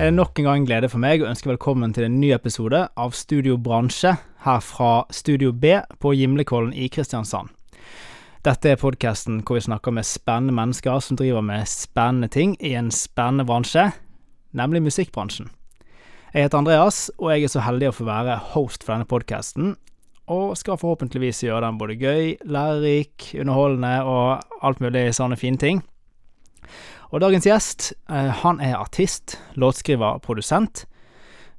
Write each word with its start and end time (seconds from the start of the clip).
er 0.00 0.08
det 0.08 0.16
nok 0.16 0.38
en 0.38 0.46
gang 0.46 0.58
en 0.62 0.64
glede 0.64 0.88
for 0.88 1.02
meg 1.02 1.20
å 1.20 1.26
ønske 1.28 1.50
velkommen 1.50 1.92
til 1.92 2.06
en 2.06 2.14
ny 2.22 2.30
episode 2.32 2.78
av 2.96 3.10
Studio 3.12 3.58
Bransje 3.60 4.14
her 4.46 4.62
fra 4.64 5.02
Studio 5.12 5.50
B 5.52 5.74
på 6.00 6.14
Gimlekollen 6.16 6.70
i 6.72 6.86
Kristiansand. 6.88 7.50
Dette 8.40 8.70
er 8.70 8.80
podkasten 8.80 9.42
hvor 9.44 9.58
vi 9.58 9.66
snakker 9.66 9.92
med 9.92 10.08
spennende 10.08 10.56
mennesker 10.56 11.02
som 11.04 11.18
driver 11.20 11.44
med 11.44 11.68
spennende 11.68 12.30
ting 12.32 12.54
i 12.64 12.72
en 12.80 12.88
spennende 12.88 13.44
bransje, 13.44 13.90
nemlig 14.56 14.86
musikkbransjen. 14.86 15.50
Jeg 16.32 16.48
heter 16.48 16.62
Andreas, 16.62 17.10
og 17.18 17.34
jeg 17.34 17.44
er 17.44 17.52
så 17.52 17.66
heldig 17.68 17.90
å 17.90 17.98
få 17.98 18.08
være 18.08 18.40
host 18.54 18.86
for 18.86 18.94
denne 18.94 19.10
podkasten, 19.10 19.74
og 20.32 20.56
skal 20.56 20.80
forhåpentligvis 20.80 21.44
gjøre 21.44 21.66
den 21.66 21.76
både 21.76 22.00
gøy, 22.00 22.38
lærerik, 22.48 23.34
underholdende 23.36 23.98
og 24.08 24.64
alt 24.64 24.80
mulig 24.80 25.10
sånne 25.20 25.36
fine 25.36 25.60
ting. 25.60 25.84
Og 27.10 27.18
dagens 27.18 27.46
gjest, 27.46 27.92
eh, 28.08 28.30
han 28.42 28.60
er 28.62 28.78
artist, 28.78 29.34
låtskriver, 29.58 30.20
produsent. 30.22 30.84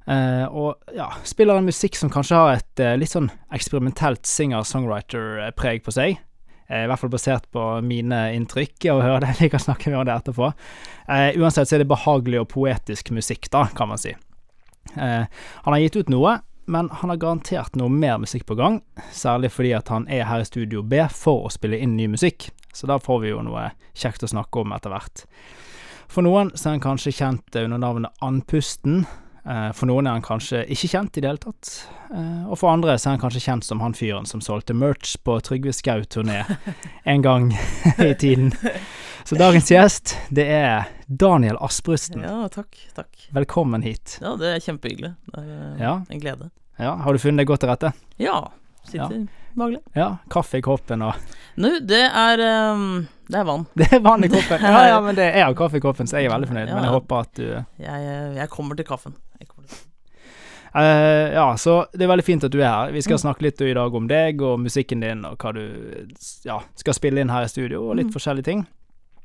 Eh, 0.08 0.44
og 0.48 0.80
ja, 0.96 1.10
spiller 1.28 1.60
en 1.60 1.68
musikk 1.68 1.98
som 1.98 2.10
kanskje 2.10 2.38
har 2.38 2.56
et 2.56 2.80
eh, 2.80 2.96
litt 2.96 3.12
sånn 3.12 3.28
eksperimentelt 3.52 4.24
singer-songwriter-preg 4.26 5.84
på 5.84 5.94
seg. 5.94 6.20
I 6.72 6.86
hvert 6.88 7.02
fall 7.02 7.10
basert 7.12 7.50
på 7.52 7.60
mine 7.84 8.18
inntrykk 8.32 8.86
av 8.88 8.96
å 8.96 9.04
høre 9.04 9.26
det. 9.26 9.34
Vi 9.42 9.50
kan 9.52 9.60
snakke 9.60 9.90
mer 9.92 10.00
om 10.00 10.06
det 10.08 10.14
etterpå. 10.14 10.46
uansett 11.36 11.68
så 11.68 11.76
er 11.76 11.82
det 11.82 11.90
behagelig 11.90 12.38
og 12.40 12.48
poetisk 12.48 13.10
musikk, 13.12 13.50
da, 13.52 13.66
kan 13.76 13.90
man 13.90 14.00
si. 14.00 14.14
han 14.96 15.28
har 15.68 15.82
gitt 15.82 15.98
ut 16.00 16.08
noe, 16.08 16.38
men 16.64 16.88
han 16.88 17.12
har 17.12 17.20
garantert 17.20 17.76
noe 17.76 17.92
mer 17.92 18.16
musikk 18.22 18.46
på 18.48 18.56
gang, 18.56 18.80
særlig 19.12 19.52
fordi 19.52 19.74
at 19.76 19.92
han 19.92 20.08
er 20.08 20.24
her 20.30 20.40
i 20.40 20.48
Studio 20.48 20.80
B 20.80 21.02
for 21.12 21.44
å 21.44 21.52
spille 21.52 21.76
inn 21.76 21.98
ny 21.98 22.08
musikk, 22.08 22.48
så 22.72 22.88
da 22.90 22.98
får 23.02 23.20
vi 23.22 23.32
jo 23.32 23.42
noe 23.44 23.70
kjekt 23.94 24.24
å 24.24 24.30
snakke 24.30 24.62
om 24.62 24.72
etter 24.76 24.92
hvert. 24.92 25.26
For 26.12 26.24
noen 26.24 26.50
så 26.54 26.68
er 26.68 26.76
han 26.76 26.84
kanskje 26.84 27.14
kjent 27.16 27.56
under 27.56 27.80
navnet 27.80 28.24
Andpusten, 28.24 29.04
eh, 29.48 29.70
for 29.76 29.88
noen 29.88 30.08
er 30.08 30.18
han 30.18 30.24
kanskje 30.24 30.64
ikke 30.72 30.90
kjent 30.92 31.16
i 31.16 31.24
det 31.24 31.30
hele 31.30 31.40
tatt, 31.40 31.70
eh, 32.12 32.42
og 32.48 32.58
for 32.60 32.72
andre 32.72 32.98
så 32.98 33.10
er 33.10 33.16
han 33.16 33.22
kanskje 33.22 33.44
kjent 33.46 33.64
som 33.68 33.80
han 33.80 33.96
fyren 33.96 34.28
som 34.28 34.44
solgte 34.44 34.76
merch 34.76 35.14
på 35.24 35.38
Trygve 35.44 35.72
Skau-turné 35.76 36.42
en 37.14 37.24
gang 37.24 37.52
i 38.10 38.12
tiden. 38.12 38.52
Så 39.24 39.38
dagens 39.38 39.70
gjest, 39.70 40.16
det 40.34 40.48
er 40.50 40.88
Daniel 41.06 41.56
Asprusten. 41.62 42.24
Ja, 42.26 42.48
takk. 42.52 42.74
takk. 42.96 43.28
Velkommen 43.32 43.84
hit. 43.86 44.18
Ja, 44.20 44.34
det 44.36 44.56
er 44.56 44.64
kjempehyggelig. 44.64 45.14
Det 45.30 45.44
er 45.46 45.78
ja. 45.80 45.94
en 46.10 46.20
glede. 46.20 46.50
Ja, 46.80 46.96
Har 47.04 47.14
du 47.14 47.22
funnet 47.22 47.44
deg 47.44 47.52
godt 47.52 47.62
til 47.62 47.70
rette? 47.70 47.92
Ja. 48.20 48.40
Sitter 48.88 49.14
ja. 49.14 49.41
Behagelig. 49.58 49.82
Ja. 49.98 50.08
Kaffe 50.32 50.60
i 50.60 50.64
koppen 50.64 51.06
og 51.06 51.38
Nå, 51.60 51.74
det 51.84 52.00
er 52.08 52.40
um, 52.72 53.06
Det 53.28 53.38
er 53.42 53.44
vann. 53.44 53.66
Det 53.78 53.90
er 53.92 54.00
vann 54.04 54.24
i 54.24 54.32
koppen. 54.32 54.64
Ja, 54.64 54.82
ja, 54.88 54.98
men 55.06 55.18
det 55.18 55.28
er 55.30 55.46
jo 55.46 55.56
kaffe 55.58 55.80
i 55.80 55.84
koppen, 55.84 56.08
så 56.08 56.20
jeg 56.20 56.30
er 56.30 56.34
veldig 56.34 56.50
fornøyd. 56.50 56.68
Ja. 56.68 56.74
Men 56.76 56.88
jeg 56.88 56.98
håper 56.98 57.24
at 57.26 57.32
du 57.38 57.48
Jeg, 57.84 58.12
jeg 58.40 58.52
kommer 58.52 58.78
til 58.78 58.88
kaffen. 58.88 59.16
Jeg 59.40 59.48
kommer 59.48 59.68
til 59.68 59.88
Uh, 60.74 61.28
ja, 61.34 61.56
så 61.56 61.82
det 61.92 62.06
er 62.06 62.08
veldig 62.08 62.24
fint 62.24 62.44
at 62.46 62.52
du 62.52 62.62
er 62.62 62.70
her. 62.70 62.92
Vi 62.94 63.02
skal 63.04 63.18
mm. 63.18 63.22
snakke 63.26 63.44
litt 63.44 63.60
i 63.60 63.74
dag 63.76 63.94
om 63.94 64.06
deg 64.08 64.40
og 64.40 64.60
musikken 64.62 65.02
din, 65.04 65.26
og 65.28 65.36
hva 65.36 65.52
du 65.52 65.64
ja, 66.48 66.62
skal 66.80 66.96
spille 66.96 67.20
inn 67.20 67.32
her 67.32 67.44
i 67.44 67.50
studio, 67.52 67.82
og 67.90 67.98
litt 67.98 68.08
mm. 68.08 68.14
forskjellige 68.14 68.48
ting. 68.48 68.64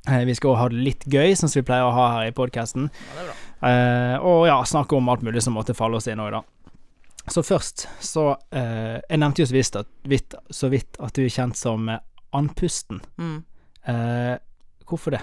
Uh, 0.08 0.26
vi 0.28 0.36
skal 0.36 0.52
òg 0.52 0.60
ha 0.60 0.68
det 0.72 0.82
litt 0.84 1.08
gøy, 1.08 1.32
som 1.40 1.48
vi 1.48 1.64
pleier 1.64 1.88
å 1.88 1.94
ha 1.96 2.08
her 2.18 2.28
i 2.28 2.36
podkasten. 2.36 2.90
Ja, 3.16 3.24
uh, 3.64 4.28
og 4.28 4.44
ja, 4.50 4.60
snakke 4.68 4.98
om 4.98 5.08
alt 5.08 5.24
mulig 5.24 5.40
som 5.44 5.56
måtte 5.56 5.76
falle 5.78 5.96
oss 5.96 6.10
inn 6.12 6.20
òg, 6.20 6.36
da. 6.36 6.44
Så 7.32 7.42
først, 7.44 7.88
så 8.00 8.30
eh, 8.54 8.98
Jeg 9.02 9.20
nevnte 9.20 9.42
jo 9.42 9.48
så 9.48 9.56
vidt, 9.56 9.76
at, 9.76 9.90
vidt, 10.08 10.36
så 10.50 10.70
vidt 10.72 10.98
at 11.02 11.16
du 11.16 11.24
er 11.24 11.32
kjent 11.32 11.58
som 11.58 11.88
eh, 11.92 12.00
andpusten. 12.36 13.02
Mm. 13.20 13.42
Eh, 13.88 14.36
hvorfor 14.88 15.16
det? 15.16 15.22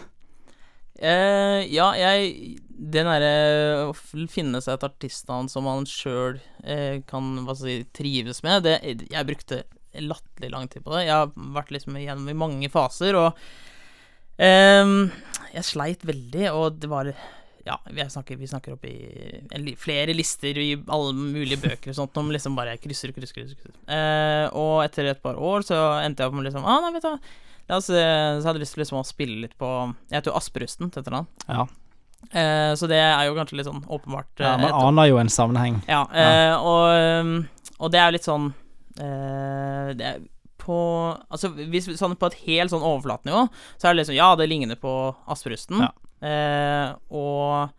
Eh, 0.96 1.66
ja, 1.76 1.90
jeg 2.00 2.60
Den 2.72 3.10
derre 3.10 3.90
å 3.90 3.94
finne 4.32 4.62
seg 4.64 4.78
et 4.78 4.86
artistnavn 4.88 5.50
som 5.52 5.68
man 5.68 5.88
sjøl 5.90 6.40
eh, 6.64 7.02
kan 7.08 7.34
hva 7.44 7.56
skal 7.56 7.68
si, 7.68 7.88
trives 7.96 8.40
med, 8.46 8.64
det 8.64 8.78
Jeg 9.12 9.28
brukte 9.28 9.66
latterlig 9.96 10.52
lang 10.52 10.68
tid 10.72 10.84
på 10.84 10.92
det. 10.96 11.06
Jeg 11.08 11.16
har 11.16 11.32
vært 11.56 11.72
liksom 11.72 11.96
gjennom 12.00 12.28
i 12.28 12.36
mange 12.36 12.68
faser, 12.68 13.16
og 13.16 13.38
ehm, 14.44 15.06
jeg 15.54 15.68
sleit 15.70 16.04
veldig, 16.04 16.50
og 16.52 16.82
det 16.82 16.90
var 16.92 17.12
ja, 17.66 17.80
vi 17.90 18.10
snakker, 18.10 18.38
vi 18.38 18.48
snakker 18.48 18.76
opp 18.76 18.84
i 18.86 19.74
flere 19.82 20.14
lister 20.14 20.58
i 20.62 20.68
alle 20.86 21.14
mulige 21.18 21.58
bøker 21.64 21.90
og 21.90 21.98
sånt, 21.98 22.18
om 22.22 22.30
liksom 22.30 22.58
bare 22.58 22.76
krysser 22.78 23.10
og 23.10 23.18
krysser, 23.18 23.40
krysser. 23.40 23.58
krysser. 23.58 23.80
Eh, 23.90 24.46
og 24.54 24.84
etter 24.84 25.10
et 25.10 25.24
par 25.24 25.40
år 25.42 25.66
så 25.66 25.80
endte 26.04 26.22
jeg 26.22 26.30
opp 26.30 26.38
med 26.38 26.46
liksom 26.46 26.68
Ah, 26.70 26.84
nei, 26.84 26.94
vet 26.94 27.08
du 27.08 27.16
eh, 27.16 27.80
så 27.82 27.96
hadde 28.46 28.60
jeg 28.60 28.62
lyst 28.68 28.78
til 28.78 28.84
liksom 28.84 29.00
å 29.02 29.08
spille 29.08 29.40
litt 29.48 29.58
på 29.58 29.72
Jeg 30.12 30.20
heter 30.20 30.30
jo 30.30 30.38
Asperusten 30.38 30.94
til 30.94 31.02
etternavn. 31.02 31.26
Ja. 31.50 31.66
Eh, 32.30 32.76
så 32.78 32.90
det 32.92 33.02
er 33.02 33.26
jo 33.26 33.36
kanskje 33.40 33.58
litt 33.58 33.70
sånn 33.72 33.82
åpenbart. 33.82 34.30
Ja, 34.38 34.54
man 34.62 34.78
aner 34.92 35.10
jo 35.10 35.18
en 35.22 35.34
sammenheng. 35.34 35.82
Ja, 35.90 36.06
eh, 36.14 36.32
ja. 36.52 36.62
Og, 36.62 37.50
og, 37.80 37.92
det 37.94 38.02
er 38.02 38.12
jo 38.12 38.18
litt 38.20 38.30
sånn 38.30 38.50
eh, 39.02 39.92
Det 39.98 40.14
er 40.14 40.24
på 40.62 40.78
Altså, 41.30 41.50
hvis 41.58 41.90
sånn 41.98 42.14
på 42.18 42.30
et 42.30 42.42
helt 42.46 42.74
sånn 42.74 42.86
overflatenivå, 42.86 43.48
så 43.78 43.88
er 43.88 43.94
det 43.96 44.04
liksom 44.04 44.22
Ja, 44.22 44.36
det 44.38 44.54
ligner 44.54 44.78
på 44.78 44.94
Asperusten. 45.26 45.82
Ja. 45.82 45.94
Uh, 46.24 46.96
og 47.12 47.74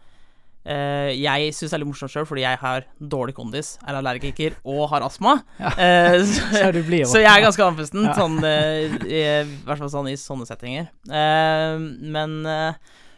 uh, 0.69 1.11
jeg 1.11 1.55
syns 1.57 1.73
det 1.73 1.77
er 1.77 1.83
litt 1.83 1.91
morsomt 1.91 2.13
sjøl, 2.13 2.27
fordi 2.29 2.45
jeg 2.45 2.61
har 2.61 2.85
dårlig 3.01 3.35
kondis, 3.37 3.75
er 3.87 3.99
allergiker 3.99 4.59
og 4.63 4.85
har 4.93 5.07
astma. 5.07 5.39
Ja. 5.63 5.73
Uh, 5.73 6.21
så, 6.27 6.69
så, 7.09 7.23
jeg 7.23 7.31
er 7.31 7.47
ganske 7.47 7.67
andpusten, 7.67 8.07
ja. 8.11 8.15
sånn, 8.19 8.39
i, 8.45 9.23
i 9.23 9.65
hvert 9.67 9.83
fall 9.83 9.93
sånn 9.93 10.13
i 10.13 10.19
sånne 10.21 10.49
settinger. 10.49 10.93
men 11.07 12.39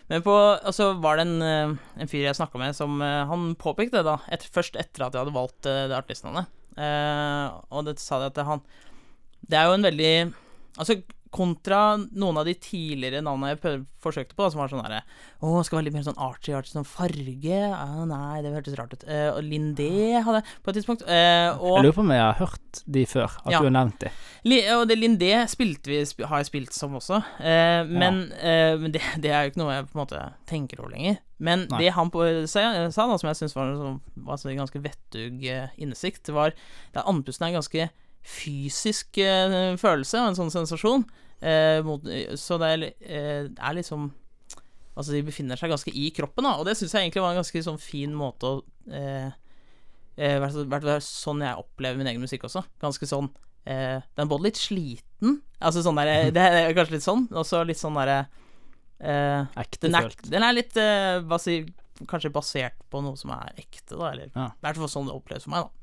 men 0.09 0.23
på, 0.25 0.33
var 1.05 1.19
det 1.19 1.25
en, 1.27 1.77
en 2.01 2.09
fyr 2.09 2.23
jeg 2.25 2.37
snakka 2.39 2.57
med, 2.57 2.73
som 2.73 2.95
Han 3.03 3.51
påpekte 3.61 3.99
det 3.99 4.07
da, 4.07 4.15
et, 4.33 4.47
først 4.55 4.78
etter 4.81 5.05
at 5.05 5.12
jeg 5.12 5.21
hadde 5.21 5.34
valgt 5.34 5.67
det 5.67 5.93
artistnavnet. 5.93 6.49
og 6.81 7.84
det 7.84 7.99
sa 8.01 8.23
de 8.23 8.31
at 8.31 8.41
han 8.49 8.62
Det 9.45 9.59
er 9.59 9.69
jo 9.69 9.75
en 9.77 9.84
veldig 9.84 10.12
Altså, 10.78 10.97
Kontra 11.34 11.99
noen 11.99 12.39
av 12.41 12.47
de 12.49 12.55
tidligere 12.56 13.21
navnene 13.25 13.55
jeg 13.55 13.83
forsøkte 14.03 14.37
på, 14.39 14.47
som 14.49 14.62
var 14.62 14.71
sånn 14.71 14.83
herre 14.84 15.00
Å, 15.44 15.61
skal 15.66 15.78
være 15.78 15.89
litt 15.89 15.97
mer 15.97 16.06
sånn 16.06 16.21
artsy, 16.22 16.55
artsy 16.56 16.77
sånn 16.77 16.89
farge 16.89 17.61
ah, 17.75 18.00
Nei, 18.09 18.41
det 18.44 18.53
hørtes 18.55 18.77
rart 18.78 18.94
ut. 18.94 19.05
Uh, 19.09 19.31
og 19.34 19.43
Lindé 19.44 20.22
hadde 20.25 20.41
jeg 20.41 20.56
på 20.65 20.72
et 20.72 20.78
tidspunkt. 20.78 21.05
Uh, 21.05 21.59
og, 21.59 21.78
jeg 21.78 21.87
lurer 21.89 21.99
på 21.99 22.05
om 22.05 22.15
jeg 22.15 22.25
har 22.25 22.41
hørt 22.41 22.83
de 22.99 23.05
før, 23.11 23.39
at 23.44 23.53
ja. 23.53 23.61
du 23.61 23.69
har 23.69 23.77
nevnt 23.77 24.00
de. 24.05 24.12
Li, 24.49 24.61
og 24.75 24.84
det 24.91 24.99
Lindé 24.99 25.33
spilte 25.50 25.93
vi, 25.93 26.00
har 26.31 26.43
jeg 26.43 26.50
spilt 26.50 26.77
som 26.77 26.97
også, 26.99 27.21
uh, 27.21 27.83
men, 27.91 28.25
ja. 28.39 28.75
men 28.81 28.95
det, 28.95 29.05
det, 29.21 29.33
er 29.33 29.47
jo 29.47 29.53
ikke 29.53 29.62
noe 29.65 29.78
jeg 29.78 29.89
på 29.89 29.99
en 29.99 30.05
måte 30.05 30.25
tenker 30.50 30.83
over 30.83 30.95
lenger. 30.97 31.22
Men 31.39 31.69
Nei. 31.71 31.84
det 31.84 31.95
han 31.95 32.10
på, 32.10 32.25
sa, 32.50 32.66
sa 32.95 33.06
da, 33.06 33.21
som 33.21 33.31
jeg 33.31 33.43
syns 33.43 33.55
var, 33.55 33.77
sånn, 33.78 34.00
var 34.27 34.43
en 34.43 34.62
ganske 34.65 34.83
vettug 34.83 35.45
innsikt, 35.78 36.33
var 36.34 36.56
at 36.97 37.05
andpusten 37.05 37.47
er 37.47 37.59
ganske 37.60 37.91
fysisk 38.25 39.19
eh, 39.23 39.75
følelse 39.81 40.21
og 40.21 40.31
en 40.31 40.39
sånn 40.39 40.55
sensasjon. 40.55 41.05
Eh, 41.41 41.81
mot, 41.87 42.03
så 42.39 42.59
det 42.59 42.69
er, 42.75 42.89
eh, 43.01 43.45
er, 43.47 43.75
liksom 43.79 44.11
Altså, 44.99 45.12
de 45.15 45.21
befinner 45.23 45.55
seg 45.55 45.71
ganske 45.71 45.93
i 45.95 46.09
kroppen, 46.11 46.43
da, 46.43 46.57
og 46.59 46.65
det 46.67 46.73
syns 46.75 46.91
jeg 46.91 47.05
egentlig 47.05 47.23
var 47.23 47.31
en 47.31 47.39
ganske 47.39 47.61
sånn 47.62 47.77
fin 47.78 48.11
måte 48.19 48.49
å 48.49 48.57
eh, 48.91 49.28
eh 50.19 50.41
hvert 50.43 50.83
fall 50.83 51.05
sånn 51.07 51.45
jeg 51.47 51.61
opplever 51.61 52.01
min 52.01 52.11
egen 52.11 52.25
musikk 52.25 52.49
også. 52.49 52.65
Ganske 52.83 53.07
sånn 53.07 53.28
eh, 53.62 54.03
Den 54.03 54.25
er 54.25 54.33
både 54.33 54.49
litt 54.49 54.59
sliten 54.59 55.37
Altså 55.62 55.84
sånn 55.87 56.01
der, 56.03 56.33
Det 56.34 56.43
er 56.43 56.75
kanskje 56.75 56.97
litt 56.97 57.07
sånn, 57.07 57.28
og 57.31 57.47
så 57.47 57.62
litt 57.62 57.78
sånn 57.78 57.95
derre 57.95 58.25
eh, 58.99 59.47
Ektefølt. 59.62 60.19
Den, 60.25 60.33
den, 60.34 60.49
er 60.49 60.59
litt 60.59 60.83
eh, 60.83 61.23
hva 61.23 61.39
si, 61.39 61.61
Kanskje 62.11 62.34
basert 62.34 62.83
på 62.91 62.99
noe 63.05 63.15
som 63.21 63.31
er 63.39 63.55
ekte, 63.55 63.95
da, 63.95 64.10
eller 64.10 64.34
i 64.34 64.51
hvert 64.66 64.83
fall 64.83 64.91
sånn 64.91 65.07
det 65.07 65.15
oppleves 65.15 65.47
for 65.47 65.54
meg, 65.54 65.69
da. 65.69 65.78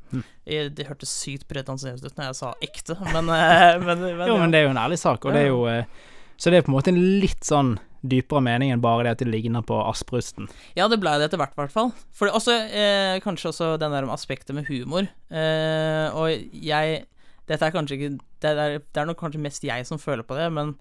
Det 0.45 0.87
hørtes 0.87 1.09
sykt 1.09 1.47
pretensiøst 1.49 2.05
ut 2.05 2.19
når 2.19 2.29
jeg 2.29 2.37
sa 2.37 2.53
ekte, 2.63 2.97
men, 3.11 3.31
eh, 3.33 3.79
men, 3.85 4.05
men 4.05 4.27
Jo, 4.29 4.37
men 4.41 4.53
det 4.53 4.61
er 4.61 4.67
jo 4.69 4.75
en 4.75 4.83
ærlig 4.83 4.99
sak, 5.01 5.25
og 5.25 5.33
det 5.33 5.45
er 5.45 5.51
jo 5.51 5.65
eh, 5.71 5.89
Så 6.37 6.51
det 6.51 6.59
er 6.59 6.67
på 6.67 6.73
en 6.73 6.77
måte 6.77 6.93
en 6.93 7.01
litt 7.23 7.45
sånn 7.47 7.75
dypere 8.09 8.43
mening 8.43 8.71
enn 8.73 8.83
bare 8.83 9.05
det 9.05 9.15
at 9.15 9.23
det 9.23 9.29
ligner 9.31 9.63
på 9.65 9.77
Asprusten. 9.81 10.49
Ja, 10.77 10.87
det 10.91 10.99
blei 11.01 11.15
det 11.19 11.29
etter 11.29 11.41
hvert, 11.41 11.55
i 11.55 11.61
hvert 11.63 11.73
fall. 11.73 11.91
For 12.15 12.31
også, 12.31 12.55
eh, 12.69 13.17
kanskje 13.23 13.51
også 13.51 13.69
den 13.81 13.95
der 13.95 14.07
aspektet 14.13 14.55
med 14.55 14.69
humor. 14.69 15.07
Eh, 15.29 16.07
og 16.13 16.29
jeg 16.53 17.05
Dette 17.45 17.61
er 17.61 17.73
kanskje 17.75 17.93
ikke 17.93 18.07
det 18.41 18.51
er, 18.57 18.79
det 18.81 18.97
er 18.97 19.05
nok 19.05 19.19
kanskje 19.19 19.37
mest 19.37 19.63
jeg 19.63 19.85
som 19.85 19.99
føler 20.01 20.25
på 20.25 20.33
det, 20.33 20.47
men 20.49 20.71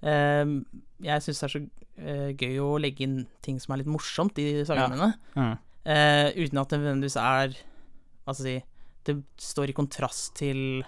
eh, 0.00 0.48
jeg 1.04 1.24
syns 1.26 1.42
det 1.42 1.44
er 1.44 1.52
så 1.52 1.60
eh, 1.60 2.30
gøy 2.32 2.56
å 2.64 2.70
legge 2.80 3.04
inn 3.04 3.18
ting 3.44 3.58
som 3.60 3.74
er 3.74 3.82
litt 3.82 3.90
morsomt 3.92 4.38
i 4.40 4.64
sangene 4.64 4.96
mine. 4.96 5.10
Ja. 5.36 5.48
Mm. 5.52 5.58
uten 6.34 6.58
at 6.58 6.70
det 6.72 6.78
nødvendigvis 6.80 7.18
er 7.20 7.52
Hva 8.26 8.34
skal 8.34 8.50
jeg 8.50 8.64
si 8.64 8.72
det 9.06 9.14
står 9.38 9.70
i 9.70 9.74
kontrast 9.76 10.32
til 10.34 10.82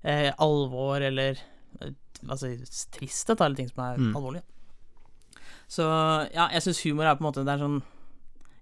eh, 0.00 0.30
alvor 0.40 1.02
eller 1.04 1.36
eh, 1.80 1.92
altså, 2.26 2.54
tristhet, 2.94 3.40
eller 3.40 3.58
ting 3.58 3.68
som 3.68 3.82
er 3.84 4.00
mm. 4.00 4.14
alvorlige. 4.16 4.46
Så 5.70 5.84
ja, 6.32 6.48
jeg 6.54 6.64
syns 6.64 6.80
humor 6.86 7.06
er 7.06 7.18
på 7.18 7.22
en 7.22 7.28
måte 7.28 7.44
Det 7.46 7.52
er 7.52 7.60
sånn 7.62 7.76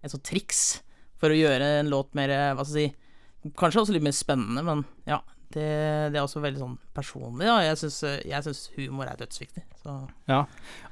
et 0.04 0.12
sånt 0.12 0.26
triks 0.28 0.58
for 1.18 1.32
å 1.32 1.38
gjøre 1.38 1.70
en 1.78 1.88
låt 1.88 2.12
mer 2.18 2.30
Hva 2.54 2.66
skal 2.66 2.82
jeg 2.82 2.90
si 2.92 3.52
Kanskje 3.56 3.80
også 3.80 3.94
litt 3.94 4.04
mer 4.04 4.12
spennende, 4.12 4.60
men 4.66 4.82
ja. 5.08 5.22
Det, 5.54 5.68
det, 6.12 6.18
er 6.18 6.22
også 6.22 6.42
veldig 6.44 6.60
sånn 6.60 6.74
personlig, 6.92 7.46
da. 7.48 7.56
Jeg 7.64 7.78
syns, 7.80 8.66
humor 8.76 9.08
er 9.08 9.16
dødsviktig. 9.16 9.62
Så. 9.80 9.94
Ja, 10.28 10.42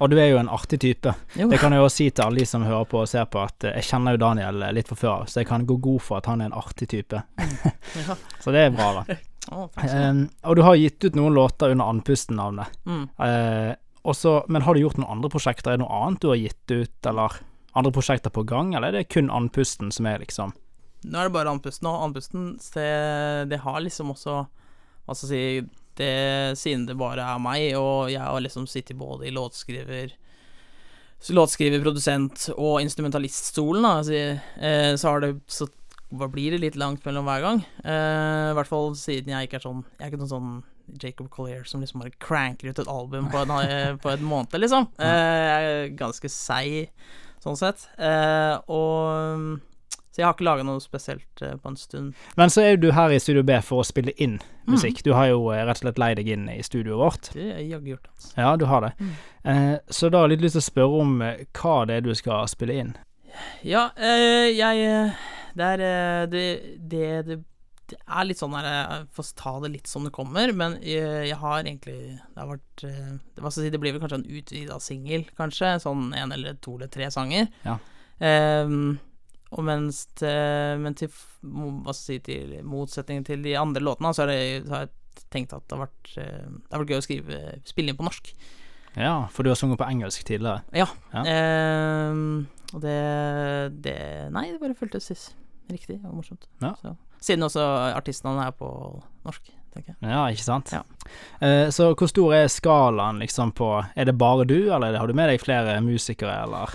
og 0.01 0.11
du 0.13 0.17
er 0.17 0.31
jo 0.31 0.41
en 0.41 0.49
artig 0.53 0.79
type. 0.81 1.13
Jo. 1.37 1.51
Det 1.53 1.61
kan 1.61 1.77
jeg 1.77 1.83
jo 1.83 1.91
si 1.93 2.09
til 2.09 2.25
alle 2.25 2.41
de 2.41 2.49
som 2.49 2.65
hører 2.65 2.89
på 2.89 3.03
og 3.03 3.11
ser 3.11 3.29
på, 3.29 3.43
at 3.45 3.69
jeg 3.69 3.89
kjenner 3.91 4.17
jo 4.17 4.23
Daniel 4.25 4.65
litt 4.73 4.89
fra 4.89 4.99
før, 5.03 5.25
så 5.29 5.43
jeg 5.43 5.51
kan 5.51 5.67
gå 5.69 5.77
god 5.85 6.05
for 6.07 6.21
at 6.23 6.31
han 6.31 6.41
er 6.41 6.49
en 6.49 6.57
artig 6.57 6.89
type. 6.95 7.21
ja. 7.37 8.19
så 8.43 8.55
det 8.55 8.67
er 8.67 8.77
bra, 8.77 8.93
da. 9.03 9.21
Oh, 9.47 9.69
um, 9.79 10.25
og 10.43 10.57
du 10.59 10.61
har 10.67 10.75
gitt 10.75 11.05
ut 11.05 11.15
noen 11.15 11.37
låter 11.37 11.71
under 11.71 11.87
Andpusten-navnet. 11.93 12.73
Mm. 12.83 13.05
Uh, 13.15 14.43
men 14.51 14.65
har 14.67 14.75
du 14.75 14.81
gjort 14.81 14.99
noen 14.99 15.13
andre 15.13 15.31
prosjekter? 15.31 15.71
Er 15.71 15.79
det 15.79 15.85
noe 15.85 16.01
annet 16.03 16.25
du 16.25 16.33
har 16.33 16.41
gitt 16.41 16.73
ut, 16.73 17.07
eller 17.07 17.37
andre 17.79 17.93
prosjekter 17.95 18.35
på 18.35 18.43
gang, 18.43 18.75
eller 18.75 18.91
er 18.91 19.05
det 19.05 19.13
kun 19.15 19.31
Andpusten 19.31 19.93
som 19.95 20.09
er 20.11 20.19
liksom 20.25 20.57
Nå 21.07 21.19
er 21.21 21.29
det 21.29 21.35
bare 21.37 21.53
Andpusten, 21.55 21.89
og 21.91 22.05
Andpusten 22.09 22.53
det, 22.75 23.61
har 23.63 23.83
liksom 23.85 24.11
også 24.15 24.41
Hva 25.07 25.15
skal 25.15 25.31
jeg 25.31 25.65
si 25.65 25.83
det, 25.97 26.13
Siden 26.59 26.87
det 26.89 26.99
bare 26.99 27.25
er 27.25 27.43
meg, 27.43 27.71
og 27.79 28.11
jeg 28.13 28.21
har 28.21 28.43
liksom 28.43 28.67
sittet 28.71 28.99
både 29.01 29.29
i 29.29 29.35
låtskriver 29.35 30.15
låtskriver, 31.33 31.81
produsent 31.83 32.51
og 32.55 32.81
instrumentaliststolen, 32.85 33.83
da, 33.83 33.95
så, 34.05 34.19
eh, 34.63 34.93
så 35.01 35.09
har 35.09 35.25
det 35.25 35.31
så 35.49 35.67
blir 36.31 36.53
det 36.55 36.61
litt 36.63 36.77
langt 36.77 37.05
mellom 37.05 37.27
hver 37.27 37.43
gang. 37.43 37.63
Eh, 37.83 38.51
I 38.53 38.55
hvert 38.55 38.71
fall 38.71 38.93
siden 38.95 39.33
jeg 39.33 39.49
ikke 39.49 39.59
er 39.59 39.65
sånn 39.65 39.85
Jeg 39.97 40.05
er 40.05 40.13
ikke 40.13 40.21
noen 40.21 40.35
sånn 40.35 40.53
Jacob 41.03 41.31
Collier 41.35 41.65
som 41.67 41.81
liksom 41.83 42.05
bare 42.05 42.15
cranker 42.23 42.71
ut 42.71 42.79
et 42.79 42.91
album 42.93 43.27
på 43.33 43.43
en, 43.43 43.99
på 44.03 44.13
en 44.13 44.27
måned, 44.27 44.55
liksom. 44.61 44.87
Eh, 45.03 45.41
jeg 45.49 45.73
er 45.73 45.97
ganske 45.99 46.31
seig 46.31 46.93
sånn 47.43 47.59
sett. 47.59 47.89
Eh, 47.99 48.55
og 48.71 49.59
så 50.17 50.23
jeg 50.23 50.31
har 50.31 50.33
ikke 50.33 50.47
laga 50.47 50.63
noe 50.65 50.81
spesielt 50.81 51.43
eh, 51.45 51.59
på 51.61 51.69
en 51.69 51.75
stund. 51.77 52.21
Men 52.41 52.49
så 52.49 52.63
er 52.65 52.79
du 52.81 52.87
her 52.97 53.13
i 53.13 53.19
Studio 53.21 53.43
B 53.45 53.59
for 53.61 53.83
å 53.83 53.85
spille 53.85 54.15
inn 54.17 54.39
musikk. 54.65 55.03
Mm. 55.03 55.05
Du 55.05 55.11
har 55.13 55.27
jo 55.29 55.43
eh, 55.53 55.61
rett 55.69 55.77
og 55.77 55.83
slett 55.83 55.99
leid 56.01 56.17
deg 56.17 56.31
inn 56.33 56.47
i 56.49 56.55
studioet 56.65 56.97
vårt. 57.03 57.29
Det 57.35 57.45
jeg 57.51 57.67
jaggu 57.69 57.91
gjort. 57.91 58.07
Altså. 58.15 58.31
Ja, 58.41 58.55
du 58.57 58.65
har 58.71 58.87
det. 58.87 58.95
Mm. 58.97 59.11
Eh, 59.53 59.75
så 59.93 60.09
da 60.09 60.23
har 60.23 60.31
jeg 60.31 60.39
litt 60.39 60.47
lyst 60.47 60.57
til 60.57 60.63
å 60.63 60.69
spørre 60.71 61.03
om 61.03 61.11
eh, 61.21 61.43
hva 61.59 61.75
det 61.91 61.99
er 61.99 62.07
du 62.07 62.09
skal 62.17 62.49
spille 62.49 62.79
inn. 62.81 62.95
Ja, 63.69 63.91
eh, 64.01 64.49
jeg 64.57 65.13
Det 65.53 65.67
er 65.67 65.83
det, 65.85 65.93
det, 66.33 66.47
det, 67.29 67.37
det 67.93 67.99
er 68.01 68.25
litt 68.25 68.41
sånn 68.41 68.57
her 68.57 68.71
Jeg 68.71 69.05
får 69.19 69.35
ta 69.37 69.53
det 69.67 69.75
litt 69.75 69.91
som 69.91 70.09
det 70.09 70.15
kommer, 70.17 70.49
men 70.57 70.79
jeg, 70.81 71.27
jeg 71.29 71.37
har 71.43 71.59
egentlig 71.59 71.99
Det 72.17 72.41
har 72.41 72.55
vært 72.55 72.87
det, 72.87 73.53
si, 73.53 73.69
det 73.69 73.83
blir 73.83 73.93
vel 73.93 74.01
kanskje 74.01 74.23
en 74.23 74.31
utvida 74.41 74.81
singel, 74.81 75.29
kanskje. 75.37 75.77
Sånn 75.85 76.09
en 76.17 76.33
eller 76.33 76.57
to 76.65 76.79
eller 76.81 76.89
tre 76.89 77.13
sanger. 77.13 77.53
Ja. 77.69 77.77
Um, 78.17 78.97
og 79.57 79.65
mens 79.65 80.05
til, 80.19 80.83
men 80.83 80.97
til, 80.99 81.09
hva 81.43 81.95
skal 81.97 82.17
jeg 82.17 82.21
si, 82.21 82.27
til 82.29 82.55
motsetning 82.69 83.25
til 83.27 83.43
de 83.45 83.57
andre 83.59 83.83
låtene, 83.85 84.13
så, 84.17 84.29
det, 84.29 84.39
så 84.67 84.75
har 84.75 84.87
jeg 84.87 85.25
tenkt 85.33 85.57
at 85.57 85.65
det 85.65 85.77
har 85.77 85.87
vært, 85.87 86.13
eh, 86.21 86.45
det 86.53 86.75
har 86.75 86.85
vært 86.85 86.93
gøy 86.93 87.01
å 87.01 87.07
skrive, 87.07 87.41
spille 87.69 87.93
inn 87.93 87.99
på 87.99 88.07
norsk. 88.07 88.33
Ja, 88.97 89.17
for 89.33 89.45
du 89.45 89.53
har 89.53 89.59
sunget 89.61 89.81
på 89.81 89.89
engelsk 89.89 90.25
tidligere? 90.29 90.63
Ja. 90.77 90.89
ja. 91.13 91.25
Eh, 91.33 92.23
og 92.75 92.83
det, 92.85 93.01
det, 93.85 93.99
Nei, 94.35 94.49
det 94.53 94.63
bare 94.63 94.79
føltes 94.79 95.11
riktig 95.73 96.01
og 96.05 96.17
morsomt. 96.21 96.49
Ja. 96.63 96.75
Så, 96.81 96.95
siden 97.27 97.47
også 97.47 97.65
artistene 97.97 98.47
er 98.47 98.57
på 98.57 98.71
norsk. 99.27 99.53
Ja, 100.01 100.23
ikke 100.33 100.45
sant. 100.45 100.73
Ja. 100.73 100.83
Uh, 101.43 101.69
så 101.75 101.91
hvor 101.93 102.09
stor 102.09 102.33
er 102.33 102.47
skalaen 102.49 103.21
liksom 103.21 103.53
på 103.57 103.69
Er 103.93 104.09
det 104.09 104.17
bare 104.17 104.47
du, 104.49 104.71
eller 104.73 104.97
har 104.97 105.09
du 105.09 105.13
med 105.17 105.29
deg 105.29 105.43
flere 105.43 105.75
musikere, 105.85 106.33
eller? 106.47 106.73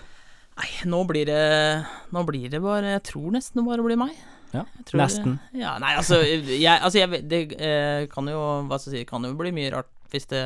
Nei, 0.61 0.69
nå 0.89 1.01
blir 1.09 1.25
det 1.29 1.41
Nå 2.13 2.23
blir 2.27 2.49
det 2.53 2.61
bare 2.63 2.97
Jeg 2.97 3.05
tror 3.11 3.31
nesten 3.33 3.61
det 3.61 3.67
bare 3.67 3.85
blir 3.85 3.99
meg. 3.99 4.17
Ja, 4.51 4.65
nesten. 4.99 5.37
Det, 5.53 5.61
ja, 5.61 5.77
nei, 5.79 5.93
altså, 5.95 6.19
jeg, 6.21 6.75
altså 6.75 6.99
jeg, 6.99 7.21
Det 7.31 7.39
eh, 7.55 8.03
kan 8.11 8.27
jo 8.27 8.41
Hva 8.67 8.79
skal 8.81 8.97
jeg 8.97 9.05
si 9.05 9.09
Kan 9.09 9.23
jo 9.23 9.31
bli 9.39 9.53
mye 9.55 9.71
rart 9.77 9.91
hvis 10.11 10.27
det 10.27 10.43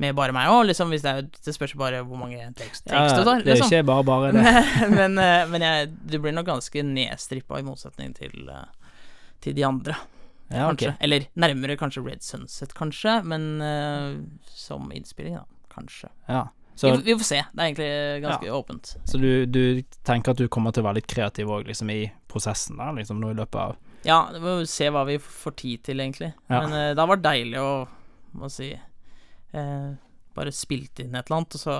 med 0.00 0.12
bare 0.16 0.32
meg 0.32 0.50
òg, 0.52 0.66
liksom, 0.68 0.90
hvis 0.92 1.04
det, 1.04 1.12
er, 1.12 1.28
det 1.44 1.52
spørs 1.52 1.72
bare 1.80 2.02
hvor 2.04 2.18
mange 2.20 2.36
tekst, 2.56 2.82
tekst 2.84 2.92
ja, 2.92 3.16
du 3.16 3.24
tar. 3.24 3.44
Det 3.44 3.54
er 3.54 3.58
liksom. 3.58 3.70
ikke 3.72 3.86
bare 3.88 4.04
bare 4.04 4.32
det. 4.32 4.42
men, 4.42 4.90
men, 4.98 5.16
eh, 5.20 5.44
men 5.52 5.64
jeg, 5.64 5.86
du 6.12 6.16
blir 6.20 6.34
nok 6.36 6.48
ganske 6.50 6.82
nedstrippa 6.84 7.60
i 7.60 7.64
motsetning 7.64 8.12
til, 8.16 8.34
eh, 8.52 8.90
til 9.44 9.56
de 9.56 9.64
andre. 9.68 9.96
Ja. 10.48 10.68
Okay. 10.68 10.92
Eller 11.00 11.26
nærmere 11.36 11.78
kanskje 11.80 12.04
Red 12.04 12.24
Sunset, 12.24 12.74
kanskje, 12.76 13.18
men 13.24 13.48
uh, 13.60 14.20
som 14.52 14.92
innspilling, 14.94 15.40
da. 15.40 15.44
Kanskje. 15.72 16.12
Ja. 16.28 16.46
Så, 16.76 16.96
vi, 16.96 17.02
vi, 17.02 17.18
får 17.18 17.24
se. 17.24 17.44
Det 17.52 17.62
er 17.62 17.66
egentlig 17.70 18.22
ganske 18.22 18.46
ja. 18.46 18.54
åpent. 18.54 18.96
Så 19.04 19.18
du, 19.18 19.46
du, 19.46 19.82
tenker 20.04 20.34
at 20.34 20.40
du 20.40 20.48
kommer 20.52 20.74
til 20.76 20.84
å 20.84 20.90
være 20.90 20.98
litt 20.98 21.08
kreativ 21.08 21.48
òg, 21.48 21.70
liksom, 21.70 21.88
i 21.88 22.02
prosessen 22.28 22.76
der, 22.76 22.90
liksom, 22.98 23.22
nå 23.22 23.30
i 23.32 23.38
løpet 23.38 23.56
av 23.62 23.78
Ja, 24.04 24.18
vi 24.34 24.42
må 24.44 24.58
se 24.68 24.90
hva 24.92 25.06
vi 25.08 25.16
får 25.16 25.56
tid 25.56 25.86
til, 25.88 26.04
egentlig. 26.04 26.34
Ja. 26.52 26.60
Men 26.60 26.74
uh, 26.76 26.90
det 26.92 27.00
har 27.00 27.08
vært 27.14 27.24
deilig 27.24 27.62
å, 27.64 27.70
må 28.36 28.52
si 28.52 28.68
uh, 28.76 29.88
Bare 30.36 30.52
spilt 30.52 31.00
inn 31.00 31.16
et 31.16 31.30
eller 31.30 31.38
annet, 31.38 31.56
og 31.56 31.64
så 31.64 31.78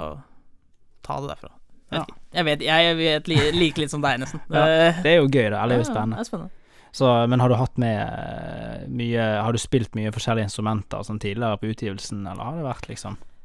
ta 1.05 1.21
det 1.21 1.35
derfra. 1.35 1.53
Jeg 1.93 2.01
vet, 2.01 2.17
ja. 2.17 2.17
jeg 2.39 2.49
vet, 2.49 2.67
jeg 2.67 2.97
vet 2.99 3.55
like 3.61 3.85
litt 3.85 3.93
som 3.93 4.01
deg, 4.03 4.25
nesten. 4.25 4.41
ja, 4.49 4.65
det 5.05 5.13
er 5.13 5.21
jo 5.21 5.29
gøy, 5.29 5.51
da. 5.53 5.61
Eller 5.61 5.77
det 5.77 5.83
er 5.83 5.85
jo 5.85 5.91
spennende. 5.93 6.17
det 6.17 6.25
er 6.25 6.31
spennende. 6.33 6.63
Så, 6.97 7.13
men 7.29 7.45
har 7.45 7.53
du 7.53 7.59
hatt 7.61 7.77
med 7.77 7.99
eh, 8.01 8.85
mye 8.89 9.25
Har 9.45 9.53
du 9.53 9.61
spilt 9.61 9.93
mye 9.99 10.09
forskjellige 10.15 10.49
instrumenter 10.49 11.03
sånn 11.05 11.19
tidligere 11.21 11.61
på 11.61 11.69
utgivelsen, 11.75 12.23
eller 12.25 12.41
har 12.41 12.57
det 12.57 12.65
vært 12.65 12.89
liksom 12.89 13.19
Eh, 13.19 13.36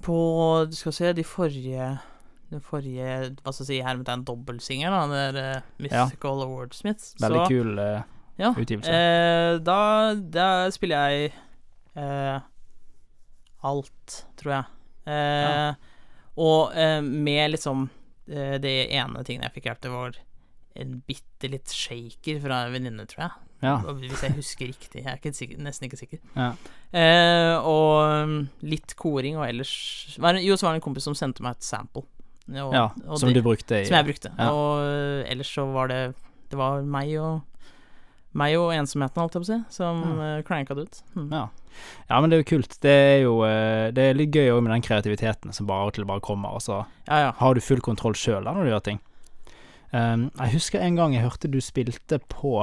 på 0.00 0.18
Du 0.70 0.76
skal 0.78 0.94
se, 0.96 1.10
de 1.12 1.24
forrige 1.28 1.90
Den 2.48 2.62
forrige 2.64 3.04
Hva 3.42 3.52
skal 3.52 3.66
jeg 3.66 3.68
si, 3.68 3.80
hermetegn 3.84 4.22
dobbeltsinger, 4.24 4.94
da, 4.94 5.02
det 5.10 5.18
der 5.36 5.58
uh, 5.60 5.66
Mystical 5.84 6.40
ja. 6.40 6.46
Awardsmiths. 6.46 7.10
Veldig 7.20 7.42
så, 7.42 7.50
kul 7.52 7.74
uh, 7.76 8.00
ja, 8.40 8.54
utgivelse. 8.56 8.92
Eh, 8.92 9.54
da, 9.60 9.80
da, 10.14 10.48
spiller 10.72 11.10
jeg 11.10 11.32
eh, 12.00 12.40
alt, 13.68 14.16
tror 14.40 14.54
jeg. 14.54 14.78
Eh, 15.12 15.44
ja. 15.44 15.70
Og 16.40 16.76
med 17.04 17.50
liksom 17.52 17.88
det 18.30 18.74
ene 18.94 19.24
tingen 19.26 19.42
jeg 19.42 19.52
fikk 19.56 19.64
hjelp 19.66 19.80
til, 19.82 19.92
var 19.92 20.18
en 20.78 20.92
bitte 21.04 21.48
litt 21.50 21.72
shaker 21.74 22.38
fra 22.40 22.62
en 22.64 22.76
venninne, 22.76 23.04
tror 23.10 23.24
jeg. 23.24 23.49
Ja. 23.60 23.76
Hvis 24.00 24.22
jeg 24.24 24.34
husker 24.38 24.70
riktig. 24.70 25.02
Jeg 25.02 25.10
er 25.10 25.18
ikke 25.18 25.32
sikker, 25.36 25.60
nesten 25.60 25.88
ikke 25.88 25.98
sikker. 26.00 26.22
Ja. 26.36 26.52
Eh, 26.96 27.56
og 27.68 28.24
um, 28.24 28.38
litt 28.64 28.96
koring, 28.98 29.36
og 29.38 29.46
ellers 29.46 29.72
Jo, 30.16 30.56
så 30.56 30.66
var 30.66 30.72
det 30.74 30.80
en 30.80 30.86
kompis 30.88 31.06
som 31.06 31.16
sendte 31.18 31.44
meg 31.44 31.58
et 31.58 31.66
sample. 31.66 32.06
Og, 32.50 32.72
ja, 32.74 32.88
og 33.06 33.20
som 33.20 33.30
det, 33.30 33.38
du 33.38 33.46
brukte 33.46 33.78
i 33.78 33.84
Som 33.86 34.00
jeg 34.00 34.08
brukte. 34.08 34.32
Og 34.48 34.80
uh, 34.82 35.20
ellers 35.30 35.52
så 35.54 35.68
var 35.70 35.92
det 35.92 36.00
Det 36.50 36.58
var 36.58 36.82
meg 36.82 37.12
og 37.20 37.46
meg 38.30 38.54
og 38.58 38.70
ensomheten, 38.70 39.18
holdt 39.18 39.34
jeg 39.34 39.42
på 39.42 39.46
å 39.46 39.48
si, 39.48 39.56
som 39.74 40.02
ja. 40.06 40.26
uh, 40.38 40.42
cranka 40.46 40.74
det 40.78 40.84
ut. 40.86 40.98
Mm. 41.16 41.32
Ja. 41.34 41.44
ja. 42.06 42.18
men 42.20 42.30
det 42.30 42.36
er 42.36 42.42
jo 42.44 42.48
kult. 42.52 42.76
Det 42.82 42.92
er 42.94 43.16
jo 43.24 43.32
uh, 43.42 43.90
Det 43.94 44.04
er 44.06 44.18
litt 44.18 44.34
gøy 44.34 44.52
òg 44.54 44.62
med 44.62 44.74
den 44.76 44.84
kreativiteten 44.86 45.54
som 45.54 45.66
bare 45.66 45.90
til 45.96 46.06
bare 46.06 46.22
kommer, 46.22 46.54
og 46.54 46.62
så 46.62 46.84
ja, 47.10 47.32
har 47.36 47.58
du 47.58 47.62
full 47.62 47.82
kontroll 47.82 48.14
sjøl 48.18 48.46
når 48.46 48.62
du 48.62 48.70
gjør 48.70 48.84
ting. 48.86 49.02
Um, 49.90 50.28
jeg 50.38 50.54
husker 50.54 50.78
en 50.86 50.94
gang 50.94 51.16
jeg 51.16 51.26
hørte 51.26 51.50
du 51.50 51.58
spilte 51.58 52.20
på 52.30 52.60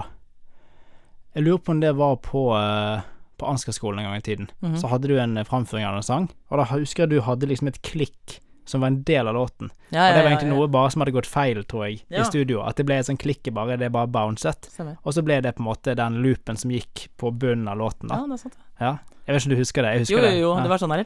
jeg 1.36 1.44
lurer 1.46 1.62
på 1.62 1.76
om 1.76 1.80
det 1.84 1.94
var 1.98 2.18
på, 2.24 2.44
uh, 2.56 3.06
på 3.38 3.46
Ansgar-skolen 3.46 4.00
en 4.00 4.10
gang 4.10 4.18
i 4.18 4.26
tiden. 4.26 4.52
Mm 4.60 4.74
-hmm. 4.74 4.82
Så 4.82 4.88
hadde 4.88 5.08
du 5.08 5.20
en 5.20 5.46
framføring 5.46 5.86
av 5.86 5.96
en 5.96 6.04
sang, 6.04 6.30
og 6.50 6.58
da 6.58 6.64
husker 6.64 7.04
jeg 7.04 7.10
du 7.10 7.22
hadde 7.22 7.48
liksom 7.48 7.68
et 7.68 7.82
klikk 7.82 8.42
som 8.70 8.82
var 8.82 8.88
en 8.88 9.04
del 9.04 9.28
av 9.28 9.34
låten. 9.34 9.70
Ja, 9.90 10.10
og 10.10 10.16
det 10.16 10.24
var 10.24 10.30
egentlig 10.30 10.48
ja, 10.48 10.54
ja. 10.54 10.60
noe 10.60 10.68
bare 10.68 10.92
som 10.92 11.02
hadde 11.02 11.12
gått 11.12 11.28
feil, 11.28 11.64
tror 11.64 11.86
jeg, 11.86 12.02
i 12.10 12.24
studio. 12.24 12.62
At 12.68 12.76
det 12.76 12.86
ble 12.86 13.00
et 13.00 13.06
sånt 13.06 13.20
klikk 13.20 13.48
bare, 13.56 13.78
det 13.78 13.92
bare 13.92 14.08
bouncet. 14.08 14.68
Og 15.04 15.14
så 15.14 15.24
ble 15.24 15.40
det 15.42 15.56
på 15.56 15.64
en 15.64 15.70
måte 15.70 15.96
den 15.96 16.20
loopen 16.24 16.58
som 16.58 16.72
gikk 16.72 17.08
på 17.18 17.32
bunnen 17.32 17.68
av 17.68 17.78
låten, 17.78 18.10
da. 18.10 18.16
Ja, 18.16 18.28
det 18.28 18.34
er 18.34 18.38
sant. 18.38 18.58
Ja. 18.80 18.98
Jeg 19.28 19.36
vet 19.36 19.42
ikke 19.42 19.50
om 19.50 19.56
du 19.56 19.60
husker 19.60 19.84
det? 19.84 19.90
Jeg 19.92 20.00
husker 20.00 20.18
jo, 20.18 20.24
jo, 20.24 20.40
jo. 20.40 20.52
Det. 20.56 20.64
det 20.64 20.70
var 20.72 20.80
sånn 20.80 20.94
herre 20.96 21.06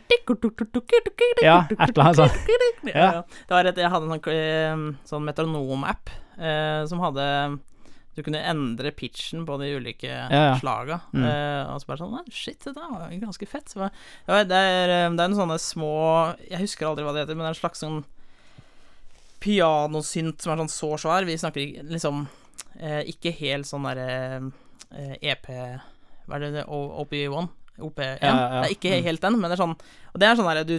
Ja, 1.42 1.56
et 1.74 1.80
eller 1.88 2.04
annet 2.04 2.20
sånt. 2.20 2.52
Ja. 2.94 3.08
Det 3.26 3.56
var 3.56 3.70
et, 3.70 3.78
jeg 3.82 3.90
hadde 3.94 4.06
en 4.06 4.22
sånn, 4.22 4.84
sånn 5.10 5.26
metronom-app 5.26 6.12
eh, 6.38 6.82
som 6.90 7.02
hadde 7.02 7.26
du 8.22 8.26
kunne 8.28 8.42
endre 8.46 8.92
pitchen 8.94 9.46
på 9.48 9.58
de 9.58 9.72
ulike 9.82 10.10
ja, 10.10 10.30
ja. 10.30 10.56
slaga. 10.62 11.00
Mm. 11.12 11.24
Uh, 11.26 11.74
og 11.74 11.82
så 11.82 11.90
bare 11.90 12.02
sånn 12.04 12.34
Shit, 12.34 12.62
det 12.68 12.74
var 12.78 13.10
ganske 13.10 13.48
fett. 13.50 13.72
Så, 13.74 13.88
ja, 14.28 14.42
det, 14.46 14.58
er, 14.58 14.94
eh, 14.94 15.08
det 15.10 15.24
er 15.24 15.32
en 15.32 15.38
sånne 15.40 15.58
små 15.62 15.94
Jeg 16.46 16.62
husker 16.62 16.92
aldri 16.92 17.06
hva 17.08 17.16
det 17.16 17.24
heter, 17.24 17.38
men 17.38 17.48
det 17.48 17.52
er 17.52 17.56
en 17.56 17.64
slags 17.64 17.82
sånn 17.82 18.04
pianosynt 19.42 20.44
som 20.44 20.54
er 20.54 20.62
sånn 20.62 20.70
så 20.70 20.92
svær. 21.02 21.26
Vi 21.26 21.40
snakker 21.42 21.90
liksom 21.90 22.28
uh, 22.28 23.02
ikke 23.10 23.34
helt 23.40 23.70
sånn 23.70 23.90
derre 23.90 24.12
uh, 24.46 25.16
EP 25.18 25.50
Hva 25.50 26.38
er 26.38 26.46
det, 26.46 26.68
OP1? 26.70 27.50
OP1? 27.82 28.22
Det 28.22 28.30
er 28.30 28.76
ikke 28.76 28.94
mm. 28.94 29.06
helt 29.08 29.26
den, 29.26 29.40
men 29.42 29.50
det 29.50 29.58
er 29.58 29.64
sånn 29.64 29.74
Og 30.14 30.22
det 30.22 30.30
er 30.30 30.38
sånn 30.38 30.52
derre 30.52 30.68
du 30.70 30.78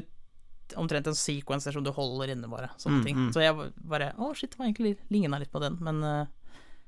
omtrent 0.78 1.10
en 1.10 1.18
sequencer 1.18 1.74
som 1.74 1.82
du 1.84 1.90
holder 1.92 2.30
inne, 2.32 2.48
bare. 2.48 2.70
Sånne 2.80 3.02
mm, 3.02 3.04
ting. 3.04 3.18
Mm. 3.18 3.32
Så 3.34 3.42
jeg 3.42 3.72
bare 3.90 4.14
Å, 4.16 4.30
shit, 4.38 4.54
det 4.54 4.60
var 4.60 4.70
egentlig 4.70 4.94
ligna 5.12 5.42
litt 5.42 5.50
på 5.52 5.60
den, 5.60 5.74
men 5.84 5.98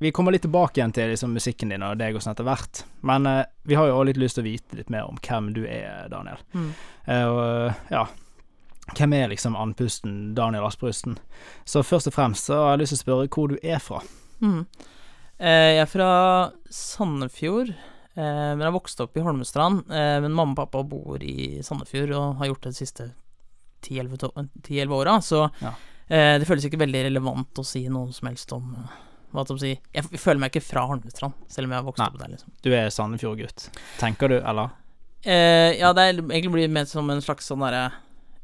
vi 0.04 0.12
kommer 0.14 0.34
litt 0.34 0.44
tilbake 0.44 0.78
igjen 0.80 0.92
til 0.94 1.10
liksom, 1.12 1.32
musikken 1.36 1.72
din 1.72 1.84
og 1.86 1.96
deg 2.00 2.16
og 2.16 2.22
sånn 2.24 2.34
etter 2.36 2.46
hvert. 2.46 2.82
Men 3.08 3.28
uh, 3.28 3.40
vi 3.64 3.78
har 3.78 3.88
jo 3.88 3.96
også 3.96 4.08
litt 4.10 4.20
lyst 4.22 4.38
til 4.38 4.44
å 4.44 4.48
vite 4.50 4.78
litt 4.78 4.92
mer 4.92 5.08
om 5.08 5.16
hvem 5.24 5.48
du 5.56 5.62
er, 5.64 6.04
Daniel. 6.12 6.42
Mm. 6.54 6.68
Uh, 7.08 7.24
og 7.24 7.90
ja 7.94 8.04
Hvem 8.84 9.14
er 9.16 9.30
liksom 9.32 9.54
andpusten 9.56 10.34
Daniel 10.36 10.66
Asprusten? 10.68 11.14
Så 11.64 11.80
først 11.80 12.10
og 12.10 12.12
fremst 12.18 12.50
så 12.50 12.58
har 12.60 12.74
jeg 12.74 12.82
lyst 12.82 12.92
til 12.92 12.98
å 13.00 13.04
spørre 13.06 13.30
hvor 13.32 13.48
du 13.48 13.56
er 13.64 13.80
fra. 13.80 14.02
Mm. 14.44 14.66
Uh, 15.40 15.70
jeg 15.72 15.80
er 15.86 15.88
fra 15.88 16.10
Sandefjord. 16.68 17.72
Eh, 18.14 18.50
men 18.54 18.62
jeg 18.62 18.74
vokste 18.76 19.06
opp 19.08 19.16
i 19.18 19.22
Holmestrand. 19.24 19.88
Eh, 19.90 20.18
men 20.22 20.34
mamma 20.34 20.54
og 20.54 20.60
pappa 20.60 20.84
bor 20.86 21.22
i 21.24 21.58
Sandefjord 21.66 22.12
og 22.14 22.36
har 22.38 22.52
gjort 22.52 22.68
det 22.68 22.74
de 22.76 22.78
siste 22.78 23.06
10-11 23.84 24.94
åra, 24.94 25.16
så 25.20 25.50
Ja. 25.60 25.72
eh, 26.08 26.38
det 26.38 26.46
føles 26.46 26.64
ikke 26.64 26.78
veldig 26.78 27.04
relevant 27.10 27.58
å 27.58 27.64
si 27.66 27.88
noe 27.88 28.12
som 28.12 28.28
helst 28.28 28.52
om 28.52 28.76
eh, 28.78 28.92
hva 29.34 29.44
skal 29.44 29.58
si 29.60 29.72
Jeg 29.94 30.20
føler 30.22 30.40
meg 30.44 30.52
ikke 30.54 30.64
fra 30.64 30.86
Holmestrand, 30.88 31.34
selv 31.50 31.66
om 31.68 31.74
jeg 31.74 31.80
har 31.82 31.86
vokst 31.90 32.02
Nei. 32.02 32.06
opp 32.12 32.18
der, 32.22 32.32
liksom. 32.36 32.54
Du 32.62 32.70
er 32.72 32.88
Sandefjord-gutt. 32.94 33.68
Tenker 34.00 34.30
du, 34.32 34.38
eller? 34.40 34.72
Eh, 35.24 35.74
ja, 35.80 35.92
det 35.96 36.02
er 36.08 36.18
egentlig 36.20 36.52
blir 36.52 36.72
mer 36.72 36.84
som 36.88 37.08
en 37.10 37.22
slags 37.24 37.46
sånn 37.48 37.62
derre 37.64 37.86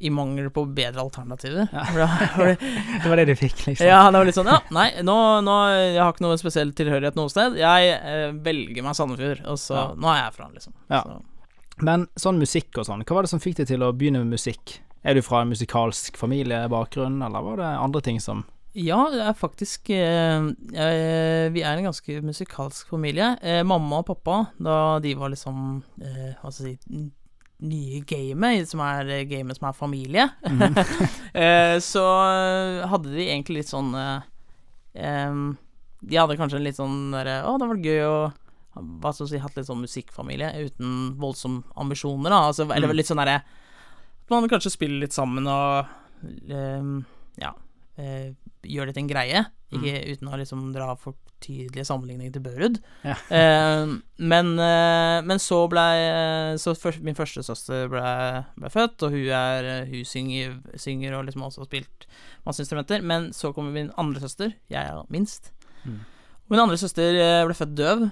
I 0.01 0.09
mangel 0.09 0.47
på 0.49 0.63
bedre 0.73 1.03
alternativer. 1.03 1.67
Ja. 1.73 1.85
Det- 2.37 2.59
Det 3.03 3.09
var 3.13 3.17
det 3.21 3.27
du 3.29 3.35
fikk, 3.37 3.67
liksom? 3.67 3.85
Ja, 3.87 4.07
det 4.11 4.17
var 4.19 4.25
litt 4.31 4.39
sånn 4.39 4.49
Ja, 4.49 4.61
nei, 4.73 4.87
nå, 5.05 5.17
nå 5.45 5.57
Jeg 5.77 6.01
har 6.01 6.13
ikke 6.15 6.25
noe 6.25 6.39
spesiell 6.41 6.73
tilhørighet 6.73 7.17
noe 7.21 7.29
sted. 7.33 7.59
Jeg 7.61 7.91
eh, 8.01 8.31
velger 8.47 8.83
meg 8.87 8.97
Sandefjord, 8.97 9.43
og 9.47 9.59
så 9.61 9.77
Ja. 9.77 9.83
Nå 10.01 10.09
er 10.15 10.23
jeg 10.25 10.37
fra, 10.39 10.49
liksom. 10.55 10.73
Ja. 10.89 11.03
Så. 11.05 11.21
Men 11.85 12.07
sånn 12.21 12.41
musikk 12.41 12.77
og 12.81 12.85
sånn, 12.89 13.05
hva 13.09 13.15
var 13.21 13.25
det 13.29 13.31
som 13.33 13.41
fikk 13.41 13.61
deg 13.63 13.69
til 13.71 13.85
å 13.85 13.93
begynne 13.97 14.21
med 14.25 14.35
musikk? 14.37 14.81
Er 15.05 15.15
du 15.17 15.23
fra 15.25 15.41
en 15.45 15.49
musikalsk 15.49 16.17
familiebakgrunn, 16.21 17.23
eller 17.25 17.41
var 17.47 17.57
det 17.61 17.69
andre 17.81 18.03
ting 18.05 18.19
som 18.21 18.43
Ja, 18.79 19.01
det 19.11 19.19
er 19.27 19.35
faktisk 19.35 19.89
eh, 19.91 20.45
eh, 20.79 21.49
Vi 21.51 21.63
er 21.67 21.75
en 21.81 21.89
ganske 21.89 22.21
musikalsk 22.23 22.87
familie. 22.93 23.33
Eh, 23.43 23.65
mamma 23.67 23.99
og 23.99 24.07
pappa, 24.13 24.37
da 24.63 25.01
de 25.03 25.11
var 25.19 25.33
liksom 25.33 25.81
eh, 26.01 26.37
Hva 26.39 26.53
skal 26.55 26.69
jeg 26.71 26.79
si 26.85 27.01
Nye 27.61 27.99
gamet, 28.09 28.65
som 28.71 28.81
er 28.81 29.05
eh, 29.13 29.25
gamet 29.29 29.59
som 29.59 29.67
er 29.69 29.75
familie, 29.77 30.23
eh, 31.35 31.77
så 31.85 32.05
hadde 32.89 33.11
de 33.13 33.27
egentlig 33.27 33.59
litt 33.61 33.69
sånn 33.73 33.91
De 33.93 36.17
hadde 36.17 36.39
kanskje 36.41 36.57
en 36.57 36.65
litt 36.65 36.79
sånn 36.79 37.11
derre 37.13 37.43
Å, 37.45 37.59
det 37.61 37.69
var 37.69 37.83
gøy 37.85 38.01
å 38.07 38.15
hva 38.81 39.11
skal 39.13 39.27
jeg 39.27 39.33
si, 39.35 39.41
hatt 39.43 39.57
litt 39.59 39.67
sånn 39.67 39.83
musikkfamilie 39.83 40.47
uten 40.63 40.91
voldsomme 41.21 41.67
ambisjoner, 41.83 42.31
da. 42.31 42.39
Altså, 42.53 42.65
eller 42.71 42.87
Mm. 42.89 42.97
litt 42.97 43.09
sånn 43.11 43.19
derre 43.21 43.41
man 44.31 44.47
kanskje 44.49 44.71
spiller 44.71 45.03
litt 45.03 45.13
sammen 45.13 45.43
og 45.51 45.91
Ja 47.43 47.51
eh, 48.01 48.31
gjør 48.67 48.89
det 48.89 48.97
til 48.97 49.05
en 49.05 49.11
greie, 49.11 49.43
ikke 49.71 50.01
uten 50.11 50.31
å 50.31 50.39
liksom 50.41 50.71
dra 50.75 50.95
for 50.99 51.15
tydelige 51.41 51.87
sammenligninger 51.89 52.33
til 52.35 52.45
Børud. 52.45 52.81
Ja. 53.07 53.17
Eh, 53.41 53.93
men, 54.21 54.51
eh, 54.61 55.19
men 55.25 55.39
så 55.41 55.63
blei 55.71 56.57
Så 56.61 56.75
først, 56.77 57.01
min 57.07 57.17
første 57.17 57.45
søster 57.47 57.87
ble, 57.89 58.03
ble 58.59 58.71
født, 58.73 59.05
og 59.07 59.15
hun 59.15 59.31
er 59.33 59.87
Hun 59.89 60.05
synger, 60.05 60.59
synger 60.77 61.17
og 61.17 61.25
liksom 61.29 61.47
også 61.47 61.63
har 61.63 61.71
spilt 61.71 62.09
masse 62.47 62.65
instrumenter. 62.65 63.05
Men 63.07 63.31
så 63.37 63.55
kommer 63.57 63.73
min 63.73 63.93
andre 64.01 64.21
søster, 64.21 64.57
jeg 64.69 64.83
er 64.83 65.07
minst. 65.09 65.53
Mm. 65.85 66.03
Min 66.51 66.65
andre 66.65 66.79
søster 66.81 67.15
eh, 67.15 67.45
ble 67.47 67.57
født 67.57 67.77
døv, 67.79 68.09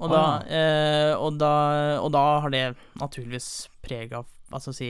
og, 0.00 0.08
da, 0.12 0.24
eh, 0.48 1.12
og, 1.16 1.36
da, 1.40 1.52
og 2.00 2.10
da 2.14 2.24
har 2.44 2.52
det 2.52 2.64
naturligvis 3.00 3.68
preg 3.84 4.14
av 4.16 4.28
jeg 4.50 4.74
si 4.74 4.88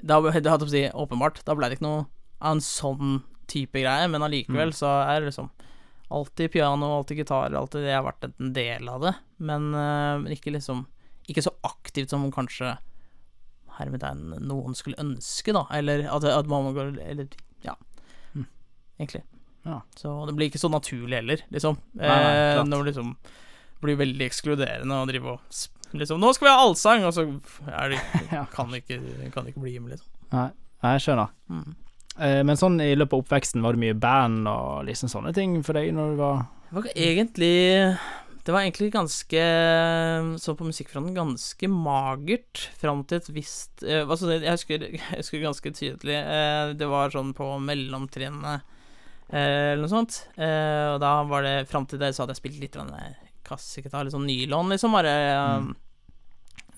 da, 0.00 0.16
da, 0.22 0.56
si, 0.64 0.86
Åpenbart, 0.88 1.42
da 1.44 1.56
ble 1.56 1.68
det 1.68 1.76
ikke 1.76 1.84
noe 1.84 2.04
av 2.40 2.56
en 2.56 2.62
sånn 2.64 3.18
type 3.50 3.82
greie, 3.82 4.06
men 4.10 4.22
allikevel 4.26 4.70
Mm. 4.72 4.78
så 4.78 4.90
er 5.08 5.20
det 5.20 5.30
liksom 5.32 5.50
alltid 6.10 6.50
piano, 6.54 6.88
alltid 6.98 7.20
gitar, 7.22 7.54
alltid 7.54 7.84
det 7.86 7.92
har 7.94 8.02
vært 8.06 8.24
en 8.30 8.52
del 8.56 8.88
av 8.90 9.00
det, 9.04 9.12
men, 9.38 9.72
uh, 9.74 10.22
ikke 10.30 10.54
liksom 10.56 10.86
Ikke 11.30 11.44
så 11.44 11.52
aktivt 11.62 12.10
som 12.10 12.24
kanskje 12.34 12.72
hermetegn 13.78 14.32
noen 14.42 14.74
skulle 14.74 14.98
ønske, 14.98 15.52
da, 15.54 15.62
eller 15.76 16.02
at, 16.10 16.24
at 16.26 16.48
man 16.50 16.72
går 16.74 16.96
Eller 17.04 17.28
ja, 17.62 17.76
Mm. 18.34 18.46
egentlig. 18.98 19.22
Ja. 19.64 19.80
Så 19.94 20.26
det 20.26 20.34
blir 20.34 20.48
ikke 20.50 20.58
så 20.58 20.70
naturlig 20.72 21.20
heller, 21.20 21.42
liksom. 21.52 21.76
Nei, 21.94 22.08
nei, 22.08 22.32
eh, 22.56 22.64
når 22.64 22.84
det 22.84 22.94
liksom 22.94 23.16
blir 23.80 23.96
veldig 24.00 24.26
ekskluderende 24.26 24.96
å 25.02 25.06
drive 25.06 25.36
og 25.36 25.40
Liksom 25.92 26.20
'Nå 26.20 26.32
skal 26.34 26.46
vi 26.46 26.50
ha 26.54 26.60
allsang!' 26.66 27.04
Og 27.04 27.12
så 27.14 27.22
er 27.66 27.88
det 27.90 27.98
kan 28.54 28.70
det 28.70 28.84
ikke, 28.86 29.32
kan 29.32 29.44
det 29.44 29.54
ikke 29.54 29.62
bli 29.62 29.78
med, 29.80 29.90
liksom. 29.98 30.06
Nei, 30.32 30.50
jeg 30.82 31.00
skjønner. 31.02 31.30
Mm. 31.50 31.74
Eh, 32.18 32.40
men 32.44 32.58
sånn 32.58 32.80
i 32.82 32.94
løpet 32.98 33.14
av 33.14 33.22
oppveksten, 33.22 33.62
var 33.62 33.76
det 33.76 33.84
mye 33.84 33.94
band 33.98 34.48
og 34.50 34.82
liksom 34.88 35.08
sånne 35.12 35.30
ting 35.36 35.60
for 35.62 35.78
deg 35.78 35.92
når 35.94 36.16
du 36.16 36.16
var 36.18 36.40
Det 36.70 36.74
var 36.76 36.88
egentlig 36.96 37.54
Det 38.44 38.54
var 38.54 38.64
egentlig 38.64 38.90
ganske 38.92 39.44
Så 40.42 40.56
på 40.58 40.66
musikkfronten 40.66 41.14
ganske 41.14 41.68
magert 41.70 42.64
fram 42.80 43.04
til 43.04 43.20
et 43.20 43.30
visst 43.36 43.84
eh, 43.86 44.02
altså, 44.02 44.32
jeg, 44.34 44.42
husker, 44.50 44.84
jeg 44.90 45.20
husker 45.22 45.44
ganske 45.44 45.72
tydelig 45.76 46.18
eh, 46.18 46.72
Det 46.74 46.88
var 46.90 47.14
sånn 47.14 47.30
på 47.36 47.52
mellomtrinnet 47.62 48.66
eh, 49.30 49.72
eller 49.76 49.84
noe 49.84 49.92
sånt. 49.92 50.24
Eh, 50.34 50.86
og 50.96 50.98
da 51.04 51.12
var 51.30 51.46
det 51.46 51.68
Fram 51.70 51.86
til 51.86 52.00
det 52.02 52.10
så 52.16 52.24
hadde 52.24 52.34
jeg 52.34 52.42
spilt 52.42 52.60
litt 52.64 52.78
kassegitar, 53.46 54.02
litt 54.04 54.14
sånn 54.14 54.26
nylon, 54.26 54.72
liksom, 54.74 54.92
bare 54.98 55.14
Mm. 55.60 55.70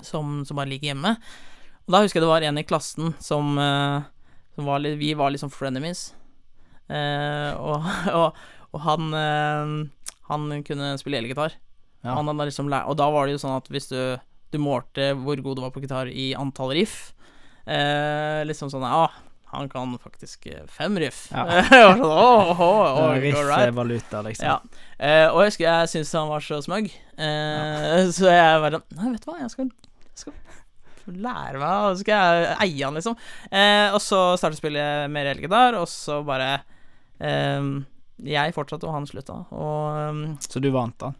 som, 0.03 0.45
som 0.45 0.57
bare 0.57 0.69
ligger 0.69 0.93
hjemme. 0.93 1.17
Og 1.87 1.93
da 1.95 2.01
husker 2.03 2.19
jeg 2.21 2.25
det 2.25 2.31
var 2.31 2.45
en 2.47 2.59
i 2.61 2.65
klassen 2.67 3.15
som 3.21 3.57
var 4.57 4.83
litt 4.83 4.99
Vi 5.01 5.15
var 5.19 5.33
liksom 5.33 5.51
frenemies. 5.53 6.13
Eh, 6.89 7.53
og, 7.57 7.87
og, 8.19 8.39
og 8.73 8.85
han 8.85 9.15
eh, 9.17 9.75
Han 10.29 10.63
kunne 10.67 10.95
spille 11.01 11.23
elgitar. 11.23 11.57
Ja. 12.03 12.17
Han 12.19 12.29
hadde 12.29 12.51
liksom 12.51 12.71
lært 12.73 12.91
Og 12.91 12.99
da 12.99 13.09
var 13.15 13.27
det 13.27 13.37
jo 13.37 13.43
sånn 13.45 13.57
at 13.57 13.69
hvis 13.71 13.87
du 13.93 13.99
Du 14.53 14.59
målte 14.61 15.13
hvor 15.17 15.39
god 15.39 15.59
du 15.59 15.63
var 15.63 15.75
på 15.75 15.85
gitar 15.85 16.11
i 16.11 16.33
antall 16.35 16.75
riff 16.75 17.13
eh, 17.63 18.43
Liksom 18.49 18.73
sånn 18.73 18.85
ah, 18.85 19.15
han 19.53 19.69
kan 19.69 19.99
faktisk 20.01 20.47
eh, 20.47 20.67
fem 20.67 20.99
riff. 20.99 21.27
Ja. 21.29 21.43
Sånn, 21.69 22.01
åh, 22.01 22.53
åh, 22.57 22.61
åh, 22.65 23.01
all 23.03 23.19
right. 23.21 23.37
Riff-valuta, 23.37 24.23
liksom. 24.25 24.49
Ja. 24.49 24.87
Eh, 24.97 25.27
og 25.29 25.43
jeg 25.43 25.53
husker 25.53 25.67
jeg 25.67 25.91
syntes 25.93 26.13
han 26.17 26.31
var 26.31 26.47
så 26.47 26.61
smug, 26.65 26.89
eh, 27.21 27.99
så 28.17 28.31
jeg 28.33 28.63
bare 28.65 28.81
Nei, 28.97 29.11
vet 29.11 29.27
du 29.27 29.29
hva, 29.29 29.37
jeg 29.43 29.53
skal, 29.53 29.69
jeg 30.09 30.23
skal 30.23 30.39
lære 31.11 31.59
meg, 31.59 31.73
og 31.73 31.97
så 31.97 32.05
skal 32.05 32.21
jeg 32.21 32.57
eie 32.67 32.85
han, 32.85 32.99
liksom. 32.99 33.17
Eh, 33.51 33.89
og 33.91 33.99
så 34.03 34.21
startet 34.41 34.61
spillet 34.61 35.11
Med 35.13 35.27
Relgedar 35.27 35.77
og 35.81 35.89
så 35.91 36.21
bare 36.27 36.53
eh, 37.19 37.69
Jeg 38.29 38.55
fortsatte, 38.57 38.87
og 38.87 38.97
han 38.97 39.09
slutta. 39.11 39.43
Og 39.51 40.01
um, 40.13 40.25
Så 40.43 40.63
du 40.63 40.71
vant, 40.75 40.97
da? 41.03 41.13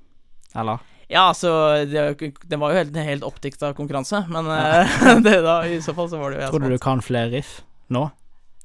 Eller? 0.61 0.89
ja, 1.13 1.35
så 1.37 1.51
det, 1.89 2.33
det 2.49 2.57
var 2.57 2.73
jo 2.73 2.79
helt, 2.79 2.97
helt 2.97 3.25
oppdikta 3.27 3.73
konkurranse, 3.77 4.23
men 4.33 4.49
ja. 4.49 5.19
det 5.27 5.39
da, 5.45 5.59
i 5.69 5.81
så 5.85 5.93
fall 5.97 6.09
så 6.09 6.21
var 6.21 6.33
det 6.33 6.39
jo 6.39 6.45
jeg 6.47 6.53
Tror 6.55 6.65
du 6.65 6.73
du 6.73 6.81
kan 6.81 7.03
flere 7.05 7.29
riff 7.35 7.59
nå? 7.93 8.07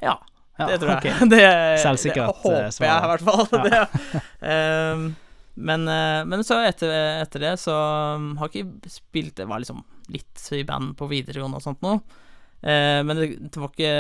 Ja, 0.04 0.16
Ja, 0.58 0.68
det 0.72 0.80
tror 0.82 0.96
jeg. 0.96 0.98
Okay. 0.98 1.28
Det, 1.34 1.42
Selvsikkert, 1.84 2.32
det 2.32 2.42
håper 2.42 2.64
eh, 2.64 2.78
jeg 2.88 3.04
i 3.04 3.10
hvert 3.12 3.26
fall. 3.28 3.44
Ja. 3.78 3.84
Ehm, 4.42 5.04
men, 5.58 5.88
eh, 5.90 6.24
men 6.30 6.44
så 6.46 6.60
etter, 6.66 6.94
etter 7.24 7.44
det 7.44 7.54
så 7.62 7.76
um, 8.18 8.32
har 8.38 8.50
jeg 8.54 8.68
ikke 8.68 8.92
spilt 8.94 9.36
Det 9.40 9.48
var 9.50 9.62
liksom 9.62 9.82
litt 10.14 10.48
i 10.56 10.64
band 10.68 10.96
på 11.00 11.10
videregående 11.12 11.60
og 11.60 11.66
sånt 11.66 11.84
noe. 11.86 12.02
Eh, 12.62 13.02
men 13.06 13.20
det, 13.20 13.28
det 13.54 13.62
var 13.62 13.70
ikke 13.70 13.92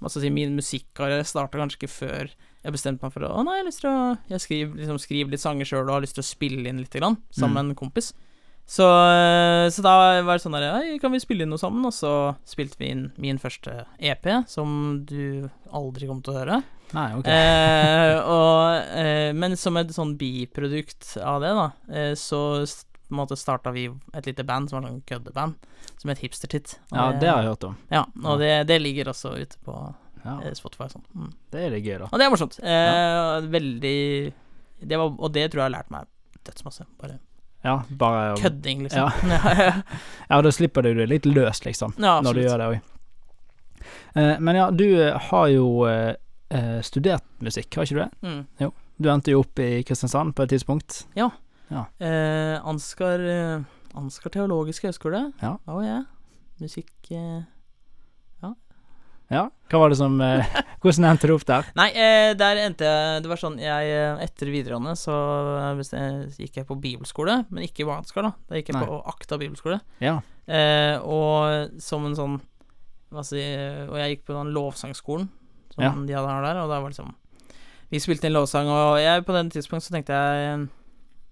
Hva 0.00 0.08
skal 0.08 0.22
jeg 0.22 0.30
si, 0.30 0.32
min 0.32 0.54
musikkarriere 0.56 1.26
starta 1.28 1.60
kanskje 1.60 1.82
ikke 1.82 1.92
før 1.92 2.30
jeg 2.32 2.72
bestemte 2.72 3.04
meg 3.04 3.12
for 3.12 3.26
å 3.28 3.34
Å 3.36 3.42
nei, 3.44 3.58
jeg 3.58 3.60
har 3.60 3.68
lyst 3.68 3.82
til 3.84 3.90
å 3.90 4.00
Jeg 4.32 4.44
skriver, 4.46 4.80
liksom, 4.80 5.00
skriver 5.02 5.34
litt 5.34 5.42
sanger 5.42 5.68
sjøl 5.68 5.84
og 5.84 5.98
har 5.98 6.04
lyst 6.06 6.16
til 6.16 6.24
å 6.24 6.30
spille 6.30 6.64
inn 6.64 6.80
litt 6.80 6.96
grann, 6.96 7.18
sammen 7.28 7.58
med 7.60 7.74
en 7.74 7.80
kompis. 7.82 8.12
Så, 8.70 8.86
eh, 8.86 9.66
så 9.74 9.82
da 9.82 9.94
var 10.22 10.38
det 10.38 10.44
sånn 10.44 10.54
der 10.54 10.68
Hei, 10.76 10.98
kan 11.02 11.10
vi 11.10 11.22
spille 11.22 11.42
inn 11.42 11.50
noe 11.50 11.60
sammen? 11.60 11.82
Og 11.88 11.94
så 11.96 12.12
spilte 12.46 12.78
vi 12.78 12.92
inn 12.94 13.08
min 13.18 13.40
første 13.42 13.82
EP, 13.98 14.28
som 14.48 15.00
du 15.08 15.48
aldri 15.74 16.06
kom 16.06 16.20
til 16.22 16.36
å 16.36 16.38
høre. 16.38 16.60
Nei, 16.94 17.08
ok. 17.18 17.30
Eh, 17.30 18.16
og, 18.20 18.94
eh, 18.98 19.30
men 19.34 19.56
som 19.58 19.78
et 19.78 19.90
sånn 19.94 20.16
biprodukt 20.18 21.16
av 21.22 21.42
det, 21.42 21.50
da, 21.58 21.66
eh, 21.90 22.12
så 22.18 22.62
på 23.10 23.14
en 23.16 23.20
måte 23.20 23.36
starta 23.38 23.72
vi 23.74 23.88
et 24.14 24.26
lite 24.28 24.44
band 24.46 24.70
som 24.70 24.78
var 24.78 24.88
sånn 24.88 25.00
køddeband, 25.10 25.56
som 25.98 26.12
het 26.12 26.20
Hipstertitt. 26.22 26.76
Ja, 26.94 27.08
det 27.18 27.28
har 27.28 27.42
jeg 27.42 27.50
hørt 27.52 27.66
om. 27.66 27.74
Ja, 27.90 28.04
og 28.24 28.38
det, 28.42 28.52
det 28.70 28.78
ligger 28.80 29.10
også 29.12 29.34
ute 29.36 29.58
på 29.66 29.74
Ja, 30.22 30.36
eh, 30.44 30.54
Spotify 30.54 30.86
og 30.86 30.94
sånn. 30.94 31.04
Mm. 31.16 31.32
det 31.50 31.64
er 31.64 31.74
litt 31.74 31.86
gøy, 31.88 31.96
da. 32.04 32.08
Og 32.12 32.20
det 32.20 32.26
er 32.26 32.32
morsomt. 32.34 32.58
Eh, 32.60 33.48
Veldig 33.50 33.96
det 34.80 34.96
var, 35.00 35.12
Og 35.18 35.32
det 35.32 35.46
tror 35.50 35.62
jeg 35.62 35.66
har 35.66 35.74
lært 35.74 35.90
meg 35.92 36.06
dødsmasse. 36.46 36.86
Bare 37.00 37.18
Ja, 37.64 37.74
bare 37.90 38.36
kødding, 38.40 38.86
liksom. 38.86 39.10
Ja, 40.30 40.40
da 40.40 40.52
slipper 40.54 40.86
du 40.86 40.94
det 40.94 41.08
litt 41.10 41.26
løst, 41.28 41.66
liksom, 41.66 41.92
Ja, 41.98 42.20
når 42.24 42.38
du 42.38 42.42
gjør 42.46 42.62
det 42.62 42.68
òg. 42.70 42.80
men 44.40 44.56
ja, 44.56 44.70
du 44.70 44.86
eh, 45.02 45.18
har 45.30 45.48
jo 45.48 45.66
eh, 45.88 46.14
eh, 46.50 46.80
studert 46.86 47.24
musikk, 47.40 47.74
har 47.76 47.84
ikke 47.84 47.98
du 47.98 48.02
det? 48.04 48.10
Mm. 48.22 48.72
Du 49.00 49.08
endte 49.08 49.32
jo 49.32 49.40
opp 49.40 49.58
i 49.58 49.82
Kristiansand 49.86 50.34
på 50.36 50.44
et 50.44 50.52
tidspunkt. 50.52 51.06
Eh, 51.16 51.28
Ansgar 51.70 53.20
eh, 53.20 53.62
Ansgar 53.98 54.30
teologiske 54.34 54.88
høgskole. 54.90 55.32
Ja. 55.42 55.56
Da 55.66 55.76
var 55.78 55.86
jeg. 55.86 56.04
Musikk 56.60 57.10
eh. 57.16 57.40
Ja, 59.30 59.44
hva 59.70 59.78
var 59.78 59.92
det 59.92 59.96
som 60.00 60.16
eh, 60.26 60.42
Hvordan 60.82 61.04
endte 61.06 61.28
du 61.30 61.36
opp 61.36 61.44
der? 61.46 61.68
Nei, 61.78 61.86
eh, 61.94 62.32
der 62.34 62.58
endte 62.64 62.82
jeg 62.88 63.20
Det 63.22 63.30
var 63.30 63.38
sånn 63.38 63.60
jeg 63.62 63.92
eh, 63.94 64.22
Etter 64.24 64.50
videregående 64.50 64.96
så 64.98 65.14
eh, 65.70 66.24
gikk 66.34 66.58
jeg 66.58 66.66
på 66.66 66.76
bibelskole, 66.82 67.36
men 67.46 67.62
ikke 67.68 67.86
på 67.86 67.94
Ansgar, 67.94 68.26
da. 68.26 68.32
Da 68.50 68.58
gikk 68.58 68.72
jeg 68.72 68.78
Nei. 68.80 68.88
på 68.90 68.98
Akta 69.12 69.38
bibelskole. 69.38 69.78
Ja. 70.02 70.16
Eh, 70.50 70.96
og 71.06 71.78
som 71.82 72.08
en 72.08 72.18
sånn 72.18 72.36
Hva 73.14 73.22
si 73.26 73.38
Og 73.86 73.94
jeg 74.02 74.16
gikk 74.16 74.26
på 74.32 74.34
den 74.34 74.50
lovsangskolen 74.56 75.30
som 75.70 75.84
Ja. 75.86 75.94
de 75.94 76.16
hadde 76.18 76.26
her 76.34 76.42
der, 76.48 76.62
og 76.64 76.72
da 76.74 76.80
var 76.82 76.90
liksom 76.90 77.14
Vi 77.94 78.02
spilte 78.02 78.26
inn 78.26 78.34
lovsang, 78.34 78.66
og 78.66 78.98
jeg 78.98 79.22
på 79.30 79.36
den 79.38 79.54
tidspunkt 79.54 79.86
så 79.86 79.94
tenkte 79.94 80.18
jeg 80.18 80.66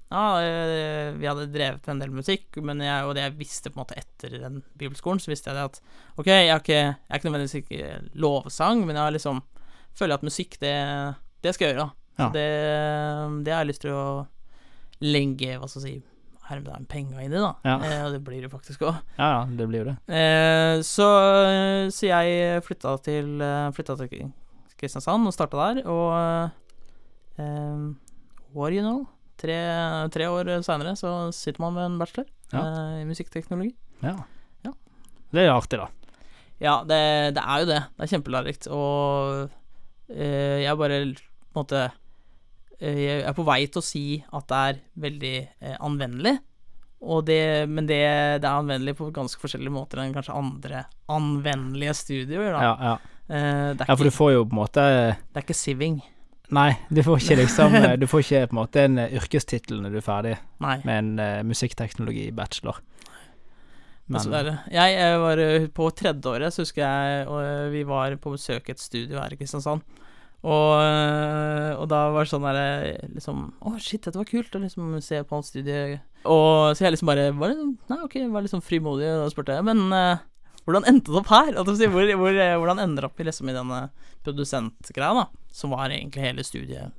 ja, 0.09 0.25
eh, 0.41 1.11
vi 1.19 1.29
hadde 1.29 1.51
drevet 1.53 1.89
en 1.93 2.01
del 2.01 2.13
musikk, 2.15 2.57
men 2.65 2.81
jeg, 2.81 3.05
og 3.05 3.15
det 3.17 3.27
jeg 3.27 3.37
visste 3.37 3.73
på 3.73 3.77
en 3.77 3.83
måte 3.83 3.99
etter 4.01 4.39
den 4.41 4.63
bibelskolen, 4.81 5.21
så 5.21 5.33
visste 5.33 5.51
jeg 5.51 5.59
det 5.59 5.67
at 5.69 5.81
ok, 6.17 6.31
jeg 6.31 6.49
er 6.49 6.63
ikke, 6.63 6.81
jeg 6.81 7.13
er 7.13 7.21
ikke 7.21 7.29
nødvendigvis 7.29 7.59
ikke 7.61 8.21
lovsang, 8.25 8.85
men 8.87 8.97
jeg 8.97 9.05
har 9.05 9.17
liksom 9.17 9.43
føler 9.99 10.19
at 10.19 10.27
musikk, 10.27 10.57
det, 10.63 10.75
det 11.45 11.55
skal 11.55 11.69
jeg 11.69 11.77
gjøre. 11.77 11.91
Ja. 12.19 12.29
Det, 12.35 12.47
det 13.45 13.55
har 13.55 13.63
jeg 13.63 13.71
lyst 13.73 13.85
til 13.85 13.95
å 13.95 14.07
legge, 15.05 15.59
hva 15.59 15.69
skal 15.71 15.85
jeg 15.85 15.99
si, 15.99 16.15
hermetegn 16.49 16.89
penga 16.89 17.21
i, 17.21 17.29
da. 17.29 17.53
Ja. 17.67 17.77
Eh, 17.77 18.01
og 18.07 18.17
det 18.17 18.23
blir 18.25 18.41
det 18.45 18.51
faktisk 18.53 18.87
òg. 18.89 19.03
Ja, 19.19 19.29
ja, 19.35 19.43
det 19.59 19.69
blir 19.69 19.91
det. 19.91 19.97
Eh, 20.09 20.81
så, 20.87 21.09
så 21.93 22.09
jeg 22.09 22.65
flytta 22.65 22.97
til, 23.05 23.35
eh, 23.45 23.69
flytta 23.77 23.99
til 24.01 24.33
Kristiansand 24.79 25.29
og 25.29 25.35
starta 25.37 25.69
der, 25.69 25.85
og 25.91 27.39
eh, 27.43 27.87
What 28.57 28.73
you 28.73 28.81
know? 28.81 29.05
Tre, 29.39 29.57
tre 30.15 30.27
år 30.33 30.49
seinere 30.67 30.97
så 30.99 31.13
sitter 31.35 31.63
man 31.63 31.77
med 31.77 31.85
en 31.93 31.99
bachelor 32.01 32.27
Ja. 32.53 32.63
eh, 32.65 32.97
i 33.03 33.07
musikkteknologi. 33.07 33.71
Ja. 34.03 34.17
Ja. 34.67 34.73
Det 35.31 35.45
er 35.45 35.49
jo 35.51 35.57
artig, 35.61 35.79
da. 35.79 35.89
Ja, 36.59 36.73
det, 36.83 36.99
det 37.37 37.45
er 37.45 37.63
jo 37.63 37.69
det. 37.71 37.81
Det 37.95 38.03
er 38.07 38.13
kjempelærerikt. 38.17 38.67
Og 38.75 39.51
eh, 40.11 40.65
jeg 40.65 40.81
bare 40.81 40.99
på 41.15 41.15
en 41.15 41.61
måte 41.61 41.85
eh, 42.81 42.99
Jeg 42.99 43.23
er 43.31 43.37
på 43.39 43.45
vei 43.47 43.61
til 43.71 43.79
å 43.83 43.87
si 43.87 44.05
at 44.27 44.49
det 44.51 44.63
er 44.73 44.81
veldig 45.07 45.35
eh, 45.61 45.77
anvendelig. 45.87 46.35
Og 46.99 47.23
det, 47.29 47.69
men 47.71 47.87
det, 47.87 48.01
det 48.43 48.49
er 48.49 48.57
anvendelig 48.59 48.97
på 48.99 49.13
ganske 49.15 49.39
forskjellige 49.39 49.71
måter 49.71 50.01
enn 50.03 50.17
kanskje 50.17 50.35
andre 50.35 50.81
anvendelige 51.15 51.95
studioer. 51.95 52.57
Da. 52.57 52.63
Ja, 52.67 52.75
ja. 52.91 52.97
Eh, 53.29 53.67
det, 53.79 53.87
ja, 53.87 53.95
for 53.95 54.09
du 54.09 54.11
får 54.11 54.33
jo 54.35 54.45
på 54.49 54.57
en 54.57 54.63
måte 54.65 54.87
det 54.89 55.39
er 55.39 55.45
ikke 55.47 55.55
siving. 55.55 56.01
Nei, 56.55 56.71
du 56.89 57.03
får 57.05 57.21
ikke 57.21 57.37
liksom 57.43 57.75
Du 58.01 58.07
får 58.09 58.23
ikke 58.25 58.47
på 58.49 58.55
en 58.57 58.61
måte 58.63 58.85
en 58.87 59.01
eh, 59.03 59.17
yrkestittel 59.19 59.83
når 59.85 59.93
du 59.93 59.99
er 60.01 60.07
ferdig 60.07 60.37
Nei. 60.65 60.79
med 60.89 60.95
en 60.95 61.11
uh, 61.21 61.43
musikkteknologi-bachelor. 61.49 62.81
Dessverre. 64.09 64.55
Jeg, 64.73 64.95
jeg 64.97 65.17
var 65.21 65.41
eh, 65.45 65.67
på 65.77 65.89
tredjeåret, 65.93 66.55
så 66.55 66.65
husker 66.65 66.81
jeg, 66.81 67.25
og 67.29 67.43
eh, 67.45 67.67
vi 67.75 67.83
var 67.89 68.15
på 68.23 68.33
besøk 68.33 68.71
i 68.71 68.73
et 68.73 68.81
studio 68.81 69.19
her 69.21 69.35
i 69.35 69.37
Kristiansand. 69.37 69.85
Og, 70.39 70.71
eh, 70.81 71.73
og 71.75 71.89
da 71.91 72.05
var 72.15 72.25
det 72.25 72.31
sånn 72.31 72.45
derre 72.47 73.09
liksom 73.11 73.41
Å, 73.59 73.73
shit, 73.83 74.05
dette 74.05 74.21
var 74.21 74.29
kult 74.29 74.55
å 74.55 74.61
liksom 74.63 74.93
se 75.03 75.19
på 75.27 75.41
et 75.43 75.49
studie. 75.49 75.99
Og 76.31 76.77
så 76.79 76.87
jeg 76.87 76.95
liksom 76.95 77.11
bare 77.11 77.29
var, 77.35 77.53
det- 77.53 77.91
Nei, 77.91 77.99
ok, 78.07 78.15
var 78.31 78.47
liksom 78.47 78.63
sånn 78.63 78.69
frimodig, 78.69 79.11
og 79.19 79.33
spurte 79.35 79.59
jeg 79.59 79.67
Men 79.67 79.83
eh, 79.93 80.23
hvordan 80.69 80.85
endte 80.85 81.15
det 81.15 81.21
opp 81.23 81.31
her? 81.33 81.55
Hvor, 81.57 82.11
hvor, 82.21 82.37
eh, 82.37 82.55
hvordan 82.61 82.83
ender 82.83 83.07
det 83.07 83.09
opp 83.09 83.21
i 83.23 83.25
liksom 83.25 83.49
i 83.49 83.57
denne 83.57 83.81
produsentgreia, 84.27 85.15
da? 85.17 85.53
Som 85.55 85.73
var 85.73 85.89
egentlig 85.89 86.27
hele 86.27 86.45
studiet 86.45 86.93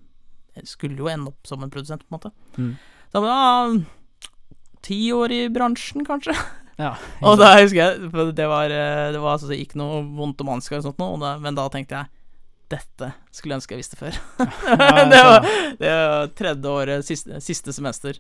Skulle 0.66 0.98
jo 0.98 1.10
ende 1.12 1.30
opp 1.30 1.46
som 1.48 1.62
en 1.64 1.70
produsent, 1.70 2.02
på 2.02 2.10
en 2.10 2.18
måte. 2.18 2.32
Mm. 2.58 2.72
Da 3.14 3.22
var 3.22 3.76
ti 4.82 4.98
år 5.14 5.36
i 5.36 5.42
bransjen, 5.54 6.02
kanskje. 6.08 6.34
Ja. 6.82 6.96
Og 7.28 7.38
da 7.38 7.52
husker 7.60 7.80
jeg 7.80 8.10
for 8.10 8.32
Det 8.34 8.48
var, 8.50 8.74
eh, 8.74 9.12
det 9.14 9.22
var 9.22 9.38
altså 9.38 9.54
ikke 9.54 9.78
noe 9.78 10.02
vondt 10.18 10.42
om 10.42 10.50
Ansgar 10.56 10.82
og 10.82 10.90
sånt 10.90 11.02
noe, 11.02 11.20
da, 11.22 11.36
men 11.44 11.58
da 11.58 11.68
tenkte 11.70 12.02
jeg 12.02 12.16
dette 12.70 13.08
skulle 13.34 13.56
jeg 13.56 13.64
ønske 13.64 13.74
jeg 13.74 13.82
visste 13.82 13.98
før. 13.98 14.18
Ja, 14.38 15.06
det, 15.14 15.22
var, 15.26 15.48
det 15.80 15.94
var 15.94 16.28
tredje 16.38 16.74
året, 16.74 17.06
siste, 17.08 17.40
siste 17.42 17.74
semester. 17.74 18.20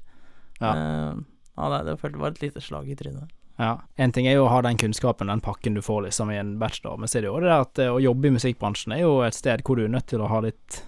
Ja. 0.58 0.72
Uh, 0.74 1.20
ja, 1.54 1.68
det, 1.84 1.98
det 2.02 2.18
var 2.18 2.34
et 2.34 2.42
lite 2.42 2.64
slag 2.64 2.90
i 2.90 2.96
trynet. 2.98 3.30
Ja. 3.60 3.74
En 4.00 4.14
ting 4.16 4.26
er 4.28 4.38
jo 4.38 4.46
å 4.46 4.52
ha 4.54 4.62
den 4.64 4.78
kunnskapen, 4.80 5.28
den 5.28 5.42
pakken 5.44 5.76
du 5.76 5.82
får 5.84 6.06
liksom 6.08 6.32
i 6.32 6.38
en 6.40 6.54
bachelor, 6.62 6.96
men 6.98 7.12
så 7.12 7.20
er 7.20 7.26
det 7.26 7.32
jo 7.34 7.40
det 7.44 7.52
at 7.52 7.80
eh, 7.84 7.92
å 7.92 8.00
jobbe 8.00 8.30
i 8.30 8.36
musikkbransjen 8.38 8.94
er 8.96 9.02
jo 9.04 9.18
et 9.26 9.36
sted 9.36 9.62
hvor 9.68 9.76
du 9.76 9.84
er 9.84 9.92
nødt 9.92 10.08
til 10.08 10.24
å 10.24 10.30
ha 10.32 10.40
litt 10.46 10.80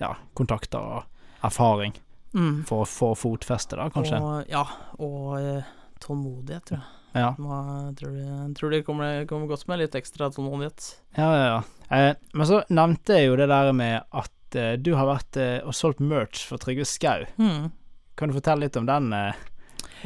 ja, 0.00 0.14
kontakter 0.38 0.78
og 0.78 1.44
erfaring 1.46 1.96
Mm. 2.30 2.60
for 2.62 2.84
å 2.84 2.86
få 2.86 3.08
fotfeste, 3.18 3.74
da, 3.74 3.88
kanskje. 3.90 4.20
Og, 4.22 4.44
ja, 4.52 4.60
og 5.02 5.32
eh, 5.40 5.64
tålmodighet, 5.98 6.62
tror 6.68 6.76
jeg. 6.78 6.86
Ja, 7.18 7.32
Må, 7.42 7.56
tror 7.98 8.12
det, 8.14 8.54
tror 8.54 8.70
det 8.70 8.78
kommer, 8.86 9.24
kommer 9.26 9.48
godt 9.50 9.64
med 9.66 9.80
litt 9.80 9.96
ekstra 9.98 10.28
tålmodighet. 10.30 10.86
ja, 11.18 11.26
ja. 11.34 11.48
ja. 11.48 11.96
Eh, 11.96 12.14
men 12.38 12.46
så 12.46 12.60
nevnte 12.70 13.16
jeg 13.18 13.32
jo 13.32 13.34
det 13.40 13.48
der 13.50 13.72
med 13.74 14.06
at 14.14 14.54
eh, 14.62 14.76
du 14.78 14.92
har 14.94 15.08
vært 15.10 15.40
eh, 15.42 15.56
og 15.66 15.74
solgt 15.74 15.98
merch 15.98 16.44
for 16.46 16.62
Trygve 16.62 16.86
Skau. 16.86 17.26
Mm. 17.42 17.72
Kan 18.14 18.30
du 18.30 18.38
fortelle 18.38 18.68
litt 18.68 18.78
om 18.78 18.86
den 18.86 19.10
eh, 19.16 19.34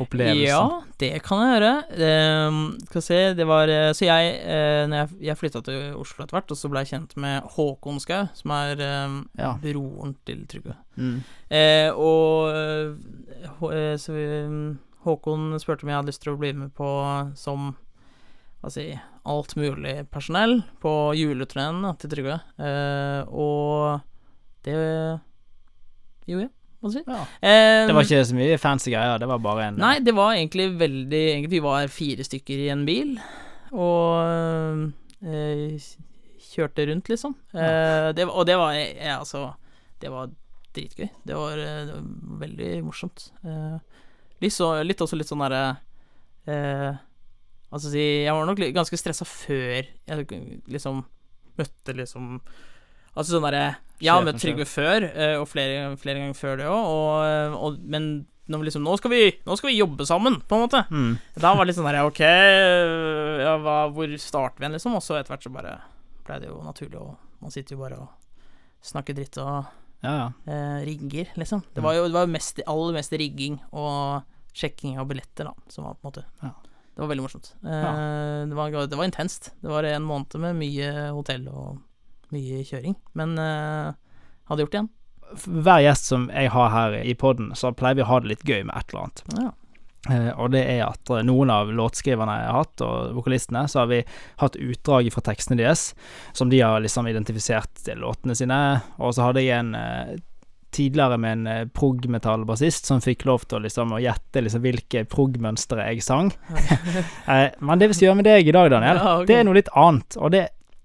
opplevelsen? 0.03 0.45
Ja, 0.47 0.83
det 1.01 1.11
kan 1.27 1.43
jeg 1.43 1.55
gjøre. 1.55 1.73
Ehm, 2.09 2.61
skal 2.89 3.01
vi 3.01 3.05
se, 3.07 3.19
det 3.39 3.47
var 3.49 3.71
eh, 3.73 3.91
Så 3.97 4.07
jeg, 4.09 4.33
uh, 4.47 4.95
jeg, 4.95 5.09
jeg 5.29 5.39
flytta 5.41 5.63
til 5.67 5.95
Oslo 6.01 6.25
etter 6.25 6.39
hvert, 6.39 6.51
og 6.55 6.59
så 6.61 6.71
ble 6.73 6.83
jeg 6.85 6.93
kjent 6.95 7.15
med 7.21 7.49
Håkon 7.57 8.01
Skau, 8.03 8.25
som 8.39 8.55
er 8.57 8.83
ehm, 8.85 9.21
Ja. 9.39 9.55
broren 9.63 10.17
til 10.27 10.45
Trygve. 10.51 10.77
Mm. 10.97 11.17
Eh, 11.51 11.91
og 11.95 12.51
eh, 12.55 13.95
så 14.01 14.13
mm, 14.17 14.79
Håkon 15.05 15.55
spurte 15.61 15.85
om 15.85 15.93
jeg 15.93 15.99
hadde 16.01 16.13
lyst 16.13 16.23
til 16.25 16.33
å 16.35 16.41
bli 16.41 16.53
med 16.57 16.73
på 16.75 16.89
som 17.37 17.75
hva 18.65 18.71
si, 18.73 18.87
alt 19.29 19.53
mulig 19.61 20.07
personell 20.09 20.63
på 20.81 21.13
juleturneen 21.19 21.85
til 22.01 22.13
Trygve. 22.15 22.39
Eh, 22.57 23.21
og 23.29 24.01
det 24.65 24.73
gjorde 26.25 26.47
jeg, 26.47 26.53
si. 26.93 27.03
Ja. 27.07 27.23
Um, 27.25 27.89
Det 27.89 27.97
var 27.97 28.07
ikke 28.09 28.25
så 28.29 28.37
mye 28.37 28.61
fancy 28.61 28.93
greier, 28.93 29.19
det 29.23 29.31
var 29.31 29.43
bare 29.45 29.69
en 29.71 29.81
Nei, 29.81 29.97
det 30.05 30.15
var 30.17 30.35
egentlig 30.37 30.69
veldig 30.81 31.25
egentlig, 31.31 31.55
Vi 31.57 31.65
var 31.65 31.89
fire 31.93 32.27
stykker 32.27 32.65
i 32.67 32.71
en 32.75 32.85
bil, 32.89 33.15
og 33.73 34.91
eh, 35.25 35.79
kjørte 36.55 36.87
rundt, 36.91 37.11
liksom. 37.11 37.35
Uh, 37.55 38.13
det, 38.15 38.27
og 38.29 38.47
det 38.47 38.59
var 38.61 38.77
eh, 38.77 39.15
altså 39.15 39.49
Det 40.01 40.13
var 40.13 40.31
dritgøy. 40.75 41.09
Det 41.27 41.39
var, 41.39 41.59
eh, 41.59 41.81
det 41.87 41.95
var 41.97 42.39
veldig 42.45 42.71
morsomt. 42.87 43.29
Uh, 43.45 43.79
litt, 44.43 44.55
så, 44.55 44.71
litt 44.83 45.03
også 45.03 45.19
litt 45.19 45.31
sånn 45.31 45.43
derre 45.45 45.65
uh, 46.51 47.03
Altså 47.75 47.91
si 47.91 48.03
Jeg 48.25 48.35
var 48.35 48.47
nok 48.47 48.63
ganske 48.75 48.99
stressa 48.99 49.27
før 49.27 49.83
jeg 49.83 50.27
liksom 50.71 51.03
møtte 51.59 51.95
liksom 51.97 52.37
Altså 53.15 53.37
sånn 53.37 53.47
derre 53.47 53.67
Jeg 54.03 54.25
med 54.27 54.39
Trygve 54.41 54.67
før, 54.67 55.05
eh, 55.15 55.37
og 55.39 55.47
flere, 55.49 55.97
flere 56.01 56.23
ganger 56.23 56.39
før 56.39 56.57
det 56.59 56.67
òg, 56.71 57.55
og, 57.55 57.79
men 57.85 58.09
liksom 58.49 58.83
nå 58.85 58.97
skal, 59.01 59.11
vi, 59.15 59.23
nå 59.47 59.57
skal 59.57 59.71
vi 59.71 59.79
jobbe 59.79 60.05
sammen, 60.07 60.41
på 60.45 60.57
en 60.59 60.65
måte. 60.67 60.83
mm. 60.91 61.13
Da 61.41 61.55
var 61.55 61.65
det 61.65 61.71
litt 61.73 61.79
sånn 61.79 61.89
der 61.89 62.03
Ok, 62.05 62.21
ja, 62.21 63.55
hva, 63.63 63.77
hvor 63.95 64.11
starter 64.21 64.59
vi 64.61 64.67
igjen, 64.67 64.77
liksom? 64.77 64.99
Og 64.99 65.05
så 65.05 65.17
etter 65.19 65.35
hvert 65.35 65.47
så 65.47 65.55
bare 65.55 65.79
ble 66.27 66.41
det 66.43 66.51
jo 66.51 66.59
naturlig, 66.65 67.01
og 67.01 67.17
man 67.45 67.55
sitter 67.55 67.77
jo 67.77 67.81
bare 67.85 68.03
og 68.03 68.13
snakker 68.85 69.17
dritt 69.17 69.39
og 69.41 69.65
Ja, 70.05 70.13
ja. 70.13 70.29
eh, 70.45 70.85
rigger, 70.85 71.33
liksom. 71.41 71.65
Det 71.73 71.85
var 71.85 71.97
jo 71.97 72.05
det 72.09 72.17
var 72.19 72.29
mest, 72.29 72.61
aller 72.69 72.99
mest 72.99 73.13
rigging 73.17 73.57
og 73.73 74.27
sjekking 74.55 74.99
av 75.01 75.09
billetter, 75.11 75.49
da, 75.49 75.55
som 75.73 75.89
var 75.89 75.97
på 75.97 76.05
en 76.05 76.13
måte 76.13 76.27
Ja. 76.45 76.53
Det 76.95 77.03
var 77.03 77.09
veldig 77.11 77.25
morsomt. 77.25 77.49
Eh, 77.67 78.45
det, 78.47 78.55
var, 78.55 78.71
det 78.87 78.95
var 78.95 79.09
intenst. 79.09 79.49
Det 79.59 79.67
var 79.67 79.83
en 79.89 80.05
måned 80.07 80.37
med 80.39 80.61
mye 80.61 80.91
hotell 81.17 81.49
og 81.51 81.81
mye 82.35 82.63
kjøring, 82.67 82.99
men 83.19 83.35
uh, 83.41 83.95
hadde 84.51 84.67
gjort 84.67 84.75
det 84.75 84.81
igjen. 84.83 84.93
Hver 85.65 85.83
gjest 85.87 86.11
som 86.11 86.29
jeg 86.31 86.53
har 86.55 86.73
her 86.75 86.97
i 87.01 87.15
poden, 87.19 87.53
så 87.59 87.73
pleier 87.75 87.99
vi 87.99 88.05
å 88.05 88.11
ha 88.11 88.21
det 88.23 88.35
litt 88.35 88.45
gøy 88.47 88.67
med 88.67 88.75
et 88.77 88.93
eller 88.93 89.07
annet. 89.07 89.25
Ja. 89.39 89.53
Uh, 90.05 90.31
og 90.37 90.51
det 90.53 90.61
er 90.69 90.83
at 90.85 91.09
eh, 91.09 91.23
noen 91.25 91.49
av 91.49 91.71
låtskriverne 91.73 92.35
jeg 92.37 92.49
har 92.51 92.59
hatt, 92.61 92.83
og 92.85 93.15
vokalistene, 93.17 93.65
så 93.73 93.83
har 93.83 93.89
vi 93.89 94.03
hatt 94.43 94.59
utdrag 94.61 95.09
fra 95.15 95.25
tekstene 95.31 95.57
deres, 95.63 95.93
som 96.37 96.53
de 96.53 96.61
har 96.61 96.83
liksom 96.85 97.09
identifisert 97.09 97.73
til 97.87 98.03
låtene 98.05 98.37
sine. 98.37 98.61
Og 99.01 99.17
så 99.17 99.31
hadde 99.31 99.45
jeg 99.47 99.63
en 99.63 99.73
uh, 99.79 100.13
tidligere 100.77 101.17
med 101.23 101.39
en 101.39 101.49
uh, 101.49 101.73
prog-metall-bassist 101.73 102.91
som 102.91 103.01
fikk 103.01 103.25
lov 103.31 103.47
til 103.49 103.65
liksom, 103.65 103.97
å 103.97 104.03
gjette 104.03 104.45
liksom, 104.45 104.65
hvilke 104.67 105.07
prog-mønstre 105.09 105.89
jeg 105.89 106.05
sang. 106.05 106.35
men 107.65 107.81
det 107.81 107.89
vi 107.89 107.97
skal 107.97 108.11
gjøre 108.11 108.21
med 108.21 108.29
deg 108.29 108.53
i 108.53 108.57
dag, 108.59 108.69
Daniel, 108.77 109.01
Ja, 109.01 109.17
okay. 109.23 109.31
det 109.31 109.41
er 109.41 109.49
noe 109.49 109.61
litt 109.63 109.73
annet. 109.73 110.21
Og 110.21 110.37
det 110.37 110.45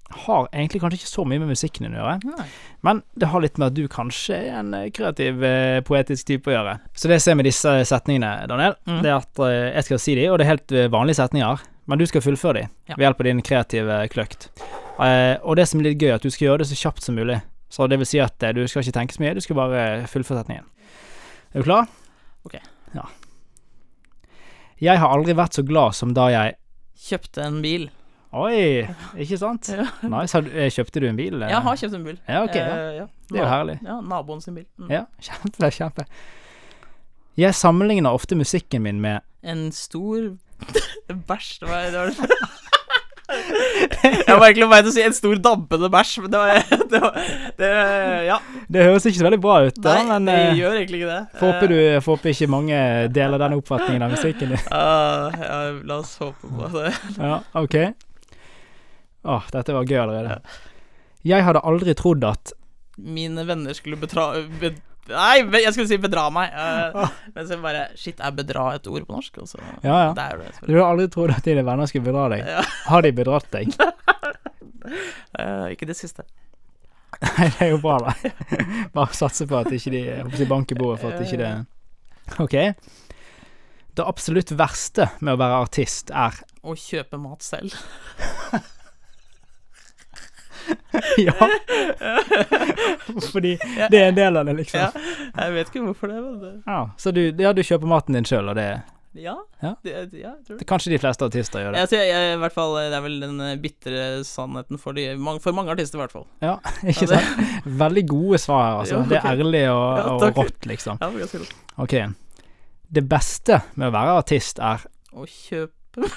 har 0.10 0.48
egentlig 0.54 0.82
kanskje 0.82 0.98
ikke 1.00 1.10
så 1.12 1.24
mye 1.28 1.40
med 1.40 1.50
musikken 1.52 1.86
å 1.90 1.92
gjøre. 1.94 2.16
Nei. 2.26 2.46
Men 2.82 3.02
det 3.20 3.28
har 3.30 3.42
litt 3.42 3.58
med 3.62 3.68
at 3.68 3.74
du 3.78 3.88
kanskje 3.88 4.36
er 4.48 4.60
en 4.60 4.74
eh, 4.74 4.90
kreativ, 4.96 5.44
eh, 5.44 5.82
poetisk 5.86 6.26
type 6.28 6.50
å 6.50 6.56
gjøre. 6.56 6.80
Så 6.96 7.08
det 7.08 7.20
jeg 7.20 7.22
ser 7.28 7.36
med 7.36 7.46
disse 7.46 7.74
setningene, 7.86 8.48
Daniel, 8.50 8.76
Mm. 8.88 9.02
det 9.04 9.10
er 9.12 9.18
at 9.18 9.40
eh, 9.40 9.74
jeg 9.76 9.84
skal 9.90 10.00
si 10.00 10.16
de, 10.16 10.28
og 10.30 10.38
det 10.40 10.46
er 10.48 10.54
helt 10.56 10.76
vanlige 10.92 11.16
setninger, 11.22 11.60
men 11.88 11.98
du 12.00 12.06
skal 12.06 12.22
fullføre 12.22 12.54
de 12.54 12.66
Ja. 12.90 12.96
ved 12.98 13.06
hjelp 13.06 13.20
av 13.20 13.26
din 13.30 13.42
kreative 13.42 14.10
kløkt. 14.10 14.50
Og 15.44 15.56
det 15.56 15.68
som 15.68 15.80
er 15.80 15.84
litt 15.92 16.00
gøy, 16.02 16.10
er 16.12 16.16
at 16.16 16.22
du 16.22 16.30
skal 16.30 16.48
gjøre 16.50 16.58
det 16.60 16.68
så 16.68 16.76
kjapt 16.76 17.02
som 17.02 17.16
mulig. 17.16 17.42
Så 17.70 17.88
det 17.88 17.98
vil 18.00 18.06
si 18.06 18.20
at 18.20 18.38
du 18.40 18.68
skal 18.68 18.82
ikke 18.84 18.92
tenke 18.98 19.14
så 19.14 19.22
mye, 19.22 19.34
du 19.34 19.42
skal 19.42 19.56
bare 19.56 20.08
fullføre 20.10 20.42
setningen. 20.44 20.66
Er 21.56 21.62
du 21.62 21.64
klar? 21.64 21.88
Ok. 22.46 22.58
Ja. 22.96 23.06
Jeg 24.82 24.98
har 25.00 25.10
aldri 25.12 25.34
vært 25.36 25.54
så 25.58 25.64
glad 25.66 25.96
som 25.96 26.14
da 26.14 26.28
jeg 26.34 26.56
Kjøpte 27.00 27.46
en 27.46 27.62
bil. 27.64 27.90
Oi, 28.30 28.86
ikke 29.18 29.40
sant? 29.42 29.72
Ja. 29.74 29.88
Nice. 30.06 30.36
Har 30.38 30.44
du, 30.46 30.52
eh, 30.54 30.70
kjøpte 30.70 31.02
du 31.02 31.08
en 31.10 31.18
bil? 31.18 31.42
Jeg 31.42 31.62
har 31.66 31.80
kjøpt 31.82 31.96
en 31.98 32.04
bil. 32.06 32.20
Ja, 32.28 32.44
ok, 32.46 32.56
ja. 32.56 32.76
Eh. 33.02 33.08
Det 33.30 33.40
er 33.40 33.44
jo 33.44 33.50
herlig. 33.50 33.80
Ja, 33.86 33.98
naboen 34.06 34.42
sin 34.42 34.56
bil. 34.56 34.68
Mm. 34.78 34.92
Ja, 34.94 35.04
kjempe, 35.26 35.72
kjempe. 35.74 36.06
Jeg 37.40 37.56
sammenligner 37.56 38.14
ofte 38.14 38.36
musikken 38.36 38.84
min 38.84 39.02
med 39.02 39.24
En 39.42 39.72
stor 39.72 40.36
Bæsj, 41.30 41.60
det 41.62 41.70
var 41.70 41.86
det. 41.88 41.94
Var 41.94 42.06
det. 42.06 42.40
Jeg 44.28 44.36
var 44.40 44.46
egentlig 44.48 44.66
på 44.66 44.72
vei 44.72 44.80
til 44.82 44.90
å 44.90 44.94
si 44.96 45.04
en 45.06 45.14
stor 45.14 45.42
dampende 45.44 45.90
bæsj, 45.94 46.14
men 46.24 46.32
det 46.34 46.40
var, 46.42 46.64
det 46.90 47.02
var 47.04 47.18
det, 47.60 47.70
Ja. 48.26 48.38
Det 48.70 48.86
høres 48.88 49.06
ikke 49.06 49.20
så 49.20 49.28
veldig 49.28 49.42
bra 49.44 49.58
ut, 49.68 49.78
da, 49.78 49.96
Nei, 50.00 50.08
men 50.10 50.26
det 50.30 50.38
eh, 50.40 50.58
gjør 50.58 50.78
egentlig 50.80 51.02
ikke 51.02 51.14
det. 51.14 51.40
får 51.40 51.54
håpe, 51.54 51.70
du, 51.70 51.78
får 52.02 52.18
håpe 52.18 52.34
ikke 52.34 52.50
mange 52.50 52.82
deler 53.14 53.42
den 53.46 53.58
oppfatningen 53.60 54.06
av 54.08 54.14
musikken 54.18 54.56
din. 54.56 54.68
Uh, 54.74 55.40
ja, 55.46 55.60
la 55.92 56.00
oss 56.02 56.16
håpe 56.22 56.50
på 56.50 56.72
det. 56.74 56.94
Ja, 57.18 57.40
ok. 57.62 57.78
Åh, 59.28 59.48
dette 59.52 59.76
var 59.76 59.88
gøy 59.88 60.00
allerede. 60.00 60.40
Jeg 61.28 61.44
hadde 61.44 61.64
aldri 61.68 61.96
trodd 62.00 62.24
at 62.24 62.54
Mine 63.00 63.46
venner 63.48 63.76
skulle 63.76 63.96
betra... 64.00 64.26
Be, 64.60 64.74
nei, 65.08 65.62
jeg 65.64 65.72
skulle 65.76 65.88
si 65.88 65.98
bedra 66.02 66.26
meg. 66.36 66.52
eh, 66.52 67.14
men 67.36 67.48
så 67.48 67.58
bare 67.64 67.86
Shit, 68.00 68.20
er 68.20 68.36
bedra 68.36 68.74
et 68.76 68.88
ord 68.92 69.06
på 69.08 69.16
norsk? 69.16 69.40
Også. 69.46 69.62
Ja, 69.84 70.10
ja. 70.10 70.12
Det 70.18 70.26
det. 70.42 70.52
Du 70.68 70.74
hadde 70.74 70.90
aldri 70.90 71.08
trodd 71.14 71.32
at 71.36 71.48
dine 71.48 71.64
venner 71.68 71.88
skulle 71.90 72.10
bedra 72.10 72.28
deg. 72.34 72.44
Ja. 72.44 72.66
Har 72.90 73.06
de 73.06 73.14
bedratt 73.16 73.48
deg? 73.56 73.72
uh, 75.40 75.68
ikke 75.74 75.88
det 75.88 75.96
siste. 76.00 76.28
Nei, 77.20 77.48
det 77.56 77.66
er 77.66 77.72
jo 77.74 77.80
bra, 77.84 77.98
da. 78.04 78.34
Bare 78.96 79.16
satse 79.18 79.48
på 79.48 79.58
at 79.60 79.72
ikke 79.76 79.92
de 79.96 80.04
si 80.38 80.48
banker 80.48 80.80
bordet 80.80 81.02
for 81.02 81.16
at 81.16 81.24
ikke 81.24 81.40
det 81.42 81.54
Ok. 82.40 82.56
Det 83.98 84.06
absolutt 84.06 84.54
verste 84.56 85.10
med 85.20 85.34
å 85.34 85.40
være 85.42 85.64
artist 85.66 86.14
er 86.16 86.38
Å 86.64 86.76
kjøpe 86.78 87.20
mat 87.20 87.44
selv. 87.44 87.76
Ja. 91.20 91.34
Fordi 93.32 93.56
det 93.90 94.00
er 94.00 94.08
en 94.12 94.16
del 94.18 94.38
av 94.40 94.46
det, 94.48 94.54
liksom. 94.62 94.80
Ja, 94.80 94.90
jeg 95.46 95.54
vet 95.58 95.72
ikke 95.74 95.84
hvorfor 95.88 96.12
det, 96.12 96.22
men 96.24 96.40
det, 96.42 96.54
Ja, 96.68 96.80
så 97.00 97.12
du, 97.16 97.22
ja, 97.40 97.52
du 97.56 97.62
kjøper 97.66 97.90
maten 97.90 98.18
din 98.18 98.28
sjøl, 98.28 98.50
og 98.52 98.58
det, 98.60 98.68
Ja. 99.18 99.34
Ja. 99.64 99.74
Det, 99.84 99.92
ja, 100.14 100.32
tror 100.46 100.54
det. 100.56 100.60
det 100.62 100.68
Kanskje 100.70 100.92
de 100.94 101.00
fleste 101.02 101.26
artister 101.26 101.64
gjør 101.64 101.74
det. 101.76 101.82
Jeg, 101.90 101.98
jeg, 101.98 102.12
jeg, 102.14 102.36
i 102.36 102.40
hvert 102.44 102.56
fall, 102.56 102.76
det 102.78 102.96
er 103.00 103.04
vel 103.04 103.18
den 103.24 103.42
eh, 103.42 103.56
bitre 103.60 104.04
sannheten 104.28 104.80
for, 104.80 104.96
de, 104.96 105.08
for 105.44 105.58
mange 105.58 105.74
artister, 105.74 105.98
i 106.00 106.04
hvert 106.04 106.14
fall. 106.14 106.28
Ja, 106.46 106.56
ikke 106.94 107.08
Ja, 107.10 107.20
sant? 107.20 107.66
Veldig 107.84 108.06
gode 108.12 108.40
svar 108.44 108.64
her, 108.68 108.80
altså. 108.84 109.02
Okay. 109.02 109.10
Det 109.16 109.20
er 109.24 109.30
ærlig 109.34 109.64
og, 109.74 110.14
og 110.14 110.40
rått, 110.44 110.70
liksom. 110.70 111.02
Ja, 111.02 111.10
rått. 111.10 111.56
Ok. 111.82 111.98
Det 112.90 113.04
beste 113.10 113.60
med 113.78 113.90
å 113.90 113.94
være 113.94 114.16
artist 114.24 114.58
er 114.66 114.82
Å 115.14 115.26
kjøpe 115.30 116.08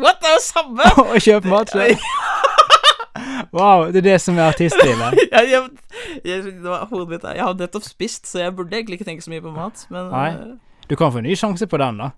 What? 0.00 0.18
Det 0.22 0.30
er 0.30 0.36
jo 0.38 0.42
samme! 0.42 0.86
å 1.12 1.18
kjøpe 1.20 1.50
mat 1.50 1.70
sjøl. 1.74 1.98
Wow, 3.52 3.86
det 3.92 4.02
er 4.02 4.06
det 4.12 4.16
som 4.22 4.38
er 4.38 4.50
artistlivet. 4.50 5.20
jeg, 5.34 5.50
jeg, 5.50 5.68
jeg, 6.24 6.42
det 6.44 7.20
Jeg 7.22 7.44
har 7.44 7.54
nettopp 7.58 7.86
spist, 7.86 8.26
så 8.26 8.44
jeg 8.44 8.56
burde 8.56 8.76
egentlig 8.76 9.00
ikke 9.00 9.08
tenke 9.08 9.24
så 9.24 9.32
mye 9.32 9.44
på 9.44 9.54
mat, 9.54 9.86
men 9.90 10.10
Nei. 10.12 10.28
eh, 10.30 10.84
Du 10.90 10.96
kan 10.96 11.12
få 11.12 11.22
en 11.22 11.28
ny 11.28 11.36
sjanse 11.38 11.66
på 11.70 11.80
den, 11.80 12.02
da. 12.02 12.10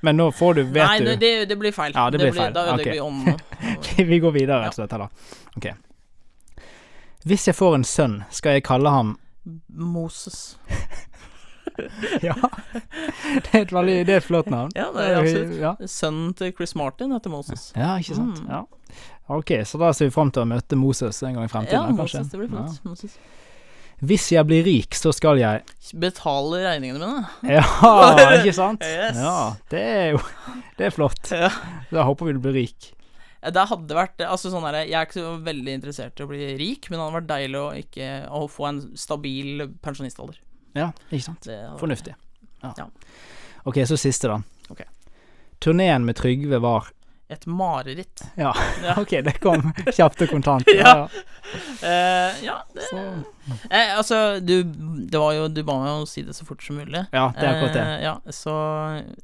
Men 0.00 0.16
nå 0.16 0.30
får 0.30 0.54
du, 0.54 0.62
vet 0.62 0.84
Nei, 0.84 0.98
du 1.02 1.04
det, 1.10 1.16
det, 1.22 1.48
det 1.50 1.58
blir 1.58 1.74
feil. 1.74 1.92
Ja, 1.94 2.06
det 2.10 2.20
blir 2.22 2.32
feil. 2.32 2.52
Da 2.54 2.68
ødelegger 2.68 2.84
okay. 2.84 2.94
vi 2.94 3.00
ånden. 3.00 4.08
Vi 4.12 4.18
går 4.22 4.34
videre, 4.36 4.60
rett 4.62 4.78
og 4.78 4.86
dette, 4.86 4.98
da. 4.98 5.08
Ok. 5.58 5.72
Hvis 7.26 7.48
jeg 7.48 7.56
får 7.58 7.80
en 7.80 7.84
sønn, 7.84 8.20
skal 8.30 8.58
jeg 8.58 8.66
kalle 8.68 8.94
ham 8.94 9.16
Moses. 9.68 10.58
Ja. 12.22 12.34
Det 13.22 13.52
er 13.52 13.60
et 13.60 13.72
veldig 13.72 14.06
Det 14.06 14.14
er 14.14 14.16
et 14.16 14.24
flott 14.24 14.48
navn. 14.50 14.72
Ja, 14.74 14.88
det 14.94 15.04
er 15.04 15.18
absolutt. 15.20 15.52
Ja, 15.60 15.74
Sønnen 15.86 16.32
til 16.34 16.52
Chris 16.56 16.74
Martin 16.74 17.12
heter 17.14 17.30
Moses. 17.30 17.68
ja 17.76 17.92
ikke 18.02 18.16
sant. 18.18 18.40
Mm. 18.42 18.48
Ja. 18.50 18.62
Ok, 19.28 19.50
så 19.68 19.78
da 19.80 19.90
ser 19.92 20.08
vi 20.08 20.14
fram 20.14 20.30
til 20.32 20.42
å 20.44 20.48
møte 20.48 20.76
Moses 20.80 21.18
en 21.22 21.34
gang 21.36 21.44
i 21.44 21.50
fremtiden, 21.52 21.90
Ja, 21.90 21.96
kanskje. 21.98 22.22
Moses, 22.22 22.30
det 22.32 22.38
blir 22.40 22.48
flott. 22.52 22.78
Moses. 22.88 23.18
Hvis 24.08 24.28
jeg 24.30 24.46
blir 24.46 24.62
rik, 24.62 24.94
så 24.94 25.10
skal 25.12 25.40
jeg 25.40 25.64
Betale 25.98 26.60
regningene 26.62 27.00
mine. 27.02 27.24
Ja, 27.58 27.64
ikke 28.38 28.54
sant? 28.54 28.84
Yes. 28.86 29.18
Ja, 29.18 29.34
det 29.72 29.80
er 29.82 30.06
jo 30.14 30.20
Det 30.78 30.86
er 30.86 30.94
flott. 30.94 31.32
Ja. 31.34 31.50
Da 31.90 32.04
håper 32.06 32.28
vi 32.30 32.36
du 32.36 32.40
blir 32.44 32.54
rik. 32.60 32.92
Det 33.42 33.64
hadde 33.70 33.94
vært 33.98 34.22
Altså 34.26 34.50
sånn 34.50 34.64
her, 34.66 34.80
Jeg 34.86 34.94
er 34.98 35.06
ikke 35.08 35.18
så 35.18 35.32
veldig 35.46 35.74
interessert 35.80 36.18
i 36.20 36.24
å 36.26 36.30
bli 36.30 36.52
rik, 36.58 36.88
men 36.90 36.98
det 36.98 37.04
hadde 37.04 37.16
vært 37.20 37.28
deilig 37.32 37.58
å 37.60 37.66
ikke 37.82 38.08
Å 38.38 38.44
få 38.50 38.68
en 38.70 38.80
stabil 38.98 39.66
pensjonistalder. 39.84 40.38
Ja, 40.78 40.92
ikke 41.10 41.24
sant? 41.32 41.50
Fornuftig. 41.82 42.14
Ja. 42.62 42.72
Ja. 42.78 42.86
Ok, 43.66 43.82
så 43.86 43.98
siste, 43.98 44.30
da. 44.30 44.38
Ok. 44.70 44.84
Turneen 45.62 46.06
med 46.06 46.16
Trygve 46.18 46.60
var 46.62 46.86
Et 47.28 47.46
mareritt. 47.46 48.22
Ja, 48.36 48.54
Ja. 48.82 48.94
ok, 49.02 49.10
det 49.24 49.34
kom 49.42 49.72
kjapt 49.92 50.22
og 50.24 50.30
kontant. 50.32 50.68
Ja. 50.78 51.08
Eh, 51.80 52.44
ja, 52.44 52.58
det 52.76 52.84
eh, 53.70 53.96
Altså, 53.96 54.38
du 54.44 54.62
Det 55.08 55.16
var 55.16 55.32
jo 55.32 55.46
Du 55.48 55.62
ba 55.64 55.78
meg 55.80 56.02
å 56.02 56.08
si 56.08 56.20
det 56.26 56.34
så 56.36 56.44
fort 56.44 56.60
som 56.60 56.76
mulig. 56.76 57.06
ja, 57.08 57.30
det 57.32 57.46
er 57.46 57.54
akkurat 57.54 57.76
det. 57.76 57.84
Eh, 57.84 58.02
ja, 58.04 58.14
så 58.36 58.54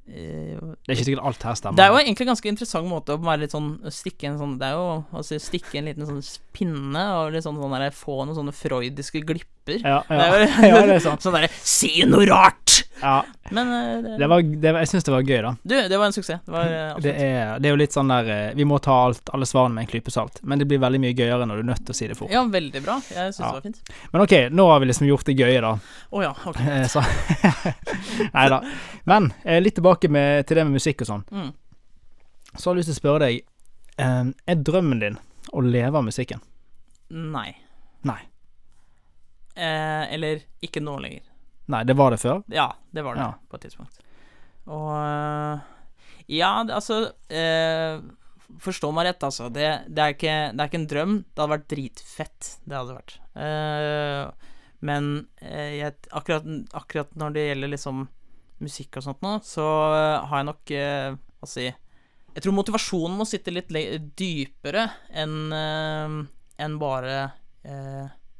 eh, 0.09 0.57
Det 0.57 0.89
er 0.89 0.97
ikke 0.97 1.09
sikkert 1.11 1.27
alt 1.29 1.45
her 1.45 1.59
stemmer. 1.61 1.77
Det 1.77 1.85
er 1.85 1.93
jo 1.93 1.99
egentlig 2.01 2.25
en 2.25 2.33
ganske 2.33 2.53
interessant 2.55 2.89
måte 2.89 3.17
å 3.17 3.21
være 3.21 3.45
litt 3.45 3.53
sånn 3.57 3.69
Stikke 3.93 4.31
en 4.31 4.41
sånn 4.41 4.57
Det 4.61 4.71
er 4.71 4.79
jo 4.79 4.87
altså 5.21 5.41
stikke 5.43 5.81
en 5.81 5.91
liten 5.91 6.09
sånn 6.09 6.23
pinne 6.57 7.05
og 7.19 7.35
litt 7.35 7.45
sånn, 7.45 7.61
sånn 7.61 7.77
der, 7.77 7.91
få 7.93 8.23
noen 8.23 8.39
sånne 8.39 8.57
freudiske 8.57 9.21
glipper. 9.27 9.81
ja, 9.85 10.01
Det 10.09 10.25
er 10.25 10.33
jo 10.33 10.49
ja, 10.71 10.83
det 10.89 10.97
er 11.01 11.05
sant. 11.05 11.25
Sånn 11.25 11.37
derre 11.37 11.53
Si 11.61 11.93
noe 12.09 12.25
rart! 12.31 12.84
Ja, 13.05 13.25
Men 13.53 13.69
eh, 13.77 14.03
det, 14.03 14.13
det 14.23 14.27
var, 14.33 14.43
det 14.43 14.71
var, 14.73 14.81
jeg 14.81 14.89
syns 14.89 15.05
det 15.05 15.13
var 15.13 15.27
gøy, 15.29 15.41
da. 15.45 15.51
Du, 15.63 15.75
det 15.93 15.99
var 16.01 16.07
en 16.09 16.15
suksess. 16.17 16.41
Det 16.47 16.53
var 16.55 16.71
eh, 16.73 16.95
Det 17.05 17.13
er, 17.21 17.51
det 17.61 17.69
er 17.69 17.75
jo 17.75 17.81
litt 17.83 17.93
sånn 17.93 18.09
der 18.09 18.31
eh, 18.33 18.55
Vi 18.57 18.65
må 18.65 18.79
ta 18.81 18.95
alt, 19.11 19.29
alle 19.37 19.49
svarene 19.51 19.77
med 19.77 19.85
en 19.85 19.91
klype 19.91 20.13
salt, 20.15 20.39
men 20.43 20.63
det 20.63 20.65
blir 20.71 20.81
veldig 20.81 21.01
mye 21.03 21.13
gøyere 21.19 21.45
når 21.51 21.61
du 21.61 21.65
er 21.67 21.69
nødt 21.75 21.83
til 21.85 21.93
å 21.93 21.99
si 21.99 22.09
det 22.09 22.17
fort. 22.17 22.33
Ja, 22.33 22.41
veldig 22.49 22.81
bra. 22.87 22.97
Jeg 23.13 23.35
syns 23.37 23.43
Ja. 23.43 23.51
det 23.51 23.59
var 23.59 23.67
fint. 23.67 23.93
Men 24.15 24.25
ok, 24.25 24.35
nå 24.57 24.67
har 24.71 24.81
vi 24.81 24.89
liksom 24.89 25.09
gjort 25.11 25.29
det 25.29 25.37
gøye, 25.43 25.61
da. 25.67 25.75
Å 26.17 26.23
ja, 26.25 26.33
ok. 26.49 26.63
Så 26.95 27.05
Nei 28.39 28.47
da. 28.55 28.63
Men 29.13 29.29
litt 29.61 29.77
tilbake 29.77 30.09
med, 30.09 30.47
til 30.49 30.63
det 30.63 30.65
med 30.71 30.79
musikk 30.79 31.05
og 31.05 31.11
sånn. 31.13 31.27
Mm. 31.29 31.51
Så 32.55 32.71
har 32.71 32.75
jeg 32.79 32.81
lyst 32.85 32.93
til 32.95 32.97
å 32.97 33.03
spørre 33.03 33.27
deg 33.29 33.41
eh, 34.01 34.33
Er 34.49 34.65
drømmen 34.65 35.05
din 35.05 35.21
å 35.53 35.61
leve 35.61 36.01
av 36.01 36.07
musikken? 36.07 36.41
Nei. 37.13 37.51
Nei. 38.09 38.21
Eh, 39.55 40.05
eller 40.17 40.41
ikke 40.65 40.81
nå 40.83 40.97
lenger. 41.05 41.23
Nei, 41.73 41.83
det 41.89 41.95
var 41.97 42.13
det 42.13 42.19
før? 42.21 42.43
Ja, 42.53 42.67
det 42.93 43.05
var 43.07 43.15
det 43.17 43.23
Ja. 43.25 43.31
på 43.49 43.57
et 43.57 43.63
tidspunkt. 43.67 44.01
Og 44.67 44.91
eh, 44.97 45.61
Ja, 46.29 46.51
altså 46.65 47.13
eh, 47.29 48.01
Forstå 48.61 48.91
meg 48.95 49.07
rett, 49.09 49.23
altså. 49.25 49.49
Det, 49.51 49.65
det, 49.89 50.03
er 50.05 50.13
ikke, 50.15 50.35
det 50.55 50.61
er 50.63 50.69
ikke 50.69 50.79
en 50.83 50.87
drøm. 50.91 51.15
Det 51.33 51.41
hadde 51.43 51.55
vært 51.57 51.69
dritfett. 51.73 52.51
Det 52.69 52.77
hadde 52.77 52.95
vært. 52.95 53.15
Eh, 53.41 54.51
men 54.85 55.09
eh, 55.41 55.73
jeg, 55.81 55.95
akkurat, 56.13 56.45
akkurat 56.77 57.17
når 57.19 57.33
det 57.35 57.47
gjelder 57.49 57.73
liksom 57.73 58.05
musikk 58.63 59.01
og 59.01 59.07
sånt 59.09 59.25
nå, 59.25 59.33
så 59.43 59.65
har 60.29 60.37
jeg 60.43 60.47
nok 60.51 60.71
eh, 60.77 61.17
Hva 61.41 61.49
si 61.51 61.65
Jeg 61.67 62.45
tror 62.45 62.55
motivasjonen 62.55 63.17
må 63.19 63.27
sitte 63.27 63.51
litt 63.53 63.73
dypere 64.17 64.85
enn 65.11 65.35
eh, 65.53 66.15
enn 66.63 66.77
bare 66.79 67.17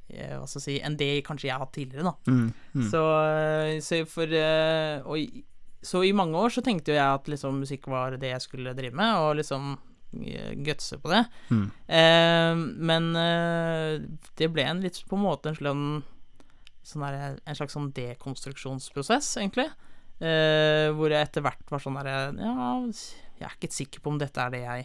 Hva 0.09 0.45
skal 0.47 0.61
jeg 0.61 0.65
si 0.67 0.77
Enn 0.85 0.99
det 1.01 1.09
kanskje 1.27 1.49
jeg 1.49 1.57
har 1.57 1.65
hatt 1.65 1.75
tidligere, 1.75 2.13
da. 2.13 2.15
Mm, 2.29 2.53
mm. 2.77 2.87
Så, 2.93 3.03
eh, 3.25 3.81
så 3.85 4.03
for 4.11 4.37
eh, 4.37 5.01
og, 5.09 5.41
så 5.85 6.05
i 6.05 6.15
mange 6.17 6.39
år 6.41 6.53
så 6.53 6.65
tenkte 6.65 6.93
jo 6.93 6.99
jeg 6.99 7.19
at 7.19 7.29
liksom 7.29 7.61
musikk 7.65 7.89
var 7.93 8.17
det 8.21 8.33
jeg 8.33 8.45
skulle 8.45 8.77
drive 8.77 8.97
med, 8.97 9.17
og 9.21 9.39
liksom 9.41 9.75
eh, 10.25 10.53
gutse 10.65 10.99
på 11.01 11.13
det. 11.13 11.25
Mm. 11.51 11.67
Eh, 11.99 12.65
men 12.91 13.11
eh, 13.21 14.05
det 14.41 14.51
ble 14.53 14.69
en 14.69 14.85
litt 14.85 15.01
på 15.09 15.19
en 15.19 15.25
måte 15.25 15.53
en 15.53 15.59
slags 15.61 16.13
sånn 16.85 17.05
en 17.05 17.57
slags 17.57 17.73
sånn 17.73 17.93
dekonstruksjonsprosess, 17.97 19.39
egentlig. 19.41 19.71
Eh, 20.21 20.91
hvor 20.95 21.11
jeg 21.11 21.27
etter 21.27 21.43
hvert 21.43 21.73
var 21.73 21.81
sånn 21.83 21.97
derre 21.99 22.19
Ja, 22.39 22.67
jeg 23.41 23.49
er 23.49 23.57
ikke 23.57 23.73
sikker 23.75 24.05
på 24.05 24.13
om 24.13 24.19
dette 24.21 24.41
er 24.41 24.53
det 24.53 24.61
jeg 24.63 24.85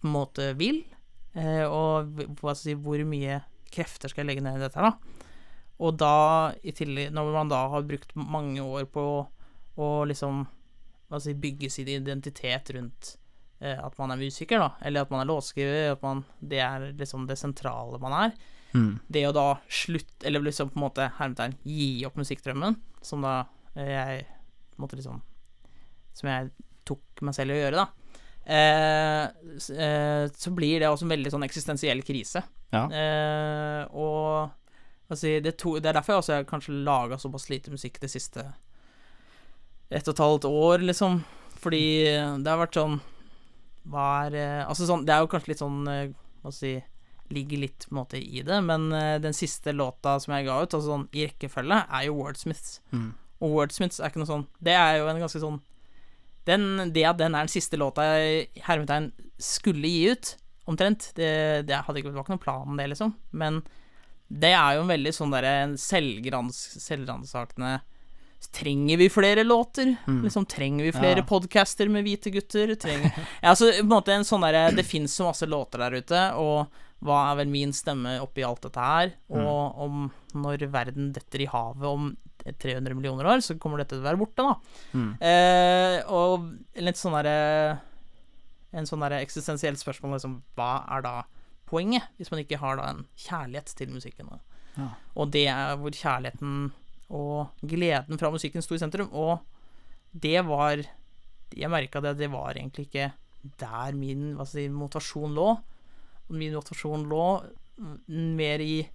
på 0.00 0.08
en 0.08 0.14
måte 0.14 0.50
vil. 0.58 0.82
Eh, 1.38 1.64
og 1.64 2.10
hva 2.40 2.54
skal 2.54 2.72
jeg 2.72 2.76
si, 2.76 2.82
hvor 2.82 3.02
mye 3.08 3.40
krefter 3.72 4.10
skal 4.10 4.24
jeg 4.24 4.30
legge 4.30 4.44
ned 4.44 4.58
i 4.58 4.64
dette 4.64 4.80
her, 4.80 4.90
da. 4.90 5.26
Og 5.80 5.96
da, 5.96 6.14
i 6.60 6.74
tillegg, 6.76 7.12
når 7.16 7.30
man 7.32 7.50
da 7.52 7.62
har 7.72 7.86
brukt 7.88 8.12
mange 8.14 8.60
år 8.60 8.84
på 8.92 9.04
å 9.80 9.88
liksom 10.08 10.44
hva 11.10 11.18
jeg 11.18 11.24
si, 11.24 11.40
bygge 11.42 11.70
sin 11.72 11.88
identitet 11.90 12.70
rundt 12.76 13.14
eh, 13.58 13.78
at 13.80 13.96
man 13.98 14.12
er 14.14 14.20
musiker, 14.20 14.60
da, 14.62 14.74
eller 14.86 15.06
at 15.06 15.12
man 15.12 15.24
er 15.24 15.30
låtskriver, 15.30 15.94
at 15.94 16.04
man 16.04 16.24
Det 16.38 16.60
er 16.62 16.90
liksom 16.98 17.26
det 17.26 17.38
sentrale 17.40 17.98
man 18.02 18.16
er. 18.18 18.36
Mm. 18.72 19.00
Det 19.08 19.24
å 19.26 19.34
da 19.34 19.46
slutte, 19.66 20.26
eller 20.26 20.44
liksom 20.46 20.70
på 20.70 20.78
en 20.78 20.84
måte 20.84 21.08
hermetegn 21.16 21.56
gi 21.66 22.04
opp 22.06 22.20
musikkdrømmen, 22.20 22.76
som 23.02 23.24
da 23.26 23.40
eh, 23.74 23.90
jeg 23.90 24.20
måte 24.80 25.00
liksom 25.00 25.18
Som 26.16 26.28
jeg 26.30 26.50
tok 26.88 27.22
meg 27.26 27.34
selv 27.36 27.54
i 27.54 27.58
å 27.58 27.62
gjøre, 27.64 27.84
da. 27.84 27.99
Eh, 28.50 29.24
eh, 29.78 30.30
så 30.34 30.50
blir 30.50 30.80
det 30.80 30.88
også 30.88 31.06
en 31.06 31.12
veldig 31.12 31.30
sånn 31.30 31.46
eksistensiell 31.46 32.02
krise. 32.06 32.42
Ja. 32.74 32.82
Eh, 32.90 33.82
og 33.94 34.50
altså, 35.10 35.36
det, 35.44 35.54
to, 35.60 35.76
det 35.78 35.92
er 35.92 36.00
derfor 36.00 36.16
jeg 36.16 36.24
også 36.24 36.38
har 36.38 36.48
kanskje 36.48 36.80
laga 36.86 37.18
såpass 37.20 37.46
lite 37.52 37.70
musikk 37.74 38.00
det 38.02 38.10
siste 38.10 38.48
ett 39.90 40.06
og 40.06 40.14
et 40.14 40.24
halvt 40.24 40.48
år, 40.50 40.86
liksom. 40.86 41.22
Fordi 41.60 41.84
det 42.40 42.48
har 42.48 42.56
vært 42.56 42.78
sånn 42.78 42.94
Hva 43.92 44.04
er 44.30 44.62
Altså 44.62 44.86
sånn 44.88 45.02
Det 45.04 45.12
er 45.12 45.18
jo 45.20 45.28
kanskje 45.28 45.50
litt 45.50 45.60
sånn 45.60 45.82
Hva 45.84 46.46
skal 46.46 46.54
si 46.56 46.70
Ligger 47.34 47.60
litt 47.60 47.84
på 47.84 47.92
en 47.92 47.98
måte 47.98 48.16
i 48.16 48.40
det, 48.46 48.56
men 48.64 48.88
den 49.22 49.36
siste 49.36 49.74
låta 49.76 50.14
som 50.18 50.32
jeg 50.34 50.48
ga 50.48 50.56
ut, 50.62 50.72
altså 50.72 50.88
sånn 50.88 51.04
i 51.14 51.26
rekkefølge, 51.28 51.76
er 51.86 52.06
jo 52.08 52.16
Wordsmiths. 52.16 52.80
Mm. 52.90 53.12
Og 53.38 53.52
Wordsmiths 53.54 54.00
er 54.00 54.10
ikke 54.10 54.22
noe 54.24 54.30
sånn 54.32 54.46
Det 54.58 54.74
er 54.74 54.96
jo 54.98 55.06
en 55.12 55.20
ganske 55.22 55.42
sånn 55.44 55.60
den, 56.48 56.92
det 56.94 57.04
at 57.08 57.18
den 57.20 57.34
er 57.34 57.46
den 57.46 57.52
siste 57.52 57.78
låta 57.80 58.04
hermetegn 58.64 59.10
skulle 59.40 59.88
gi 59.88 60.10
ut, 60.12 60.34
omtrent, 60.70 61.10
det, 61.16 61.30
det 61.68 61.82
hadde 61.86 62.00
ikke, 62.00 62.12
det 62.12 62.18
var 62.18 62.26
ikke 62.26 62.34
noen 62.36 62.44
plan 62.44 62.80
det, 62.80 62.88
liksom. 62.92 63.14
Men 63.32 63.62
det 64.30 64.52
er 64.54 64.76
jo 64.76 64.84
en 64.84 64.92
veldig 64.92 65.12
sånn 65.16 65.32
derre 65.34 65.54
selvransakende 65.80 67.78
Trenger 68.56 68.96
vi 68.96 69.10
flere 69.12 69.42
låter? 69.44 69.90
Mm. 70.06 70.22
Liksom, 70.24 70.46
trenger 70.48 70.84
vi 70.84 70.92
flere 70.94 71.20
Ja. 71.20 71.26
podcaster 71.28 71.90
med 71.92 72.06
hvite 72.06 72.30
gutter? 72.32 72.72
Trenger 72.74 73.12
ja, 73.42 73.50
altså, 73.50 73.68
på 73.68 73.82
en 73.84 73.90
måte 73.90 74.14
en 74.14 74.24
sånn 74.24 74.46
derre 74.46 74.70
Det 74.72 74.86
fins 74.86 75.12
så 75.12 75.26
masse 75.28 75.44
låter 75.44 75.82
der 75.82 75.98
ute, 76.00 76.22
og 76.40 76.70
hva 77.04 77.18
er 77.30 77.36
vel 77.42 77.52
min 77.52 77.72
stemme 77.76 78.14
oppi 78.20 78.44
alt 78.44 78.62
dette 78.64 78.80
her? 78.80 79.12
Og 79.28 79.76
om 79.84 80.08
når 80.36 80.64
verden 80.72 81.12
detter 81.12 81.44
i 81.44 81.50
havet 81.52 81.84
om 81.88 82.10
300 82.44 82.96
millioner 82.96 83.28
år, 83.28 83.42
så 83.44 83.56
kommer 83.60 83.82
dette 83.82 83.96
til 83.96 84.02
å 84.02 84.08
være 84.08 84.20
borte, 84.20 84.46
da. 84.46 84.54
Mm. 84.96 85.10
Eh, 85.30 85.96
og 86.10 86.50
litt 86.80 87.00
sånn 87.00 87.16
derre 87.18 87.80
En 88.70 88.86
sånn 88.86 89.02
derre 89.02 89.18
eksistensielt 89.24 89.80
spørsmål, 89.80 90.14
liksom 90.14 90.36
Hva 90.54 90.84
er 90.94 91.02
da 91.02 91.14
poenget, 91.70 92.06
hvis 92.18 92.30
man 92.30 92.42
ikke 92.42 92.58
har 92.62 92.78
da 92.78 92.88
en 92.90 93.04
kjærlighet 93.18 93.72
til 93.78 93.90
musikken? 93.94 94.30
Ja. 94.76 94.92
Og 95.18 95.30
det 95.34 95.46
er 95.50 95.76
hvor 95.78 95.94
kjærligheten 95.94 96.70
og 97.10 97.66
gleden 97.66 98.18
fra 98.18 98.30
musikken 98.30 98.62
sto 98.62 98.76
i 98.76 98.82
sentrum. 98.82 99.10
Og 99.12 99.38
det 100.10 100.40
var 100.46 100.82
Jeg 101.50 101.70
merka 101.70 101.98
det 102.00 102.16
det 102.18 102.30
var 102.30 102.54
egentlig 102.54 102.86
ikke 102.86 103.10
der 103.58 103.92
min 103.98 104.38
si, 104.46 104.68
motivasjon 104.68 105.34
lå. 105.34 105.48
Min 106.28 106.54
motivasjon 106.54 107.08
lå 107.10 107.26
mm, 107.78 108.36
mer 108.38 108.62
i 108.62 108.88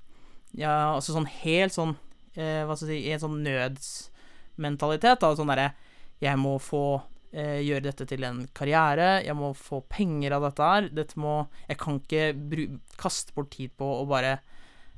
Ja, 0.55 0.95
altså 0.95 1.11
sånn 1.15 1.27
helt 1.41 1.75
sånn 1.75 1.97
eh, 2.37 2.63
Hva 2.67 2.75
skal 2.77 2.91
jeg 2.93 3.01
si 3.03 3.09
I 3.09 3.13
en 3.15 3.23
sånn 3.25 3.43
nødsmentalitet. 3.45 5.19
Da, 5.21 5.33
sånn 5.37 5.51
derre 5.51 5.69
Jeg 6.23 6.39
må 6.39 6.55
få 6.63 6.83
eh, 7.35 7.61
gjøre 7.65 7.87
dette 7.89 8.07
til 8.07 8.23
en 8.27 8.43
karriere. 8.55 9.21
Jeg 9.25 9.35
må 9.35 9.53
få 9.57 9.81
penger 9.91 10.37
av 10.37 10.47
dette 10.49 10.69
her. 10.71 10.89
Dette 10.95 11.19
må 11.19 11.37
Jeg 11.67 11.77
kan 11.81 11.99
ikke 12.01 12.27
bru, 12.35 12.65
kaste 13.01 13.35
bort 13.35 13.51
tid 13.55 13.73
på 13.77 13.87
å 14.01 14.05
bare 14.09 14.37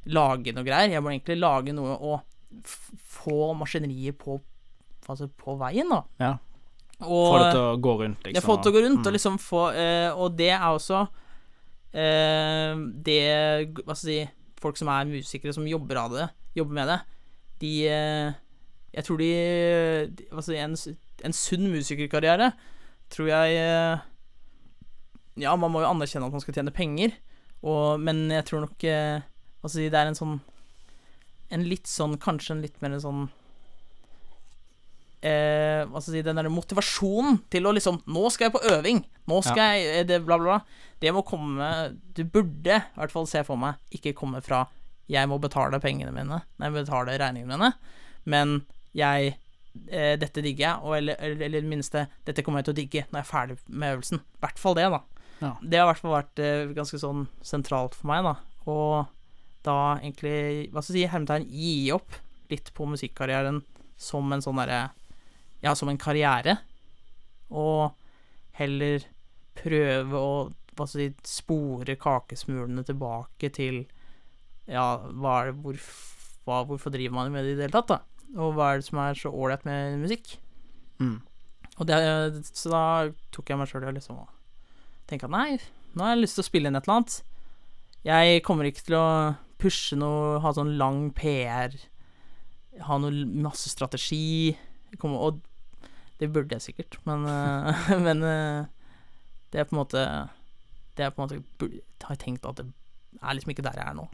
lage 0.07 0.53
noe 0.55 0.63
greier. 0.63 0.93
Jeg 0.93 1.03
må 1.03 1.11
egentlig 1.11 1.39
lage 1.41 1.73
noe 1.75 1.97
og 1.97 2.21
få 2.63 3.53
maskineriet 3.59 4.15
på, 4.21 4.37
altså 5.09 5.27
på 5.35 5.57
veien, 5.59 5.89
da. 5.91 6.03
Ja. 6.21 6.29
Og, 7.03 7.25
Få 7.33 7.39
det 7.41 7.49
til 7.53 7.61
å 7.61 7.73
gå 7.83 7.95
rundt, 7.99 8.21
liksom. 8.23 8.37
Ja, 8.37 8.41
få 8.45 8.55
det 8.55 8.63
til 8.63 8.71
å 8.71 8.75
gå 8.77 8.83
rundt, 8.85 9.01
Mm. 9.01 9.07
og 9.09 9.13
liksom 9.13 9.35
få 9.37 9.63
eh, 9.75 10.09
Og 10.17 10.31
det 10.37 10.47
er 10.49 10.63
også 10.65 11.01
eh, 11.93 12.73
det 13.05 13.19
Hva 13.83 13.93
skal 13.95 14.11
jeg 14.13 14.27
si 14.27 14.33
Folk 14.57 14.79
som 14.79 14.89
er 14.89 15.05
musikere, 15.05 15.53
som 15.53 15.67
jobber 15.69 15.99
det, 16.15 16.29
jobber 16.57 16.73
med 16.73 16.87
det, 16.89 16.95
de 17.61 17.73
eh, 17.91 18.35
Jeg 18.95 19.07
tror 19.07 19.21
de, 19.21 19.29
jeg 19.29 20.45
si 20.45 20.59
En, 20.61 20.75
en 21.27 21.35
sunn 21.35 21.69
musikerkarriere 21.73 22.51
tror 23.13 23.31
jeg 23.31 23.57
eh, 23.61 24.05
Ja, 25.43 25.55
man 25.55 25.73
må 25.73 25.83
jo 25.83 25.89
anerkjenne 25.89 26.29
at 26.29 26.35
man 26.35 26.43
skal 26.43 26.57
tjene 26.57 26.75
penger, 26.75 27.15
og, 27.63 28.01
men 28.03 28.27
jeg 28.33 28.45
tror 28.49 28.65
nok 28.67 28.87
eh, 28.87 29.25
jeg 29.63 29.73
si 29.73 29.89
Det 29.89 29.99
er 29.99 30.11
en 30.11 30.19
sånn 30.19 30.37
En 31.53 31.67
litt 31.67 31.89
sånn 31.89 32.17
Kanskje 32.21 32.55
en 32.55 32.63
litt 32.65 32.79
mer 32.83 32.97
en 32.97 33.03
sånn 33.03 33.27
eh, 35.25 35.83
hva 35.87 36.01
skal 36.01 36.17
jeg 36.17 36.21
si, 36.21 36.25
den 36.27 36.39
der 36.39 36.49
motivasjonen 36.53 37.41
til 37.53 37.67
å 37.67 37.75
liksom 37.75 38.01
Nå 38.05 38.27
skal 38.33 38.49
jeg 38.49 38.57
på 38.57 38.65
øving! 38.75 39.03
Nå 39.27 39.41
skal 39.45 39.77
jeg 39.77 40.01
eh, 40.01 40.07
det, 40.07 40.21
Bla, 40.25 40.39
bla, 40.39 40.57
bla. 40.57 40.89
Det 41.01 41.13
må 41.15 41.25
komme 41.27 41.69
Du 42.15 42.23
burde 42.25 42.81
i 42.81 42.99
hvert 42.99 43.13
fall 43.13 43.29
se 43.29 43.43
for 43.47 43.59
meg 43.59 43.79
ikke 43.93 44.15
komme 44.17 44.43
fra 44.45 44.65
jeg 45.07 45.29
må 45.31 45.39
betale 45.39 45.79
pengene 45.83 46.13
mine, 46.15 46.41
nei, 46.59 46.71
betale 46.75 47.17
regningene 47.19 47.55
mine, 47.55 47.73
men 48.27 48.57
jeg 48.97 49.35
eh, 49.87 50.15
Dette 50.19 50.43
digger 50.43 50.63
jeg, 50.65 50.83
og 50.83 50.97
eller, 50.97 51.19
eller, 51.23 51.61
det 51.61 51.69
minste 51.69 52.07
Dette 52.27 52.43
kommer 52.43 52.59
jeg 52.59 52.67
til 52.67 52.75
å 52.75 52.79
digge 52.81 53.03
når 53.07 53.19
jeg 53.19 53.23
er 53.23 53.29
ferdig 53.29 53.57
med 53.67 53.95
øvelsen. 53.95 54.23
I 54.23 54.43
hvert 54.43 54.61
fall 54.61 54.77
det, 54.77 54.87
da. 54.91 55.01
Ja. 55.39 55.51
Det 55.61 55.79
har 55.79 55.85
i 55.85 55.91
hvert 55.91 56.03
fall 56.03 56.15
vært 56.15 56.41
eh, 56.43 56.73
ganske 56.75 56.99
sånn 57.01 57.27
sentralt 57.45 57.95
for 57.95 58.11
meg, 58.11 58.25
da. 58.27 58.35
Og 58.67 59.13
da 59.67 59.77
egentlig, 59.99 60.69
hva 60.73 60.83
skal 60.83 60.97
jeg 60.97 61.07
si, 61.07 61.11
hermetegn 61.13 61.47
gi 61.51 61.75
opp 61.95 62.17
litt 62.51 62.71
på 62.75 62.87
musikkarrieren 62.89 63.61
som 63.99 64.31
en 64.33 64.43
sånn 64.43 64.59
derre 64.61 64.87
Ja, 65.63 65.73
som 65.73 65.89
en 65.89 65.97
karriere, 65.97 66.59
og 67.49 67.95
heller 68.59 69.05
prøve 69.57 70.19
å 70.19 70.33
hva 70.77 70.85
skal 70.85 71.07
jeg 71.07 71.13
si, 71.23 71.39
spore 71.39 71.95
kakesmulene 71.97 72.83
tilbake 72.85 73.49
til 73.55 73.79
Ja, 74.67 74.99
det 75.07 75.55
hvor, 75.63 75.79
hva, 76.47 76.61
Hvorfor 76.67 76.91
driver 76.93 77.15
man 77.15 77.31
med 77.31 77.45
det 77.45 77.55
i 77.55 77.57
det 77.59 77.67
hele 77.67 77.77
tatt, 77.77 77.91
da? 77.91 77.99
Og 78.35 78.55
hva 78.57 78.73
er 78.73 78.81
det 78.81 78.87
som 78.89 78.99
er 78.99 79.15
så 79.15 79.31
ålreit 79.31 79.63
med 79.67 80.01
musikk? 80.01 80.35
Mm. 80.99 81.21
Og 81.77 81.87
det, 81.87 81.97
så 82.51 82.71
da 82.73 82.83
tok 83.35 83.51
jeg 83.51 83.59
meg 83.59 83.69
sjøl 83.69 83.85
i 83.85 83.91
å 83.91 83.95
liksom 83.95 84.19
tenke 85.07 85.27
at 85.27 85.33
nei, 85.33 85.59
nå 85.95 86.03
har 86.03 86.15
jeg 86.15 86.23
lyst 86.25 86.37
til 86.39 86.43
å 86.43 86.47
spille 86.49 86.69
inn 86.69 86.77
et 86.77 86.87
eller 86.87 86.99
annet. 86.99 87.19
Jeg 88.07 88.41
kommer 88.45 88.67
ikke 88.67 88.83
til 88.87 88.97
å 88.99 89.07
pushe 89.61 89.97
noe, 89.97 90.39
ha 90.43 90.51
sånn 90.53 90.75
lang 90.79 91.07
PR, 91.15 91.75
ha 92.87 92.97
noe 93.01 93.27
masse 93.45 93.71
strategi. 93.71 94.55
Kommer, 94.99 95.29
og 95.29 95.39
det 96.19 96.31
burde 96.33 96.57
jeg 96.57 96.69
sikkert, 96.69 96.99
men, 97.07 97.25
men 98.05 98.25
eh, 98.25 98.67
det 99.53 99.61
er 99.61 99.69
på 99.69 99.75
en 99.75 99.81
måte 99.81 100.03
Det 100.97 101.05
er 101.05 101.11
på 101.13 101.21
en 101.21 101.27
måte 101.27 101.67
Har 102.03 102.15
jeg 102.15 102.21
tenkt 102.23 102.47
at 102.49 102.57
det 102.59 102.65
er 103.21 103.35
liksom 103.37 103.51
ikke 103.53 103.65
der 103.65 103.77
jeg 103.77 103.85
er 103.87 103.95
nå. 103.97 104.05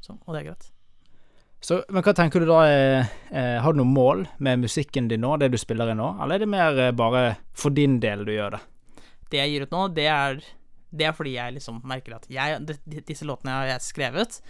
Så, 0.00 0.14
og 0.24 0.32
det 0.32 0.40
er 0.40 0.46
greit. 0.50 0.68
Så, 1.60 1.82
men 1.92 2.00
hva 2.00 2.14
tenker 2.16 2.40
du 2.40 2.46
da 2.48 2.60
eh, 2.64 3.58
Har 3.60 3.74
du 3.74 3.82
noe 3.82 3.90
mål 3.90 4.22
med 4.40 4.62
musikken 4.62 5.10
din 5.10 5.20
nå, 5.20 5.34
det 5.42 5.50
du 5.52 5.58
spiller 5.60 5.90
i 5.92 5.96
nå, 5.98 6.06
eller 6.22 6.38
er 6.38 6.44
det 6.46 6.48
mer 6.48 6.78
eh, 6.86 6.94
bare 6.96 7.34
for 7.52 7.68
din 7.76 7.98
del 8.00 8.24
du 8.24 8.32
gjør 8.32 8.56
det? 8.56 8.60
det 9.30 9.38
jeg 9.42 9.52
gir 9.52 9.66
ut 9.68 9.74
nå, 9.76 9.82
det 9.94 10.06
er, 10.10 10.40
det 10.90 11.04
er 11.06 11.12
fordi 11.14 11.34
jeg 11.36 11.54
liksom 11.58 11.82
merker 11.86 12.16
at 12.16 12.24
jeg, 12.32 12.56
de, 12.66 13.02
disse 13.06 13.28
låtene 13.28 13.52
har 13.58 13.68
jeg 13.74 13.84
skrevet, 13.90 14.40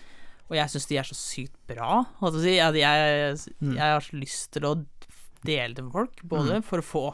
og 0.46 0.54
jeg 0.56 0.72
syns 0.72 0.86
de 0.88 0.96
er 1.02 1.08
så 1.10 1.18
sykt 1.18 1.58
bra. 1.68 1.90
Holdt 2.22 2.38
jeg, 2.38 2.40
på 2.40 2.46
si. 2.46 2.54
At 2.64 2.78
jeg, 2.78 3.52
Mm. 3.60 3.74
jeg 3.76 3.92
har 3.96 4.00
så 4.06 4.16
lyst 4.22 4.52
til 4.54 4.64
å 4.70 4.72
dele 5.44 5.74
det 5.74 5.84
med 5.84 5.92
folk, 5.92 6.22
både 6.30 6.62
for 6.64 6.80
å 6.80 6.86
få 6.86 7.04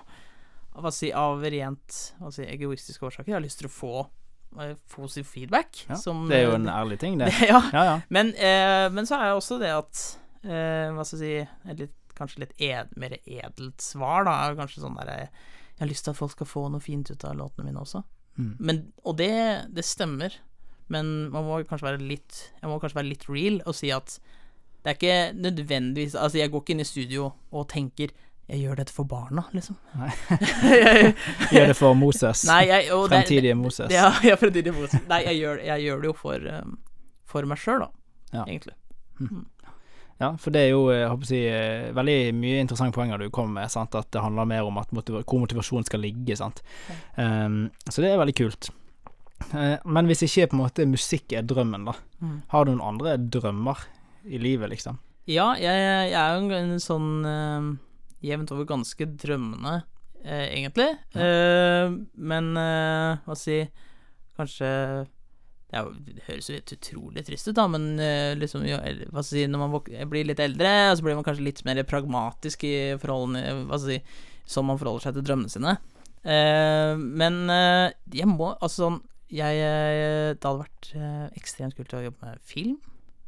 hva 0.77 0.93
si, 0.93 1.09
av 1.17 1.41
rent 1.43 1.99
hva 2.21 2.31
si, 2.37 2.45
egoistiske 2.45 3.01
årsaker. 3.09 3.33
Jeg 3.33 3.39
har 3.41 3.45
lyst 3.49 3.59
til 3.65 3.69
å 3.69 3.75
få 3.75 4.07
positiv 4.93 5.25
feedback. 5.31 5.85
Ja, 5.89 5.99
som, 6.01 6.25
det 6.31 6.41
er 6.41 6.49
jo 6.49 6.55
en 6.57 6.69
ærlig 6.71 6.99
ting, 7.03 7.19
det. 7.21 7.31
ja, 7.51 7.61
Ja, 7.73 7.85
ja. 7.91 7.97
men, 8.09 8.33
eh, 8.35 8.87
men 8.93 9.07
så 9.09 9.19
er 9.19 9.31
det 9.31 9.37
også 9.39 9.59
det 9.63 9.73
at 9.75 10.03
eh, 10.45 10.89
Hva 10.97 11.05
skal 11.05 11.23
jeg 11.23 11.47
si 11.47 11.71
et 11.73 11.85
litt, 11.87 11.95
Kanskje 12.17 12.41
litt 12.47 12.55
ed, 12.65 12.95
mer 12.97 13.13
edelt 13.29 13.83
svar, 13.85 14.25
da. 14.25 14.37
Kanskje 14.57 14.81
sånn 14.81 14.97
der 14.97 15.11
eh, 15.13 15.27
Jeg 15.75 15.83
har 15.83 15.91
lyst 15.91 16.07
til 16.07 16.15
at 16.15 16.21
folk 16.23 16.33
skal 16.33 16.49
få 16.49 16.63
noe 16.73 16.81
fint 16.81 17.11
ut 17.13 17.27
av 17.29 17.37
låtene 17.37 17.67
mine 17.69 17.83
også. 17.83 18.01
Mm. 18.41 18.55
Men, 18.59 18.81
og 19.05 19.19
det, 19.21 19.33
det 19.77 19.85
stemmer. 19.85 20.33
Men 20.93 21.29
man 21.35 21.45
må 21.45 21.61
kanskje 21.69 21.91
være 21.91 22.07
litt 22.09 22.41
Jeg 22.63 22.71
må 22.71 22.79
kanskje 22.81 23.01
være 23.03 23.11
litt 23.11 23.29
real 23.29 23.61
og 23.67 23.75
si 23.77 23.93
at 23.95 24.19
det 24.87 24.93
er 24.93 24.99
ikke 25.01 25.41
nødvendigvis 25.43 26.15
Altså, 26.15 26.39
jeg 26.39 26.53
går 26.53 26.63
ikke 26.63 26.75
inn 26.77 26.83
i 26.85 26.87
studio 26.87 27.25
og 27.51 27.65
tenker 27.73 28.13
jeg 28.47 28.63
gjør 28.63 28.79
dette 28.79 28.95
for 28.95 29.09
barna, 29.11 29.43
liksom. 29.51 29.75
Nei. 29.99 30.13
Gjør 31.55 31.73
det 31.73 31.75
for 31.75 31.97
Moses. 31.99 32.45
nei, 32.47 32.61
jeg, 32.69 32.93
og 32.95 33.09
det 33.11 33.17
Fremtidige 33.17 33.57
Moses. 33.59 33.91
Ja, 33.91 34.13
ja 34.29 34.37
fremtidige 34.39 34.75
Moses. 34.77 35.03
Nei, 35.11 35.25
jeg 35.27 35.41
gjør, 35.41 35.63
jeg 35.67 35.83
gjør 35.83 36.05
det 36.05 36.11
jo 36.13 36.15
for, 36.21 36.47
um, 36.55 36.77
for 37.27 37.49
meg 37.51 37.59
sjøl, 37.59 37.83
da. 37.83 37.89
Ja. 38.37 38.45
Egentlig. 38.45 38.77
Ja, 40.17 40.31
for 40.41 40.55
det 40.55 40.63
er 40.63 40.71
jo 40.71 40.85
jeg 40.95 41.09
håper 41.11 41.27
å 41.27 41.29
si, 41.29 41.41
eh, 41.51 41.89
veldig 41.97 42.19
mye 42.39 42.61
interessante 42.63 42.97
poenger 42.97 43.21
du 43.21 43.29
kommer 43.35 43.61
med. 43.61 43.73
Sant? 43.73 43.97
At 43.99 44.09
det 44.15 44.23
handler 44.23 44.49
mer 44.49 44.69
om 44.69 44.79
motiva 44.79 45.21
hvor 45.27 45.43
motivasjonen 45.43 45.89
skal 45.89 46.05
ligge. 46.07 46.39
Sant? 46.39 46.63
Um, 47.19 47.67
så 47.91 48.05
det 48.05 48.13
er 48.13 48.21
veldig 48.23 48.37
kult. 48.39 48.71
Uh, 49.51 49.75
men 49.85 50.09
hvis 50.09 50.23
ikke 50.25 50.53
på 50.53 50.57
en 50.57 50.63
måte 50.63 50.87
musikk 50.89 51.35
er 51.37 51.45
drømmen, 51.45 51.85
da. 51.91 51.97
Mm. 52.23 52.39
Har 52.55 52.65
du 52.65 52.73
noen 52.73 52.87
andre 52.95 53.19
drømmer 53.19 53.85
i 54.25 54.41
livet, 54.41 54.71
liksom? 54.73 55.03
Ja, 55.27 55.51
jeg, 55.59 55.75
jeg 55.75 56.17
er 56.17 56.39
jo 56.39 56.47
en, 56.47 56.73
en 56.77 56.81
sånn 56.81 57.11
um, 57.27 57.69
jevnt 58.27 58.53
over 58.55 58.67
ganske 58.69 59.07
drømmende, 59.23 59.75
eh, 60.25 60.47
egentlig. 60.59 60.89
Eh, 61.17 61.97
men 62.33 62.53
eh, 62.61 63.21
hva 63.27 63.37
si 63.39 63.61
Kanskje 64.37 64.69
det, 65.73 65.81
jo, 65.81 65.93
det 66.13 66.23
høres 66.29 66.47
jo 66.51 66.55
helt 66.59 66.73
utrolig 66.77 67.23
trist 67.27 67.49
ut, 67.49 67.55
da, 67.57 67.65
men 67.73 67.87
eh, 67.99 68.35
liksom 68.39 68.67
jo, 68.69 68.77
hva 68.77 69.23
skal 69.25 69.39
jeg 69.41 69.47
si, 69.47 69.51
når 69.51 69.63
man 69.65 70.11
blir 70.13 70.29
litt 70.29 70.43
eldre, 70.45 70.73
så 70.95 71.03
blir 71.07 71.17
man 71.17 71.25
kanskje 71.27 71.47
litt 71.47 71.63
mer 71.67 71.81
pragmatisk 71.89 72.67
i 72.69 72.75
forholdene 73.03 73.65
Hva 73.71 73.79
skal 73.81 73.95
jeg 73.97 74.03
si 74.05 74.53
Som 74.53 74.69
man 74.71 74.79
forholder 74.79 75.07
seg 75.09 75.17
til 75.17 75.25
drømmene 75.27 75.51
sine. 75.57 75.73
Eh, 76.23 76.93
men 77.01 77.41
eh, 77.51 77.89
jeg 78.15 78.29
må 78.31 78.53
Altså 78.61 78.85
sånn 78.85 79.01
jeg, 79.33 79.59
eh, 79.59 80.35
Det 80.37 80.47
hadde 80.47 80.63
vært 80.63 80.91
eh, 81.01 81.25
ekstremt 81.41 81.75
kult 81.81 81.97
å 81.99 82.05
jobbe 82.05 82.29
med 82.29 82.45
film. 82.47 82.77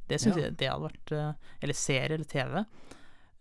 Det 0.08 0.20
syns 0.22 0.36
Ja. 0.38 0.44
jeg 0.46 0.58
det 0.60 0.68
hadde 0.70 0.86
vært 0.92 1.12
eh, 1.16 1.32
Eller 1.64 1.74
serie 1.78 2.14
eller 2.20 2.28
TV. 2.28 2.62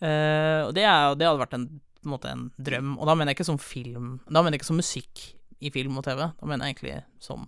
Eh, 0.01 0.61
og 0.67 0.73
det, 0.77 0.83
er, 0.85 1.15
det 1.17 1.25
hadde 1.27 1.41
vært 1.41 1.55
en, 1.57 1.67
på 2.01 2.05
en 2.05 2.13
måte 2.13 2.31
en 2.31 2.45
drøm. 2.61 2.95
Og 2.99 3.09
da 3.09 3.15
mener 3.17 3.31
jeg 3.33 3.39
ikke 3.39 3.47
som 3.49 3.57
film 3.61 4.09
Da 4.27 4.43
mener 4.43 4.53
jeg 4.57 4.61
ikke 4.61 4.69
som 4.69 4.77
musikk 4.81 5.23
i 5.57 5.71
film 5.73 5.97
og 5.97 6.05
TV. 6.05 6.21
Da 6.37 6.45
mener 6.49 6.67
jeg 6.67 6.75
egentlig 6.77 6.97
som 7.23 7.47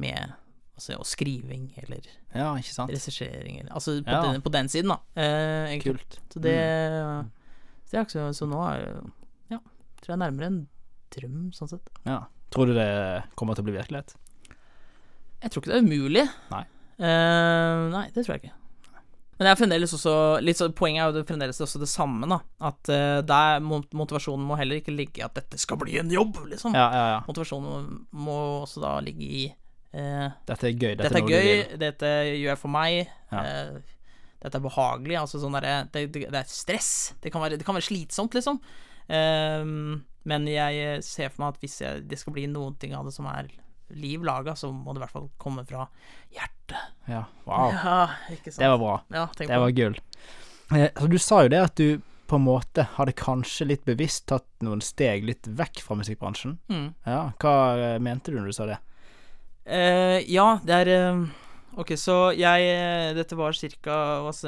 med 0.00 0.32
altså, 0.76 0.96
og 1.00 1.06
skriving 1.08 1.70
eller 1.82 2.04
Ja, 2.34 2.50
regissering 2.56 3.60
eller 3.60 3.72
Altså 3.72 3.98
på, 4.04 4.12
Ja. 4.12 4.22
den, 4.24 4.42
på 4.44 4.52
den 4.52 4.68
siden, 4.72 4.92
da. 4.92 4.98
Uh, 5.16 5.68
egentlig. 5.72 5.96
Kult. 5.96 6.18
Så 6.32 6.40
det 6.44 6.56
Så 7.86 7.96
det 7.96 8.10
så 8.10 8.26
Så 8.36 8.48
nå 8.50 8.60
er 8.68 9.00
Ja, 9.52 9.58
tror 10.02 10.12
jeg 10.12 10.16
er 10.16 10.24
nærmere 10.24 10.46
en 10.52 10.62
drøm, 11.16 11.52
sånn 11.54 11.68
sett. 11.70 11.90
Ja. 12.04 12.24
Tror 12.50 12.66
du 12.66 12.74
det 12.76 13.24
kommer 13.36 13.54
til 13.56 13.64
å 13.64 13.68
bli 13.68 13.76
virkelighet? 13.76 14.16
Jeg 15.42 15.50
tror 15.52 15.62
ikke 15.62 15.72
det 15.72 15.76
er 15.78 15.84
umulig. 15.86 16.24
Nei. 16.50 16.64
uh, 17.00 17.82
nei, 17.92 18.06
det 18.12 18.24
tror 18.24 18.36
jeg 18.36 18.44
ikke. 18.44 18.54
Men 19.36 19.44
det 19.44 19.50
er 19.50 19.58
fremdeles 19.60 19.92
også 19.92 20.14
litt 20.40 20.56
så, 20.56 20.70
Poenget 20.76 21.02
er 21.02 21.10
jo 21.10 21.18
det 21.18 21.26
fremdeles 21.28 21.60
også 21.60 21.80
det 21.82 21.90
samme, 21.92 22.28
da. 22.30 22.38
At 22.70 22.88
uh, 22.88 23.18
der 23.26 23.60
motivasjonen 23.64 24.46
må 24.48 24.56
heller 24.56 24.80
ikke 24.80 24.94
ligge 24.94 25.20
i 25.20 25.26
at 25.26 25.36
dette 25.36 25.60
skal 25.60 25.80
bli 25.82 25.98
en 26.00 26.12
jobb, 26.12 26.40
liksom. 26.48 26.76
Ja, 26.76 26.86
ja, 26.92 27.04
ja. 27.14 27.18
Motivasjonen 27.28 27.90
må 28.16 28.38
også 28.62 28.80
da 28.84 28.94
ligge 29.04 29.28
i 29.28 29.44
uh, 29.50 30.32
Dette 30.48 30.70
er 30.70 30.72
gøy. 30.72 30.94
Dette, 30.94 31.10
dette 31.10 31.20
er, 31.20 31.28
gøy, 31.28 31.76
dette 31.84 32.14
gjør 32.32 32.50
jeg 32.54 32.62
for 32.62 32.76
meg. 32.78 33.12
Uh, 33.34 33.76
dette 34.40 34.56
er 34.56 34.64
behagelig. 34.64 35.20
Altså 35.20 35.42
sånn 35.42 35.56
derre 35.58 35.78
det, 35.92 36.08
det, 36.14 36.26
det, 36.30 36.40
er 36.40 36.48
stress. 36.48 36.90
Det 37.20 37.32
kan 37.34 37.44
være, 37.44 37.60
det 37.60 37.68
kan 37.68 37.76
være 37.76 37.90
slitsomt, 37.90 38.36
liksom. 38.38 38.62
Uh, 39.06 40.00
men 40.26 40.48
jeg 40.50 41.04
ser 41.06 41.28
for 41.28 41.44
meg 41.44 41.54
at 41.54 41.62
hvis 41.62 41.78
jeg, 41.84 42.08
det 42.08 42.18
skal 42.18 42.34
bli 42.34 42.48
noen 42.50 42.74
ting 42.80 42.96
av 42.96 43.04
det 43.06 43.12
som 43.14 43.28
er 43.30 43.52
liv 43.94 44.24
laga, 44.24 44.56
så 44.56 44.72
må 44.72 44.92
det 44.92 45.00
i 45.00 45.04
hvert 45.04 45.14
fall 45.14 45.30
komme 45.40 45.64
fra 45.68 45.86
hjertet. 46.34 46.78
Ja, 47.06 47.24
wow. 47.46 47.70
Ja, 47.72 48.08
det 48.28 48.70
var 48.72 48.78
bra. 48.82 48.98
Ja, 49.14 49.28
det 49.38 49.62
var 49.62 49.74
gull. 49.76 49.98
Eh, 50.74 50.90
så 50.96 51.06
du 51.06 51.18
sa 51.22 51.44
jo 51.46 51.52
det 51.52 51.62
at 51.62 51.78
du 51.78 52.02
på 52.26 52.40
en 52.40 52.46
måte 52.46 52.88
hadde 52.96 53.14
kanskje 53.14 53.68
litt 53.70 53.84
bevisst 53.86 54.26
tatt 54.32 54.48
noen 54.66 54.82
steg 54.82 55.26
litt 55.28 55.46
vekk 55.46 55.82
fra 55.84 55.98
musikkbransjen. 56.00 56.56
Mm. 56.66 56.88
Ja, 57.06 57.20
hva 57.42 57.56
eh, 57.78 57.98
mente 58.02 58.34
du 58.34 58.40
når 58.40 58.50
du 58.50 58.56
sa 58.56 58.68
det? 58.72 58.80
Uh, 59.66 60.22
ja, 60.30 60.60
det 60.62 60.74
er 60.84 60.88
uh, 60.94 61.22
Ok, 61.82 61.96
så 61.98 62.30
jeg 62.38 63.14
Dette 63.16 63.34
var 63.34 63.56
ca. 63.82 63.96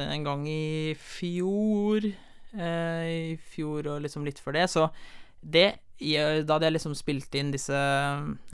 en 0.04 0.26
gang 0.26 0.44
i 0.48 0.94
fjor. 0.94 2.06
Uh, 2.54 3.02
I 3.04 3.38
fjor 3.52 3.90
og 3.94 4.02
liksom 4.02 4.24
litt 4.26 4.38
før 4.42 4.56
det. 4.56 4.68
Så 4.70 4.88
det 5.42 5.68
Da 5.98 6.54
hadde 6.54 6.68
jeg 6.68 6.76
liksom 6.76 6.94
spilt 6.94 7.34
inn 7.34 7.48
disse 7.50 7.74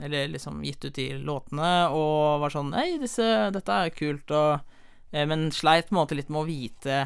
Eller 0.01 0.31
liksom 0.33 0.63
gitt 0.65 0.81
ut 0.87 0.95
de 0.97 1.11
låtene 1.21 1.91
og 1.93 2.41
var 2.41 2.53
sånn 2.53 2.71
Hei, 2.73 2.95
dette 2.97 3.75
er 3.75 3.93
kult, 3.93 4.33
og 4.33 5.19
Men 5.29 5.51
sleit 5.53 5.91
på 5.91 5.95
en 5.95 5.99
måte 6.01 6.17
litt 6.17 6.31
med 6.33 6.41
å 6.41 6.49
vite 6.49 7.03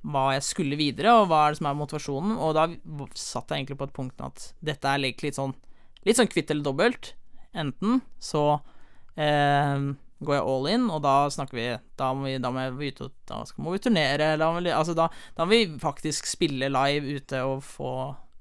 hva 0.00 0.30
jeg 0.32 0.44
skulle 0.46 0.78
videre, 0.80 1.12
og 1.12 1.26
hva 1.28 1.42
er 1.44 1.52
det 1.52 1.58
som 1.58 1.66
er 1.68 1.76
motivasjonen. 1.76 2.36
Og 2.40 2.54
da 2.56 2.62
satt 3.12 3.50
jeg 3.52 3.60
egentlig 3.60 3.76
på 3.82 3.88
et 3.88 3.96
punkt 3.98 4.22
at 4.24 4.46
dette 4.64 4.88
er 4.88 5.02
litt 5.02 5.24
sånn 5.36 5.52
Litt 6.08 6.16
sånn 6.16 6.30
kvitt 6.32 6.48
eller 6.48 6.64
dobbelt. 6.64 7.10
Enten 7.52 7.98
så 8.16 8.62
eh, 9.20 9.90
går 10.24 10.36
jeg 10.36 10.46
all 10.52 10.68
in, 10.70 10.86
og 10.88 11.02
da 11.04 11.14
snakker 11.32 11.58
vi 11.58 11.66
Da 12.00 12.08
må 12.16 12.28
vi, 12.28 12.38
da 12.40 12.52
må 12.54 12.64
vi, 12.78 12.88
ut, 12.96 13.18
da 13.28 13.42
må 13.60 13.74
vi 13.74 13.82
turnere, 13.84 14.32
da 14.40 14.50
altså 14.78 14.96
da, 14.96 15.10
da 15.36 15.44
må 15.44 15.52
vi 15.52 15.78
faktisk 15.82 16.28
spille 16.28 16.72
live 16.72 17.20
ute 17.20 17.42
og 17.44 17.60
få 17.66 17.92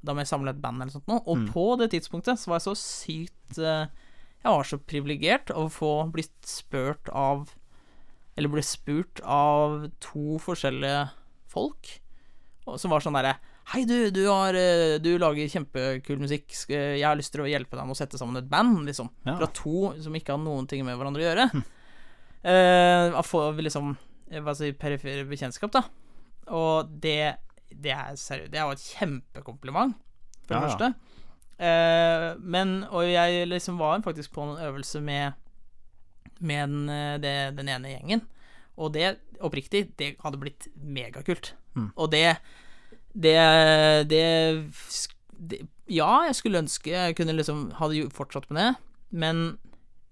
Da 0.06 0.16
må 0.16 0.24
jeg 0.24 0.32
samle 0.32 0.54
et 0.54 0.62
band 0.64 0.82
eller 0.82 0.94
sånt 0.94 1.10
noe. 1.12 1.24
Og 1.26 1.42
mm. 1.42 1.48
på 1.54 1.66
det 1.82 1.90
tidspunktet 1.96 2.40
så 2.40 2.52
var 2.52 2.62
jeg 2.62 2.68
så 2.70 2.76
sykt 2.80 3.60
eh, 3.60 3.90
Jeg 4.40 4.54
var 4.56 4.68
så 4.68 4.80
privilegert 4.80 5.52
å 5.52 5.68
få 5.74 5.94
blitt 6.14 6.38
spurt 6.48 7.12
av 7.12 7.50
Eller 8.40 8.52
ble 8.54 8.64
spurt 8.64 9.20
av 9.26 9.90
to 10.04 10.40
forskjellige 10.44 11.10
folk 11.50 11.98
som 12.78 12.92
var 12.94 13.02
sånn 13.02 13.16
derre 13.18 13.40
Hei, 13.70 13.84
du, 13.86 14.10
du, 14.10 14.24
har, 14.26 14.56
eh, 14.58 14.96
du, 14.98 15.12
lager 15.22 15.46
kjempekul 15.46 16.18
musikk. 16.24 16.48
Jeg 16.74 17.04
har 17.06 17.18
lyst 17.18 17.30
til 17.36 17.44
å 17.44 17.50
hjelpe 17.50 17.78
deg 17.78 17.86
med 17.86 17.94
å 17.94 17.98
sette 18.00 18.18
sammen 18.18 18.40
et 18.40 18.48
band, 18.50 18.80
liksom. 18.88 19.12
Ja. 19.28 19.36
Fra 19.38 19.46
to 19.54 19.92
som 20.02 20.16
ikke 20.18 20.34
har 20.34 20.42
noen 20.42 20.66
ting 20.66 20.82
med 20.88 20.98
hverandre 20.98 21.22
å 21.22 21.28
gjøre. 21.28 21.46
Mm. 21.54 21.62
Uh, 22.40 23.20
få 23.28 23.44
liksom 23.60 23.92
Hva 24.42 24.56
si, 24.58 24.72
perifere 24.74 25.28
bekjentskap, 25.30 25.76
da. 25.76 25.84
Og 26.58 26.90
det 27.04 27.36
Det 27.70 27.94
er 27.94 28.16
seriøst 28.20 28.52
Det 28.54 28.66
var 28.66 28.76
et 28.76 28.86
kjempekompliment, 28.96 29.96
for 30.46 30.56
det 30.56 30.60
ja, 30.60 30.66
første. 30.68 30.90
Uh, 31.60 32.40
men 32.40 32.84
Og 32.88 33.04
jeg 33.10 33.48
liksom 33.50 33.80
var 33.80 34.00
faktisk 34.02 34.32
på 34.32 34.46
en 34.48 34.62
øvelse 34.64 35.02
med 35.02 35.32
Med 36.40 36.68
den, 36.72 36.88
det, 37.22 37.58
den 37.58 37.68
ene 37.68 37.90
gjengen. 37.92 38.22
Og 38.80 38.94
det, 38.94 39.18
oppriktig, 39.44 39.90
det 40.00 40.14
hadde 40.24 40.40
blitt 40.40 40.70
megakult. 40.76 41.54
Mm. 41.76 41.92
Og 41.96 42.12
det 42.12 42.38
det, 43.14 43.36
det, 44.10 44.24
det, 45.32 45.68
Ja, 45.90 46.26
jeg 46.28 46.36
skulle 46.38 46.62
ønske 46.62 46.94
jeg 46.94 47.16
kunne 47.18 47.34
liksom 47.34 47.70
hadde 47.80 48.10
fortsatt 48.14 48.50
med 48.52 48.62
det, 48.62 48.74
men 49.10 49.58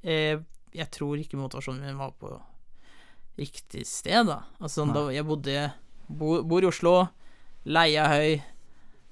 eh, 0.02 0.42
jeg 0.74 0.90
tror 0.94 1.20
ikke 1.22 1.38
motivasjonen 1.38 1.86
min 1.86 2.00
var 2.00 2.16
på 2.18 2.32
riktig 3.38 3.86
sted, 3.86 4.26
da. 4.26 4.42
Altså, 4.58 4.88
da 4.90 5.08
jeg 5.14 5.28
bodde 5.28 5.68
bo, 6.10 6.42
Bor 6.42 6.66
i 6.66 6.70
Oslo, 6.70 6.96
leia 7.68 8.08
høy. 8.12 8.38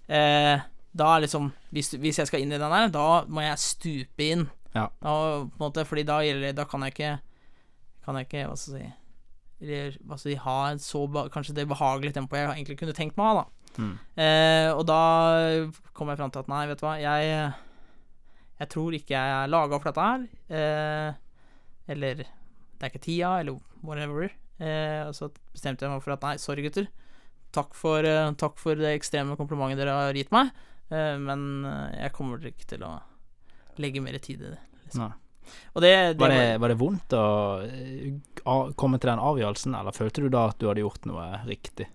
Eh, 0.05 0.65
da 0.95 1.15
liksom 1.19 1.49
hvis, 1.75 1.91
hvis, 1.99 2.19
jeg 2.21 2.29
skal 2.29 2.43
inn 2.43 2.53
i 2.53 2.59
den 2.59 2.71
der, 2.71 2.91
da 2.93 3.07
må 3.27 3.43
jeg 3.43 3.61
stupe 3.61 4.27
inn. 4.27 4.45
Ja. 4.75 4.89
Da, 5.03 5.15
måte, 5.59 5.85
fordi 5.87 6.03
da 6.03 6.19
Da 6.51 6.65
kan 6.67 6.83
jeg 6.83 6.91
ikke 6.91 7.11
Kan 8.03 8.17
jeg 8.19 8.25
ikke, 8.27 8.41
hva 8.49 8.57
skal 8.59 8.73
jeg 8.75 8.89
si 8.89 9.63
Eller 9.63 9.93
hva 10.03 10.17
si 10.19 10.33
Ha 10.35 10.55
en 10.67 10.81
så 10.83 11.05
Kanskje 11.31 11.55
det 11.55 11.63
behagelige 11.69 12.17
tempoet 12.17 12.41
jeg 12.41 12.49
egentlig 12.57 12.77
kunne 12.81 12.95
tenkt 12.97 13.15
meg 13.15 13.23
å 13.23 13.29
ha, 13.29 13.43
da. 13.45 13.69
Mm. 13.79 13.93
Eh, 14.19 14.71
og 14.75 14.83
da 14.87 14.99
kom 15.95 16.11
jeg 16.11 16.19
fram 16.19 16.31
til 16.31 16.43
at 16.43 16.51
nei, 16.51 16.65
vet 16.67 16.81
du 16.81 16.85
hva, 16.85 16.97
jeg 16.99 17.53
Jeg 18.59 18.69
tror 18.75 18.99
ikke 18.99 19.15
jeg 19.15 19.37
er 19.37 19.51
laga 19.51 19.79
for 19.79 19.91
dette 19.91 20.09
her. 20.09 20.27
Eh, 20.59 21.23
eller 21.95 22.23
det 22.23 22.83
er 22.83 22.91
ikke 22.91 23.03
tida, 23.03 23.39
eller 23.39 23.59
whatever. 23.83 24.29
Eh, 24.59 25.01
og 25.07 25.15
så 25.15 25.29
bestemte 25.53 25.85
jeg 25.85 25.91
meg 25.91 26.03
for 26.03 26.15
at 26.15 26.23
nei, 26.23 26.35
sorry, 26.41 26.63
gutter. 26.65 26.87
Takk 27.55 27.75
for, 27.77 28.03
uh, 28.03 28.31
takk 28.39 28.57
for 28.59 28.79
det 28.79 28.95
ekstreme 28.97 29.37
komplimentet 29.39 29.79
dere 29.79 29.95
har 29.95 30.17
gitt 30.17 30.33
meg, 30.35 30.51
uh, 30.91 31.15
men 31.21 31.45
uh, 31.63 31.91
jeg 31.95 32.13
kommer 32.15 32.43
ikke 32.51 32.67
til 32.73 32.83
å 32.87 32.97
legge 33.81 34.03
mer 34.03 34.17
tid 34.23 34.43
i 34.43 34.51
det. 34.51 34.61
Liksom. 34.85 35.13
Det, 35.45 35.81
det 35.81 36.19
var, 36.19 36.33
det, 36.33 36.45
var, 36.57 36.71
det, 36.71 36.79
vondt 36.79 37.13
å 37.13 37.25
komme 38.79 38.97
til 38.97 39.11
den 39.11 39.21
avgjørelsen, 39.21 39.75
eller 39.77 39.93
følte 39.93 40.23
du 40.25 40.31
da 40.33 40.47
at 40.49 40.57
du 40.57 40.65
hadde 40.71 40.81
gjort 40.81 41.05
noe 41.09 41.27
riktig? 41.45 41.91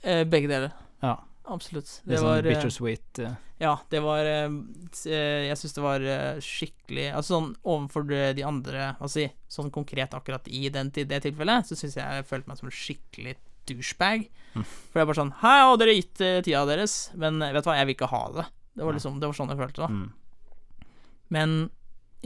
begge 0.00 0.48
deler. 0.48 0.72
Ja. 1.04 1.18
Absolutt. 1.50 1.90
Det, 2.04 2.14
det 2.14 2.20
sånn 2.22 2.30
var 2.30 2.46
bittersweet. 2.46 3.20
Ja, 3.60 3.74
det 3.92 4.00
var 4.00 4.24
Jeg 4.24 5.56
syns 5.58 5.74
det 5.76 5.82
var 5.82 6.04
skikkelig 6.44 7.08
Altså 7.10 7.34
sånn 7.34 7.48
overfor 7.68 8.06
de 8.08 8.44
andre 8.46 8.92
Altså 9.02 9.26
sånn 9.50 9.72
konkret 9.74 10.14
akkurat 10.16 10.46
i 10.48 10.70
den, 10.72 10.92
det 10.94 11.18
tilfellet, 11.26 11.66
så 11.68 11.76
syns 11.76 11.98
jeg 11.98 12.20
jeg 12.20 12.28
følte 12.30 12.52
meg 12.52 12.60
som 12.60 12.70
en 12.70 12.76
skikkelig 12.78 13.34
douchebag. 13.68 14.28
Mm. 14.54 14.64
For 14.64 14.98
det 14.98 15.02
er 15.02 15.08
bare 15.10 15.20
sånn 15.20 15.34
Hei, 15.42 15.56
har 15.62 15.76
dere 15.78 15.94
gitt 15.94 16.22
uh, 16.24 16.38
tida 16.42 16.64
deres? 16.66 16.94
Men 17.18 17.38
vet 17.42 17.62
du 17.62 17.68
hva, 17.68 17.76
jeg 17.78 17.88
vil 17.88 17.96
ikke 17.98 18.10
ha 18.10 18.22
det. 18.34 18.46
Det 18.78 18.86
var 18.86 18.96
liksom 18.96 19.20
Det 19.22 19.30
var 19.30 19.38
sånn 19.38 19.52
jeg 19.52 19.60
følte 19.60 19.84
det. 19.84 19.90
Mm. 19.94 20.88
Men 21.30 21.58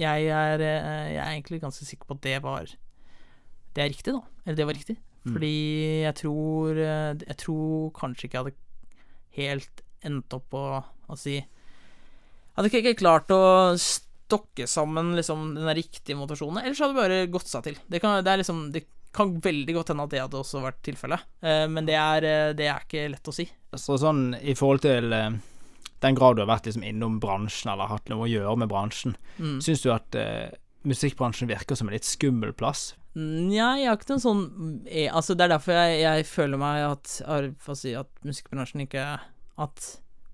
jeg 0.00 0.30
er, 0.32 0.62
jeg 0.64 1.18
er 1.22 1.28
egentlig 1.28 1.60
ganske 1.62 1.86
sikker 1.86 2.08
på 2.08 2.16
at 2.16 2.24
det 2.24 2.38
var 2.42 2.70
Det 3.76 3.82
er 3.84 3.90
riktig, 3.92 4.14
da. 4.16 4.22
Eller 4.44 4.56
det 4.58 4.66
var 4.66 4.78
riktig. 4.78 4.96
Mm. 5.24 5.34
Fordi 5.36 5.52
jeg 6.02 6.16
tror 6.20 6.80
Jeg 6.80 7.36
tror 7.44 7.92
kanskje 8.00 8.26
ikke 8.26 8.38
jeg 8.38 8.44
hadde 8.46 8.62
helt 9.34 9.84
endt 10.04 10.36
opp 10.36 10.48
på 10.52 10.64
å 10.80 11.18
si 11.18 11.38
Hadde 12.54 12.70
ikke, 12.70 12.82
ikke 12.84 13.02
klart 13.02 13.32
å 13.34 13.74
stokke 13.80 14.66
sammen 14.70 15.12
liksom 15.18 15.54
den 15.56 15.70
riktige 15.76 16.16
motivasjonen, 16.18 16.62
ellers 16.62 16.80
hadde 16.82 16.94
det 16.94 17.00
bare 17.02 17.32
gått 17.34 17.50
seg 17.50 17.64
til. 17.66 17.78
Det 17.90 18.00
kan, 18.02 18.20
det 18.24 18.30
er 18.30 18.40
liksom, 18.40 18.60
det 18.74 18.84
kan 19.14 19.36
veldig 19.42 19.76
godt 19.76 19.92
hende 19.92 20.06
at 20.06 20.14
det 20.14 20.22
hadde 20.24 20.40
også 20.40 20.62
vært 20.64 20.82
tilfellet, 20.86 21.26
eh, 21.44 21.64
men 21.70 21.88
det 21.88 21.96
er, 21.98 22.28
eh, 22.28 22.52
det 22.58 22.68
er, 22.68 22.84
ikke 22.86 23.06
lett 23.12 23.30
å 23.30 23.34
si. 23.34 23.46
Så 23.74 23.98
sånn 24.00 24.28
i 24.40 24.56
forhold 24.58 24.84
til 24.84 25.14
eh, 25.14 25.30
den 26.04 26.18
grad 26.18 26.36
du 26.36 26.44
har 26.44 26.50
vært 26.50 26.68
liksom 26.68 26.84
innom 26.86 27.20
bransjen, 27.22 27.72
eller 27.72 27.90
hatt 27.90 28.10
noe 28.12 28.26
å 28.26 28.30
gjøre 28.30 28.58
med 28.64 28.70
bransjen, 28.72 29.16
mm. 29.38 29.56
syns 29.64 29.84
du 29.84 29.90
at 29.94 30.18
eh, 30.18 30.52
musikkbransjen 30.84 31.50
virker 31.50 31.78
som 31.78 31.88
en 31.88 31.96
litt 31.96 32.08
skummel 32.08 32.52
plass? 32.56 32.92
Nja, 33.14 33.76
jeg 33.78 33.86
har 33.86 33.98
ikke 33.98 34.10
noen 34.10 34.22
sånn 34.24 34.40
jeg, 34.88 35.06
Altså, 35.14 35.36
det 35.38 35.44
er 35.44 35.52
derfor 35.52 35.76
jeg, 35.76 36.00
jeg 36.02 36.24
føler 36.26 36.58
meg 36.58 36.80
at, 36.88 37.12
si, 37.78 37.92
at 37.94 38.08
musikkbransjen 38.26 38.82
ikke 38.88 39.04
At 39.62 39.84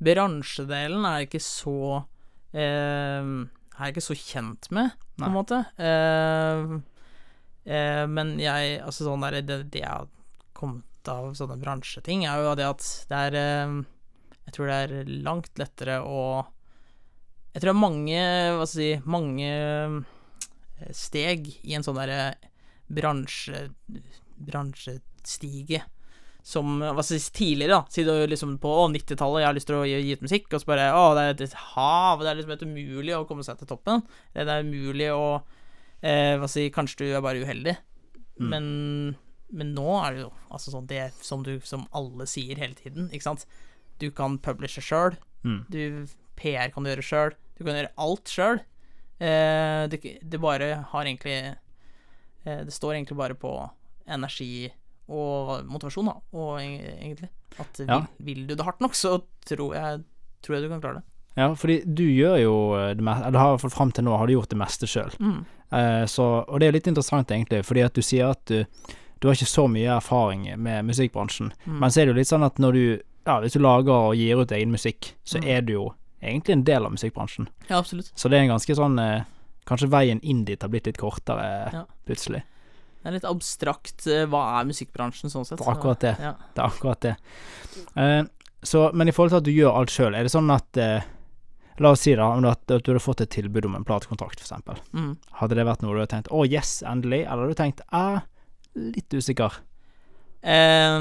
bransjedelen 0.01 1.05
er 1.05 1.27
ikke 1.27 1.43
så 1.45 1.75
eh, 2.57 3.21
Er 3.21 3.83
jeg 3.85 3.93
ikke 3.93 4.07
så 4.07 4.17
kjent 4.17 4.71
med, 4.73 4.97
på 5.21 5.29
en 5.29 5.37
måte. 5.37 5.61
Eh, 5.77 6.73
eh, 7.71 8.05
men 8.11 8.35
jeg 8.43 8.79
Altså, 8.83 9.07
sånn 9.07 9.25
der 9.27 9.41
Det, 9.47 9.59
det 9.73 9.85
jeg 9.85 9.91
har 9.91 10.09
kommet 10.57 11.11
av 11.11 11.33
sånne 11.39 11.57
bransjeting, 11.61 12.27
er 12.29 12.45
jo 12.45 12.57
det 12.59 12.69
at 12.69 12.87
det 13.11 13.21
er 13.29 13.39
eh, 13.41 13.77
Jeg 14.49 14.57
tror 14.57 14.71
det 14.71 14.79
er 14.85 15.13
langt 15.27 15.61
lettere 15.61 16.01
å 16.05 16.23
Jeg 17.55 17.63
tror 17.63 17.71
det 17.71 17.77
er 17.77 17.85
mange 17.85 18.25
Hva 18.59 18.67
skal 18.67 18.85
jeg 18.85 19.01
si 19.01 19.13
Mange 19.17 19.53
eh, 19.55 20.93
steg 20.97 21.49
i 21.63 21.77
en 21.77 21.85
sånn 21.85 21.99
derre 22.01 22.35
bransje, 22.91 23.69
bransjestige 24.41 25.85
som 26.43 26.81
hva 26.81 27.03
skal 27.05 27.21
si, 27.21 27.33
tidligere, 27.37 27.77
da, 27.77 27.93
siden 27.93 28.31
liksom 28.31 28.57
på 28.63 28.73
90-tallet 28.95 29.43
jeg 29.43 29.49
har 29.49 29.57
lyst 29.57 29.69
til 29.71 29.79
å 29.79 29.85
gi, 29.87 29.99
gi 30.07 30.17
ut 30.17 30.25
musikk, 30.25 30.49
og 30.51 30.63
så 30.63 30.71
bare 30.71 30.87
Å, 30.97 31.03
det 31.17 31.25
er 31.25 31.43
et 31.45 31.57
hav, 31.75 32.23
det 32.23 32.31
er 32.31 32.39
liksom 32.39 32.55
helt 32.55 32.67
umulig 32.67 33.17
å 33.17 33.27
komme 33.29 33.45
seg 33.47 33.61
til 33.61 33.69
toppen. 33.71 34.03
Det 34.35 34.47
er 34.47 34.65
umulig 34.65 35.11
å 35.13 35.43
eh, 36.03 36.37
Hva 36.41 36.49
si 36.51 36.69
Kanskje 36.75 37.05
du 37.05 37.17
er 37.17 37.25
bare 37.25 37.43
uheldig, 37.43 37.77
mm. 38.41 38.49
men, 38.53 38.65
men 39.53 39.75
nå 39.77 39.89
er 40.01 40.17
det 40.17 40.25
jo 40.25 40.31
altså 40.51 40.75
sånn 40.75 40.89
det 40.91 41.11
som 41.21 41.45
du 41.47 41.59
Som 41.67 41.87
alle 41.97 42.27
sier 42.31 42.61
hele 42.61 42.75
tiden, 42.79 43.11
ikke 43.13 43.29
sant. 43.31 43.47
Du 44.01 44.09
kan 44.11 44.39
publishe 44.41 44.83
sjøl. 44.85 45.17
Mm. 45.45 45.65
PR 46.41 46.73
kan 46.73 46.85
du 46.85 46.91
gjøre 46.93 47.05
sjøl. 47.05 47.35
Du 47.59 47.65
kan 47.67 47.77
gjøre 47.77 47.93
alt 48.01 48.33
sjøl. 48.33 48.63
Eh, 49.21 49.85
det, 49.93 50.01
det 50.25 50.41
bare 50.41 50.71
har 50.89 51.05
egentlig 51.05 51.37
eh, 51.53 52.61
Det 52.65 52.73
står 52.73 52.95
egentlig 52.95 53.19
bare 53.19 53.37
på 53.37 53.53
energi 54.09 54.71
og 55.11 55.67
motivasjon, 55.69 56.07
da, 56.09 56.15
og 56.39 56.61
egentlig. 56.63 57.29
At 57.59 57.81
vil, 57.83 57.89
Ja. 57.91 57.99
vil 58.23 58.47
du 58.47 58.55
det 58.55 58.65
hardt 58.65 58.81
nok, 58.81 58.95
så 58.95 59.19
tror 59.45 59.75
jeg, 59.75 60.05
tror 60.41 60.57
jeg 60.57 60.63
du 60.65 60.69
kan 60.71 60.81
klare 60.81 61.01
det. 61.01 61.05
Ja, 61.37 61.49
fordi 61.55 61.77
du 61.85 62.05
gjør 62.07 62.37
jo 62.41 62.55
det 62.95 63.05
meste 63.07 63.27
Eller 63.29 63.39
har 63.39 63.59
fram 63.71 63.93
til 63.95 64.05
nå 64.07 64.17
har 64.19 64.27
du 64.27 64.33
gjort 64.35 64.51
det 64.51 64.59
meste 64.59 64.89
sjøl. 64.91 65.13
Mm. 65.21 65.45
Eh, 65.73 66.05
så, 66.07 66.45
og 66.49 66.61
det 66.61 66.69
er 66.69 66.73
litt 66.73 66.87
interessant, 66.91 67.31
egentlig, 67.31 67.63
fordi 67.65 67.85
at 67.87 67.95
du 67.95 68.03
sier 68.03 68.31
at 68.31 68.45
du, 68.47 68.65
du 69.21 69.29
har 69.29 69.35
ikke 69.37 69.47
så 69.47 69.69
mye 69.71 69.97
erfaring 69.99 70.49
med 70.59 70.85
musikkbransjen. 70.89 71.53
Mm. 71.67 71.79
Men 71.79 71.91
så 71.91 72.01
er 72.01 72.07
det 72.09 72.15
jo 72.15 72.19
litt 72.21 72.31
sånn 72.33 72.47
at 72.47 72.59
når 72.59 72.73
du 72.73 72.85
Ja, 73.27 73.35
hvis 73.41 73.53
du 73.53 73.61
lager 73.61 73.93
og 73.93 74.15
gir 74.17 74.41
ut 74.41 74.51
egen 74.57 74.71
musikk, 74.73 75.11
så 75.29 75.39
Mm. 75.39 75.45
er 75.47 75.61
du 75.61 75.73
jo 75.75 75.95
egentlig 76.23 76.53
en 76.53 76.65
del 76.65 76.87
av 76.87 76.91
musikkbransjen. 76.93 77.49
Ja, 77.69 77.79
absolutt. 77.79 78.11
Så 78.17 78.31
det 78.31 78.39
er 78.39 78.43
en 78.49 78.55
ganske 78.57 78.75
sånn 78.75 78.99
eh, 78.99 79.25
Kanskje 79.67 79.91
veien 79.93 80.21
inn 80.25 80.45
dit 80.45 80.61
har 80.63 80.69
blitt 80.73 80.87
litt 80.87 80.97
kortere 80.99 81.71
Ja. 81.73 81.85
plutselig. 82.09 82.41
Det 83.03 83.07
er 83.07 83.13
litt 83.13 83.25
abstrakt. 83.29 84.07
eh, 84.07 84.25
Hva 84.27 84.61
er 84.61 84.65
musikkbransjen 84.67 85.31
sånn 85.31 85.45
sett? 85.47 85.59
Det 85.59 85.67
er 85.69 85.73
akkurat 85.75 86.01
det. 86.01 86.17
Ja. 86.19 86.33
Det 86.55 86.63
er 86.65 86.67
akkurat 86.67 87.01
det. 87.01 87.17
Uh, 87.97 88.25
så, 88.65 88.91
men 88.95 89.09
i 89.09 89.13
forhold 89.13 89.31
til 89.31 89.37
at 89.37 89.45
du 89.45 89.53
gjør 89.53 89.77
alt 89.77 89.91
sjøl, 89.91 90.15
er 90.17 90.23
det 90.27 90.33
sånn 90.33 90.51
at 90.51 90.77
eh, 90.77 91.03
La 91.79 91.91
oss 91.95 92.01
si 92.05 92.15
da 92.15 92.27
om 92.35 92.45
at, 92.45 92.61
at 92.71 92.83
du 92.85 92.91
hadde 92.93 93.01
fått 93.01 93.21
et 93.21 93.31
tilbud 93.31 93.65
om 93.65 93.77
en 93.79 93.85
platekontrakt, 93.85 94.41
eksempel. 94.41 94.77
Mm. 94.93 95.17
Hadde 95.41 95.55
det 95.57 95.65
vært 95.65 95.83
noe 95.83 95.95
du 95.95 96.01
hadde 96.01 96.13
tenkt 96.13 96.29
'Å, 96.29 96.45
yes, 96.51 96.83
endelig', 96.83 97.25
eller 97.25 97.47
hadde 97.47 97.55
du 97.55 97.61
tenkt 97.63 97.81
'æ, 97.93 98.23
litt 98.77 99.09
usikker'? 99.17 99.61
Eh, 100.43 101.01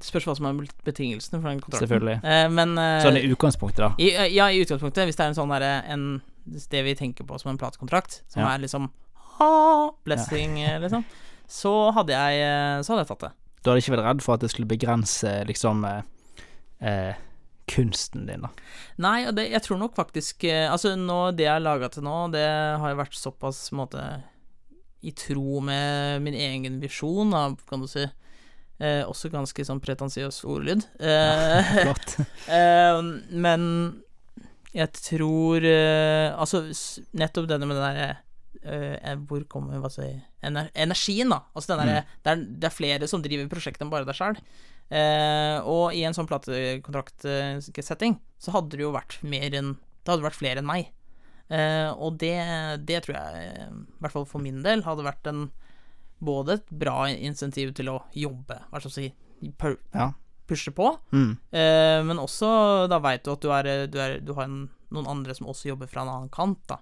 det 0.00 0.04
spørs 0.04 0.24
hva 0.24 0.34
som 0.36 0.46
er 0.48 0.60
betingelsene 0.86 1.40
for 1.40 1.48
den 1.50 1.60
kontrakten. 1.60 1.84
Selvfølgelig. 1.84 2.18
Uh, 2.24 2.48
men 2.48 2.76
uh, 2.78 3.02
Sånn 3.04 3.18
i 3.20 3.26
utgangspunktet, 3.28 3.82
da. 3.84 3.90
i, 4.00 4.10
Ja, 4.34 4.48
i 4.48 4.62
utgangspunktet, 4.64 5.04
hvis 5.08 5.16
det 5.18 5.24
er 5.26 5.32
en 5.34 5.36
sånn 5.36 5.52
derre 5.52 5.84
en 5.92 6.22
Det 6.48 6.80
vi 6.82 6.94
tenker 6.96 7.26
på 7.28 7.38
som 7.38 7.50
en 7.52 7.58
platekontrakt, 7.60 8.22
som 8.28 8.42
Ja. 8.42 8.54
er 8.54 8.58
liksom 8.64 8.88
ha, 9.40 9.92
blessing, 10.04 10.56
ja. 10.58 10.78
liksom, 10.78 11.04
så 11.48 11.92
hadde 11.92 12.12
jeg 12.12 12.40
eh, 12.40 12.82
Så 12.82 12.92
hadde 12.94 13.04
jeg 13.04 13.10
tatt 13.12 13.20
det. 13.28 13.32
Du 13.62 13.70
hadde 13.70 13.82
ikke 13.82 13.96
vært 13.96 14.06
redd 14.08 14.22
for 14.24 14.34
at 14.34 14.40
det 14.40 14.50
skulle 14.50 14.68
begrense 14.68 15.32
liksom 15.46 15.84
eh, 15.84 16.02
eh, 16.80 17.14
kunsten 17.70 18.26
din, 18.26 18.44
da. 18.46 18.50
Nei, 19.02 19.30
det, 19.36 19.46
jeg 19.52 19.62
tror 19.64 19.78
nok 19.80 19.94
faktisk 19.98 20.44
eh, 20.48 20.66
Altså, 20.70 20.96
nå, 20.98 21.20
det 21.38 21.46
jeg 21.46 21.54
har 21.54 21.62
laga 21.62 21.90
til 21.92 22.04
nå, 22.06 22.16
det 22.34 22.44
har 22.82 22.92
jo 22.92 23.00
vært 23.00 23.18
såpass 23.18 23.68
måte 23.76 24.02
i 25.00 25.14
tro 25.16 25.62
med 25.64 26.20
min 26.24 26.36
egen 26.36 26.80
visjon, 26.82 27.32
da, 27.32 27.46
kan 27.70 27.80
du 27.80 27.88
si. 27.88 28.04
Eh, 28.80 29.02
også 29.04 29.30
ganske 29.32 29.64
sånn 29.66 29.82
pretensiøs 29.84 30.42
ordlyd. 30.48 30.86
Eh, 31.10 31.74
Flott. 31.84 32.16
Eh, 32.60 33.00
men 33.30 33.62
jeg 34.70 34.90
tror 34.94 35.64
eh, 35.66 36.30
Altså, 36.38 36.62
nettopp 37.18 37.48
denne 37.50 37.66
med 37.66 37.76
den 37.76 37.84
derre 37.84 38.10
eh, 38.62 39.16
Hvor 39.26 39.42
kommer 39.50 39.80
hva 39.82 39.90
si 39.92 40.06
ener 40.46 40.70
Energien, 40.78 41.32
da. 41.32 41.42
Altså 41.54 41.74
den 41.74 41.90
mm. 41.90 42.12
det, 42.22 42.32
er, 42.32 42.44
det 42.62 42.68
er 42.68 42.76
flere 42.76 43.08
som 43.10 43.24
driver 43.24 43.50
prosjektet 43.50 43.84
enn 43.84 43.92
bare 43.92 44.08
deg 44.08 44.16
sjøl. 44.16 44.38
Og 44.90 45.92
i 45.94 46.00
en 46.02 46.14
sånn 46.16 46.26
platekontraktsetting 46.26 48.16
så 48.42 48.54
hadde 48.56 48.76
det 48.78 48.82
jo 48.86 48.92
vært 48.94 49.18
mer 49.22 49.54
enn 49.54 49.74
Det 50.00 50.14
hadde 50.14 50.24
vært 50.24 50.38
flere 50.40 50.58
enn 50.62 50.66
meg. 50.66 50.88
Eh, 51.52 51.90
og 51.92 52.16
det, 52.22 52.32
det 52.88 53.02
tror 53.04 53.16
jeg, 53.18 53.40
eh, 53.50 53.66
i 53.68 54.00
hvert 54.00 54.14
fall 54.14 54.24
for 54.26 54.40
min 54.42 54.62
del, 54.64 54.80
hadde 54.86 55.04
vært 55.04 55.26
en 55.28 55.42
både 56.24 56.54
et 56.56 56.70
bra 56.72 57.02
insentiv 57.12 57.74
til 57.76 57.90
å 57.92 57.98
jobbe, 58.16 58.56
hva 58.70 58.80
skal 58.80 58.90
jeg 58.90 59.12
si, 59.12 59.50
pu- 59.60 59.76
Ja. 59.94 60.12
pushe 60.48 60.72
på, 60.74 60.88
Mm. 61.12 61.36
Eh, 61.52 62.02
men 62.02 62.16
også 62.18 62.88
da 62.88 62.98
veit 62.98 63.22
du 63.24 63.32
at 63.32 63.40
du, 63.44 63.50
er, 63.52 63.86
du, 63.92 63.98
er, 64.00 64.20
du 64.20 64.32
har 64.34 64.44
en, 64.48 64.70
noen 64.90 65.06
andre 65.06 65.34
som 65.36 65.46
også 65.52 65.68
jobber 65.74 65.86
fra 65.86 66.02
en 66.02 66.08
annen 66.14 66.30
kant, 66.32 66.58
da. 66.66 66.78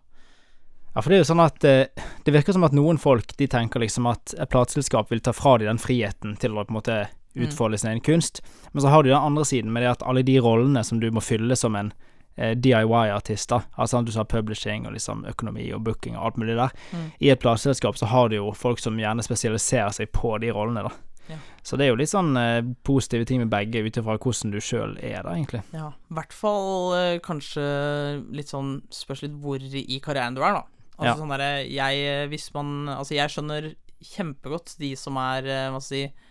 Ja, 0.95 1.03
for 1.03 1.11
det 1.11 1.19
er 1.19 1.25
jo 1.25 1.29
sånn 1.35 1.43
at 1.45 1.65
eh, 1.65 1.87
det 2.25 2.33
virker 2.39 2.53
som 2.55 2.65
at 2.65 2.73
noen 2.73 2.99
folk 3.03 3.35
de 3.37 3.47
tenker 3.51 3.81
liksom 3.83 4.07
at 4.11 4.33
et 4.39 4.49
plateselskap 4.49 5.11
vil 5.11 5.21
ta 5.21 5.33
fra 5.37 5.59
dem 5.59 5.67
den 5.75 5.79
friheten 5.83 6.39
til 6.39 6.55
å 6.57 6.65
på 6.65 6.71
en 6.73 6.79
måte 6.79 7.09
utfolde 7.37 7.79
sin 7.79 7.91
egen 7.91 8.01
kunst, 8.01 8.41
men 8.73 8.83
så 8.83 8.89
har 8.89 9.03
du 9.03 9.11
den 9.11 9.19
andre 9.19 9.45
siden 9.45 9.73
med 9.73 9.83
det 9.83 9.91
at 9.91 10.03
alle 10.03 10.23
de 10.23 10.39
rollene 10.41 10.85
som 10.85 11.01
du 11.01 11.11
må 11.11 11.21
fylle 11.21 11.57
som 11.57 11.75
en 11.77 11.93
eh, 12.37 12.55
DIY-artist, 12.55 13.49
da, 13.51 13.61
altså 13.77 14.01
du 14.05 14.13
sa 14.13 14.25
publishing 14.25 14.87
og 14.87 14.93
liksom 14.95 15.25
økonomi 15.29 15.73
og 15.75 15.83
booking 15.85 16.17
og 16.17 16.25
alt 16.27 16.37
mulig 16.39 16.57
der, 16.57 16.71
Mm. 16.93 17.11
i 17.21 17.29
et 17.31 17.41
plateselskap 17.41 17.97
så 17.99 18.07
har 18.07 18.29
du 18.29 18.37
jo 18.37 18.53
folk 18.53 18.79
som 18.79 18.97
gjerne 18.99 19.23
spesialiserer 19.23 19.91
seg 19.93 20.11
på 20.13 20.39
de 20.41 20.51
rollene, 20.51 20.83
da. 20.89 20.91
Ja. 21.29 21.37
Så 21.63 21.77
det 21.77 21.85
er 21.85 21.89
jo 21.91 21.97
litt 22.01 22.09
sånn 22.09 22.37
eh, 22.41 22.63
positive 22.85 23.27
ting 23.29 23.39
med 23.43 23.51
begge, 23.51 23.83
ut 23.85 23.97
ifra 24.01 24.17
hvordan 24.19 24.51
du 24.51 24.59
sjøl 24.65 24.97
er, 25.05 25.23
da, 25.23 25.35
egentlig. 25.37 25.61
Ja, 25.75 25.91
i 26.11 26.15
hvert 26.15 26.33
fall 26.33 26.95
eh, 26.97 27.19
kanskje 27.21 28.25
litt 28.33 28.49
sånn 28.49 28.83
Spørs 28.91 29.23
litt 29.27 29.35
hvor 29.43 29.61
i 29.61 30.01
karrieren 30.01 30.35
du 30.35 30.41
er, 30.43 30.55
da. 30.55 30.63
Altså 30.99 31.11
Ja. 31.13 31.17
sånn 31.21 31.31
derre 31.31 31.51
Jeg 31.71 31.99
eh, 32.09 32.27
Hvis 32.29 32.49
man 32.55 32.89
Altså, 32.89 33.15
jeg 33.15 33.29
skjønner 33.31 33.75
kjempegodt 34.03 34.77
de 34.79 34.95
som 34.97 35.17
er, 35.21 35.45
eh, 35.47 35.69
hva 35.71 35.81
skal 35.83 35.99
jeg 35.99 36.09
si 36.09 36.15
eh, 36.15 36.25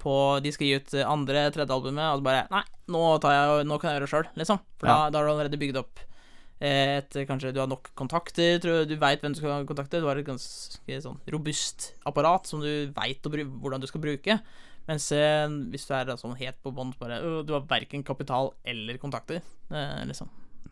på 0.00 0.14
De 0.44 0.52
skal 0.54 0.66
gi 0.68 0.78
ut 0.80 0.94
eh, 0.98 1.06
andre, 1.08 1.44
tredje 1.54 1.74
albumet, 1.76 2.08
og 2.12 2.20
så 2.22 2.26
bare 2.26 2.46
Nei, 2.52 2.62
nå, 2.92 3.02
tar 3.22 3.36
jeg, 3.36 3.66
nå 3.68 3.78
kan 3.80 3.90
jeg 3.90 3.98
gjøre 4.00 4.06
det 4.08 4.12
sjøl, 4.14 4.26
liksom. 4.42 4.62
For 4.80 4.90
Ja. 4.90 4.96
da, 4.96 5.10
da 5.14 5.20
har 5.22 5.28
du 5.28 5.32
allerede 5.36 5.60
bygd 5.62 5.78
opp 5.80 6.02
eh, 6.60 6.98
et 6.98 7.16
Kanskje 7.28 7.52
du 7.54 7.60
har 7.62 7.70
nok 7.70 7.92
kontakter, 7.98 8.58
tror, 8.62 8.84
du 8.88 8.96
veit 9.00 9.22
hvem 9.22 9.34
du 9.36 9.40
skal 9.40 9.66
kontakte. 9.68 10.00
Du 10.02 10.06
har 10.10 10.18
et 10.20 10.26
ganske 10.28 11.00
sånn 11.06 11.18
robust 11.34 11.92
apparat 12.08 12.46
som 12.50 12.60
du 12.64 12.92
veit 12.96 13.22
hvordan 13.24 13.80
du 13.82 13.88
skal 13.90 14.04
bruke. 14.04 14.38
Mens 14.88 15.08
eh, 15.14 15.46
hvis 15.70 15.86
du 15.86 15.92
er 15.94 16.10
sånn 16.18 16.36
helt 16.40 16.58
på 16.62 16.72
bånn, 16.74 16.94
bare 16.98 17.20
Du 17.46 17.52
har 17.54 17.66
verken 17.70 18.02
kapital 18.06 18.52
eller 18.66 18.98
kontakter, 19.02 19.42
eh, 19.70 20.00
liksom. 20.08 20.28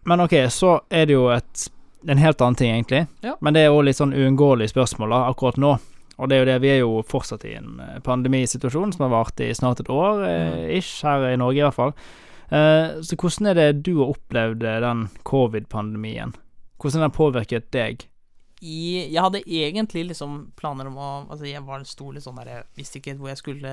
Men 0.09 0.25
ok, 0.25 0.33
så 0.51 0.81
er 0.91 1.07
det 1.07 1.15
jo 1.15 1.29
et, 1.31 1.67
en 2.09 2.19
helt 2.19 2.41
annen 2.41 2.57
ting, 2.57 2.73
egentlig. 2.73 3.05
Ja. 3.23 3.35
Men 3.45 3.55
det 3.55 3.67
er 3.67 3.71
jo 3.71 3.83
litt 3.85 3.99
sånn 3.99 4.15
uunngåelig 4.17 4.71
spørsmål 4.73 5.13
da, 5.13 5.19
akkurat 5.31 5.59
nå. 5.61 5.75
Og 6.21 6.29
det 6.29 6.37
er 6.37 6.43
jo 6.43 6.49
det, 6.51 6.57
vi 6.63 6.73
er 6.75 6.81
jo 6.83 7.05
fortsatt 7.09 7.47
i 7.49 7.55
en 7.57 7.79
eh, 7.81 8.01
pandemisituasjon 8.05 8.93
som 8.93 9.07
har 9.07 9.15
vart 9.15 9.41
i 9.41 9.49
snart 9.57 9.81
et 9.81 9.93
år, 9.93 10.21
eh, 10.29 10.77
ish, 10.77 11.01
her 11.07 11.31
i 11.31 11.39
Norge 11.41 11.63
i 11.63 11.65
hvert 11.65 11.79
fall. 11.79 11.95
Eh, 12.51 13.01
så 13.07 13.17
hvordan 13.17 13.51
er 13.51 13.59
det 13.59 13.83
du 13.87 13.97
har 14.01 14.13
opplevd 14.13 14.65
eh, 14.67 14.81
den 14.85 15.07
covid-pandemien? 15.27 16.35
Hvordan 16.81 17.01
har 17.01 17.09
den 17.09 17.17
påvirket 17.17 17.71
deg? 17.75 18.07
I, 18.61 19.07
jeg 19.09 19.23
hadde 19.23 19.41
egentlig 19.47 20.11
liksom 20.11 20.51
planer 20.59 20.91
om 20.91 20.99
å 21.01 21.11
Altså, 21.31 21.47
jeg 21.49 21.63
var 21.65 21.81
en 21.81 21.89
stor 21.89 22.13
litt 22.13 22.27
sånn 22.27 22.37
der 22.43 22.51
Jeg 22.51 22.67
visste 22.77 22.99
ikke 23.01 23.15
hvor 23.17 23.31
jeg 23.31 23.41
skulle 23.41 23.71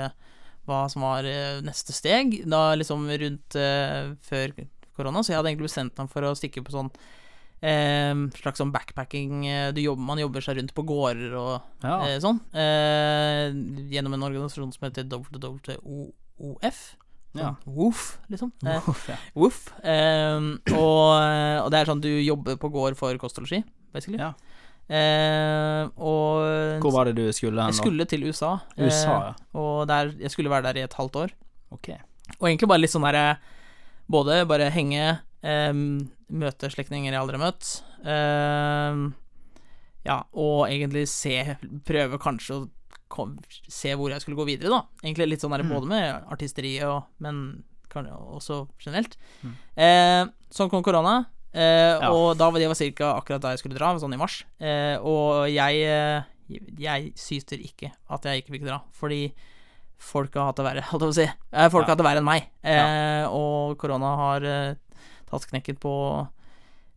Hva 0.64 0.78
som 0.88 1.04
var 1.04 1.28
eh, 1.28 1.60
neste 1.66 1.96
steg, 1.96 2.38
da 2.48 2.70
liksom 2.78 3.04
rundt 3.10 3.58
eh, 3.60 4.14
før 4.24 4.56
korona, 4.96 5.24
så 5.24 5.34
jeg 5.34 5.42
hadde 5.42 5.52
egentlig 5.52 5.68
bestemt 5.68 6.00
meg 6.00 6.12
for 6.12 6.24
å 6.24 6.36
stikke 6.38 6.64
på 6.64 6.74
sånn 6.74 6.92
eh, 7.62 8.14
slags 8.38 8.60
sånn 8.62 8.72
backpacking 8.74 9.46
eh, 9.48 9.72
du 9.74 9.82
jobber, 9.82 10.04
Man 10.04 10.20
jobber 10.22 10.42
seg 10.46 10.58
rundt 10.60 10.74
på 10.78 10.84
gårder 10.86 11.34
og 11.40 11.62
Ja. 11.84 11.98
eh, 12.08 12.20
sånn. 12.24 12.40
Eh, 12.54 13.52
gjennom 13.94 14.14
en 14.14 14.24
organisasjon 14.30 14.74
som 14.74 14.88
heter 14.90 15.04
WWOF. 15.10 16.96
Ja. 17.38 17.52
Woof, 17.66 18.18
liksom. 18.32 18.52
Eh, 18.66 18.90
Uff, 18.90 19.04
ja. 19.10 19.16
Woof. 19.36 19.58
Ehm, 19.84 20.56
og, 20.74 21.12
og 21.66 21.68
det 21.74 21.80
er 21.84 21.90
sånn 21.92 22.02
du 22.02 22.10
jobber 22.10 22.56
på 22.58 22.70
gård 22.74 22.98
for 22.98 23.14
kost 23.22 23.38
og 23.38 23.46
losji, 23.46 23.60
basically. 23.94 24.18
Ja. 24.18 24.32
Ehm, 24.90 25.92
og 26.00 26.80
Hvor 26.82 26.94
var 26.96 27.06
det 27.10 27.18
du 27.20 27.26
skulle 27.36 27.60
hen 27.62 27.74
jeg 27.74 27.82
skulle 27.82 28.08
til 28.10 28.24
USA. 28.30 28.56
USA, 28.80 29.12
ja. 29.12 29.30
eh, 29.36 29.60
og 29.60 29.86
der, 29.92 30.14
jeg 30.24 30.32
skulle 30.34 30.50
være 30.50 30.70
der 30.72 30.80
i 30.82 30.86
et 30.88 30.98
halvt 30.98 31.20
år. 31.28 31.36
Ok. 31.76 31.92
Og 32.40 32.48
egentlig 32.50 32.70
bare 32.72 32.82
litt 32.84 32.94
sånn 32.96 33.06
derre 33.08 33.38
Både 34.08 34.46
bare 34.48 34.70
henge, 34.72 35.18
ehm, 35.44 36.08
møte 36.30 36.70
slektninger 36.74 37.12
jeg 37.14 37.20
aldri 37.22 37.38
har 37.38 37.46
møtt. 37.52 37.70
Uh, 38.04 39.14
ja, 40.08 40.22
og 40.34 40.68
egentlig 40.70 41.06
se 41.12 41.58
Prøve 41.88 42.20
kanskje 42.22 42.56
å 42.58 42.70
kom, 43.12 43.38
se 43.72 43.94
hvor 43.96 44.12
jeg 44.12 44.24
skulle 44.24 44.38
gå 44.40 44.46
videre, 44.50 44.70
da. 44.74 44.82
Egentlig 45.04 45.30
litt 45.32 45.44
sånn 45.44 45.54
der 45.56 45.64
Mm. 45.64 45.70
både 45.72 45.88
med 45.88 46.26
artisteriet 46.32 46.84
og 46.88 47.04
Men 47.20 47.64
kan, 47.90 48.06
også 48.06 48.68
generelt. 48.84 49.16
Mm. 49.44 49.54
Eh, 49.78 50.26
sånn 50.52 50.70
kom 50.70 50.84
korona, 50.84 51.26
eh, 51.54 51.96
Ja. 52.02 52.12
og 52.12 52.38
da 52.38 52.50
var 52.52 52.60
det 52.60 52.68
var 52.68 52.76
cirka 52.76 53.16
akkurat 53.16 53.40
da 53.42 53.50
jeg 53.56 53.60
skulle 53.60 53.78
dra, 53.80 53.94
sånn 53.98 54.14
i 54.14 54.18
mars. 54.18 54.44
Eh, 54.60 54.98
og 55.00 55.48
jeg 55.50 55.82
eh, 55.84 56.24
Jeg 56.80 57.14
syter 57.16 57.60
ikke 57.60 57.92
at 58.10 58.24
jeg 58.24 58.44
ikke 58.44 58.54
fikk 58.56 58.66
dra, 58.66 58.82
fordi 58.94 59.34
folk 59.98 60.34
har 60.36 60.46
hatt 60.48 60.56
det 60.58 60.66
verre, 60.66 60.82
holdt 60.92 61.02
jeg 61.02 61.10
på 61.10 61.16
å 61.16 61.16
si. 61.16 61.30
Eh, 61.54 61.70
folk 61.70 61.88
Ja. 61.88 61.88
har 61.88 61.96
hatt 61.96 61.98
det 61.98 62.06
verre 62.06 62.18
enn 62.20 62.26
meg. 62.26 62.44
Eh, 62.64 63.26
Og 63.28 63.78
korona 63.78 64.16
har 64.16 64.42
tatt 65.30 65.48
knekken 65.50 65.80
på 65.82 65.94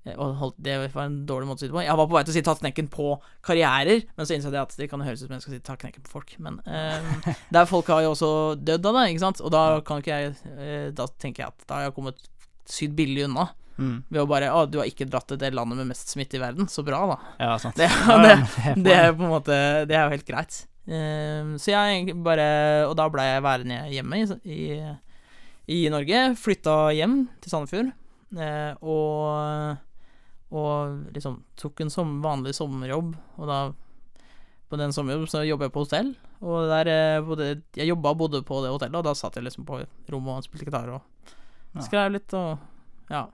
eh, 0.06 0.16
holdt, 0.16 0.58
Det 0.58 0.78
var 0.94 1.04
en 1.04 1.20
dårlig 1.28 1.50
måte 1.50 1.62
å 1.62 1.64
si 1.64 1.70
det 1.70 1.76
på. 1.76 1.84
Jeg 1.84 1.98
var 2.00 2.08
på 2.08 2.16
vei 2.16 2.24
til 2.24 2.34
å 2.34 2.38
si 2.38 2.44
'tatt 2.46 2.64
knekken 2.64 2.90
på 2.92 3.12
karrierer', 3.46 4.06
men 4.16 4.26
så 4.26 4.36
innså 4.36 4.52
jeg 4.52 4.62
at 4.62 4.76
det 4.76 4.90
kan 4.90 5.04
høres 5.04 5.22
ut 5.22 5.28
som 5.28 5.36
jeg 5.36 5.46
skal 5.46 5.54
si 5.54 5.62
'ta 5.66 5.76
knekken 5.76 6.04
på 6.06 6.14
folk'. 6.16 6.36
Men 6.38 6.60
eh, 6.66 7.34
der 7.54 7.70
folk 7.70 7.86
har 7.92 8.02
jo 8.06 8.14
også 8.16 8.32
dødd 8.58 8.86
av 8.86 9.00
det, 9.00 9.06
ikke 9.12 9.26
sant. 9.26 9.40
Og 9.44 9.50
da 9.54 9.64
kan 9.80 10.02
ikke 10.02 10.18
jeg 10.18 10.36
eh, 10.56 10.90
Da 10.90 11.06
tenker 11.06 11.44
jeg 11.44 11.52
at 11.54 11.66
da 11.66 11.74
har 11.74 11.88
jeg 11.88 11.98
kommet 11.98 12.30
sykt 12.70 12.96
billig 12.96 13.26
unna. 13.28 13.50
Mm. 13.80 14.02
Ved 14.08 14.20
å 14.22 14.28
bare 14.28 14.50
'Å, 14.52 14.66
du 14.70 14.78
har 14.78 14.88
ikke 14.88 15.08
dratt 15.08 15.28
til 15.28 15.38
det 15.40 15.54
landet 15.56 15.78
med 15.78 15.92
mest 15.92 16.12
smitte 16.12 16.36
i 16.36 16.42
verden'. 16.42 16.68
Så 16.68 16.84
bra, 16.84 17.04
da. 17.14 17.20
Ja, 17.40 17.54
sant. 17.58 17.76
Det, 17.76 17.88
det, 18.24 18.34
det 18.84 18.96
er 18.96 19.12
på 19.12 19.24
en 19.24 19.32
måte 19.32 19.86
Det 19.88 19.96
er 19.96 20.04
jo 20.04 20.16
helt 20.16 20.28
greit. 20.28 20.64
Ehm, 20.90 21.54
så 21.60 21.70
jeg 21.70 21.94
egentlig 21.94 22.16
bare 22.24 22.88
Og 22.88 22.96
da 22.98 23.06
ble 23.12 23.22
jeg 23.22 23.44
værende 23.44 23.80
hjemme 23.92 24.18
i, 24.18 24.26
i, 24.50 24.60
i 25.76 25.80
Norge. 25.92 26.22
Flytta 26.40 26.76
hjem 26.96 27.22
til 27.40 27.52
Sandefjord. 27.52 27.92
Eh, 28.38 28.72
og, 28.86 29.78
og 30.54 31.14
liksom 31.14 31.40
tok 31.58 31.82
en 31.82 31.90
som 31.90 32.18
vanlig 32.22 32.54
sommerjobb, 32.54 33.14
og 33.38 33.48
da 33.50 33.60
på 34.70 34.78
den 34.78 34.94
sommerjobben 34.94 35.30
så 35.30 35.42
jobber 35.42 35.66
jeg 35.66 35.74
på 35.74 35.82
hotell, 35.82 36.12
og 36.40 36.70
der 36.70 36.90
eh, 36.92 37.22
bodde, 37.26 37.48
Jeg 37.76 37.90
jobba 37.90 38.14
bodde 38.14 38.42
på 38.46 38.60
det 38.62 38.70
hotellet, 38.70 39.00
og 39.00 39.08
da 39.08 39.14
satt 39.18 39.36
jeg 39.36 39.48
liksom 39.48 39.66
på 39.66 39.80
rommet 40.12 40.38
og 40.38 40.46
spilte 40.46 40.68
gitar 40.68 40.92
og 40.94 41.82
skrev 41.84 42.14
litt 42.14 42.34
og 42.34 42.58
Ja. 43.10 43.26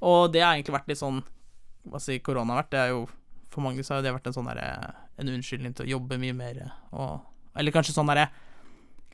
Og 0.00 0.32
det 0.34 0.42
har 0.42 0.54
egentlig 0.54 0.74
vært 0.74 0.88
litt 0.90 0.98
sånn 0.98 1.20
Hva 1.86 2.00
sier 2.02 2.18
korona 2.18 2.54
har 2.56 2.64
vært? 2.64 2.70
Det 2.72 2.78
er 2.80 2.88
jo 2.90 3.04
For 3.54 3.62
mange 3.62 3.84
så 3.86 3.94
har 3.94 4.02
det 4.02 4.10
vært 4.16 4.26
en 4.26 4.34
sånn 4.34 4.48
derre 4.50 4.94
En 5.14 5.30
unnskyldning 5.30 5.76
til 5.78 5.86
å 5.86 5.92
jobbe 5.92 6.18
mye 6.18 6.34
mer 6.34 6.58
og 6.90 7.20
Eller 7.54 7.74
kanskje 7.74 7.94
sånn 7.94 8.10
derre 8.10 8.24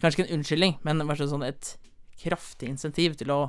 Kanskje 0.00 0.22
ikke 0.22 0.30
en 0.30 0.38
unnskyldning, 0.38 0.78
men 0.82 1.04
sånn 1.20 1.44
et 1.44 1.74
kraftig 2.22 2.70
insentiv 2.72 3.18
til 3.20 3.30
å 3.30 3.40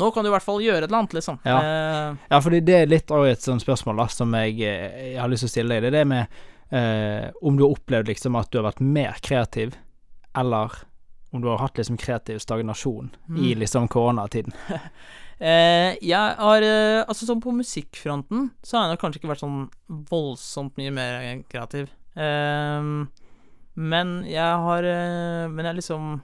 Nå 0.00 0.10
kan 0.14 0.24
du 0.24 0.30
i 0.30 0.32
hvert 0.32 0.42
fall 0.46 0.62
gjøre 0.64 0.84
et 0.84 0.88
eller 0.88 0.98
annet, 1.02 1.12
liksom. 1.18 1.38
Ja. 1.44 1.58
Eh, 1.60 2.16
Ja, 2.30 2.38
fordi 2.40 2.60
det 2.64 2.74
er 2.82 2.86
litt 2.88 3.10
av 3.12 3.26
et 3.28 3.40
sånt 3.44 3.60
spørsmål 3.64 3.96
da, 4.00 4.06
som 4.08 4.32
jeg, 4.34 4.56
eh, 4.64 5.12
jeg 5.12 5.20
har 5.20 5.28
lyst 5.28 5.44
til 5.44 5.50
å 5.50 5.54
stille 5.56 5.74
deg. 5.74 5.82
Det 5.82 5.90
er 5.92 5.98
det 5.98 6.06
med 6.08 6.26
eh, 6.72 7.30
om 7.42 7.56
du 7.58 7.64
har 7.66 7.74
opplevd 7.76 8.08
liksom 8.08 8.36
at 8.40 8.48
du 8.50 8.58
har 8.58 8.64
vært 8.70 8.80
mer 8.80 9.18
kreativ, 9.20 9.74
eller 10.34 10.72
om 11.32 11.40
du 11.42 11.48
har 11.48 11.58
hatt 11.60 11.76
liksom 11.76 11.98
kreativ 12.00 12.38
stagnasjon 12.40 13.10
i 13.36 13.52
Mm. 13.52 13.58
liksom 13.60 13.88
koronatiden. 13.88 14.52
Eh, 15.42 15.96
jeg 16.00 16.36
har 16.38 16.62
eh, 16.62 17.00
Altså 17.08 17.26
sånn 17.26 17.40
på 17.42 17.50
musikkfronten 17.50 18.50
så 18.62 18.76
har 18.76 18.84
jeg 18.84 18.92
nok 18.92 19.00
kanskje 19.02 19.18
ikke 19.18 19.30
vært 19.32 19.40
sånn 19.42 19.64
voldsomt 20.06 20.76
mye 20.78 20.92
mer 20.94 21.42
kreativ. 21.50 21.88
Men 23.74 24.10
jeg 24.28 24.58
har 24.66 24.86
Men 25.50 25.64
jeg 25.66 25.80
liksom 25.80 26.20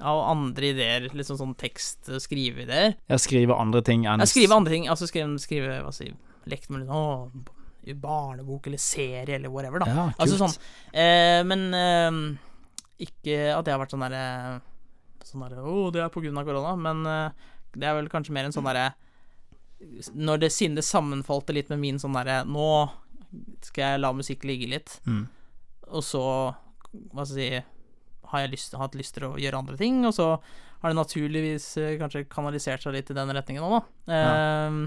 Av 0.00 0.20
andre 0.30 0.70
ideer, 0.72 1.08
liksom 1.12 1.36
sånn 1.36 1.54
tekst- 1.60 2.08
og 2.08 2.20
skriveideer 2.24 2.94
Jeg 3.10 3.20
skriver 3.20 3.58
andre 3.60 3.82
ting 3.84 4.06
enn 4.08 4.20
Jeg 4.24 4.28
skriver 4.32 4.56
andre 4.56 4.72
ting. 4.72 4.86
Altså 4.88 5.06
skrive, 5.10 5.38
skrive 5.42 5.80
hva 5.84 5.92
si 5.92 6.10
Lekt 6.48 6.70
med 6.70 6.80
litt 6.86 6.90
Å, 6.94 7.30
barnebok 8.00 8.66
eller 8.70 8.78
serie 8.80 9.34
eller 9.36 9.48
whatever, 9.52 9.80
da. 9.82 9.86
Ja, 9.90 10.04
kult. 10.10 10.20
Altså 10.24 10.38
sånn. 10.40 10.54
Eh, 10.92 11.40
men 11.48 11.66
eh, 11.74 13.04
ikke 13.06 13.38
at 13.56 13.64
det 13.66 13.72
har 13.74 13.80
vært 13.82 13.92
sånn 13.94 14.04
derre 14.06 14.60
Sånn 15.24 15.44
derre 15.44 15.62
Å, 15.64 15.90
det 15.92 16.02
er 16.04 16.12
på 16.12 16.22
grunn 16.24 16.38
av 16.40 16.48
korona. 16.48 16.72
Men 16.80 17.04
eh, 17.06 17.52
det 17.76 17.86
er 17.88 17.94
vel 18.00 18.08
kanskje 18.12 18.32
mer 18.36 18.48
en 18.48 18.52
sånn 18.56 18.66
derre 18.68 18.88
Når 20.16 20.40
det 20.42 20.50
siden 20.52 20.76
det 20.76 20.84
sammenfalte 20.84 21.54
litt 21.56 21.68
med 21.72 21.80
min 21.84 22.00
sånn 22.02 22.16
derre 22.16 22.40
Nå 22.48 22.66
skal 23.64 23.84
jeg 23.94 24.00
la 24.02 24.10
musikk 24.16 24.42
ligge 24.48 24.66
litt, 24.72 24.96
Mm. 25.06 25.28
og 25.92 26.02
så 26.02 26.22
Hva 27.14 27.22
skal 27.28 27.38
jeg 27.38 27.62
si 27.62 27.66
Har 28.30 28.44
jeg 28.44 28.52
lyst, 28.54 28.74
hatt 28.78 28.94
lyst 28.98 29.14
til 29.16 29.26
å 29.28 29.36
gjøre 29.40 29.58
andre 29.58 29.76
ting, 29.80 30.00
og 30.06 30.14
så 30.16 30.30
har 30.80 30.92
det 30.92 30.96
naturligvis 31.00 31.66
eh, 31.82 31.96
kanskje 32.00 32.24
kanalisert 32.30 32.82
seg 32.86 32.94
litt 32.96 33.10
i 33.12 33.16
den 33.18 33.32
retningen 33.36 33.66
òg, 33.66 33.78
da. 34.06 34.16
Eh, 34.16 34.80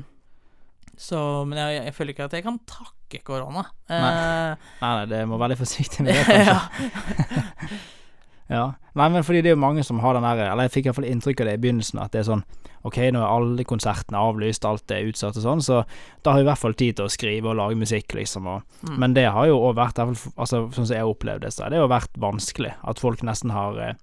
Så 0.97 1.19
Men 1.49 1.57
jeg, 1.57 1.85
jeg 1.87 1.93
føler 1.97 2.13
ikke 2.13 2.25
at 2.29 2.33
jeg 2.37 2.43
kan 2.45 2.59
takke 2.69 3.19
korona. 3.25 3.63
Eh, 3.89 4.03
Nei, 4.03 4.57
nei, 4.81 5.05
det 5.09 5.23
må 5.29 5.37
være 5.41 5.55
litt 5.55 5.61
forsiktig 5.63 6.05
med 6.05 6.13
det, 6.17 6.23
kanskje. 6.29 7.79
ja. 8.49 8.55
Ja. 8.55 8.73
Nei, 8.95 9.07
men 9.09 9.23
fordi 9.23 9.41
det 9.41 9.49
er 9.51 9.55
jo 9.55 9.61
mange 9.63 9.83
som 9.83 9.99
har 10.03 10.13
den 10.13 10.21
der 10.23 10.51
Eller 10.51 10.67
jeg 10.67 10.71
fikk 10.71 10.85
iallfall 10.85 11.05
inntrykk 11.09 11.39
av 11.41 11.47
det 11.47 11.53
i 11.57 11.61
begynnelsen, 11.63 11.99
at 12.03 12.11
det 12.11 12.19
er 12.21 12.27
sånn 12.27 12.43
Ok, 12.83 12.97
nå 13.15 13.21
er 13.23 13.29
alle 13.31 13.63
konsertene 13.63 14.19
avlyst, 14.19 14.65
alt 14.67 14.91
er 14.91 15.07
utsatt 15.07 15.37
og 15.39 15.43
sånn, 15.45 15.61
så 15.63 15.77
da 16.21 16.31
har 16.33 16.41
vi 16.41 16.43
i 16.43 16.49
hvert 16.51 16.59
fall 16.59 16.73
tid 16.75 16.97
til 16.97 17.05
å 17.07 17.09
skrive 17.13 17.47
og 17.49 17.55
lage 17.55 17.77
musikk, 17.79 18.11
liksom. 18.13 18.45
Og, 18.47 18.61
Mm. 18.83 18.97
Men 18.99 19.13
det 19.13 19.23
har 19.31 19.45
jo 19.47 19.55
òg 19.69 19.75
vært, 19.77 19.97
i 19.97 20.03
hvert 20.05 20.17
fall, 20.19 20.33
altså, 20.35 20.59
sånn 20.75 20.85
som 20.89 20.95
jeg 20.97 20.99
har 21.05 21.13
opplevd 21.13 21.41
det, 21.41 21.53
så 21.53 21.63
har 21.63 21.69
det 21.71 21.77
jo 21.79 21.87
vært 21.87 22.19
vanskelig. 22.19 22.73
At 22.83 22.99
folk 22.99 23.23
nesten 23.23 23.51
har 23.55 23.79
eh, 23.79 23.93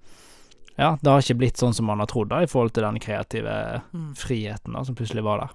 Ja, 0.79 0.97
det 0.99 1.11
har 1.11 1.21
ikke 1.21 1.37
blitt 1.37 1.57
sånn 1.61 1.73
som 1.77 1.85
man 1.85 1.99
har 1.99 2.07
trodd, 2.07 2.29
da, 2.29 2.39
i 2.41 2.47
forhold 2.49 2.73
til 2.73 2.83
den 2.83 2.97
kreative 2.99 3.83
Mm. 3.93 4.15
friheten 4.17 4.73
da, 4.73 4.83
som 4.83 4.95
plutselig 4.95 5.23
var 5.23 5.37
der. 5.45 5.49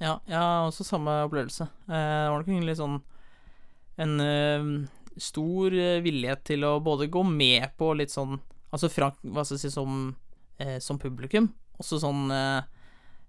Ja, 0.00 0.18
jeg 0.26 0.38
har 0.38 0.66
også 0.70 0.82
samme 0.84 1.10
opplevelse. 1.28 1.68
Eh, 1.90 1.92
det 1.92 2.30
var 2.30 2.38
nok 2.38 2.48
egentlig 2.48 2.76
sånn 2.80 3.02
en 3.98 4.20
eh, 4.20 4.88
stor 5.18 5.70
vilje 5.70 6.02
villighet 6.04 6.44
til 6.44 6.64
å 6.64 6.80
både 6.82 7.08
gå 7.12 7.22
med 7.26 7.70
på 7.78 7.92
litt 7.96 8.10
sånn 8.10 8.38
Altså 8.72 8.88
Frank, 8.88 9.18
hva 9.22 9.42
skal 9.44 9.58
jeg 9.58 9.66
si, 9.66 9.70
som, 9.74 10.16
eh, 10.58 10.78
som 10.80 10.96
publikum. 10.98 11.50
Også 11.78 11.98
sånn 12.00 12.30
eh, 12.32 12.62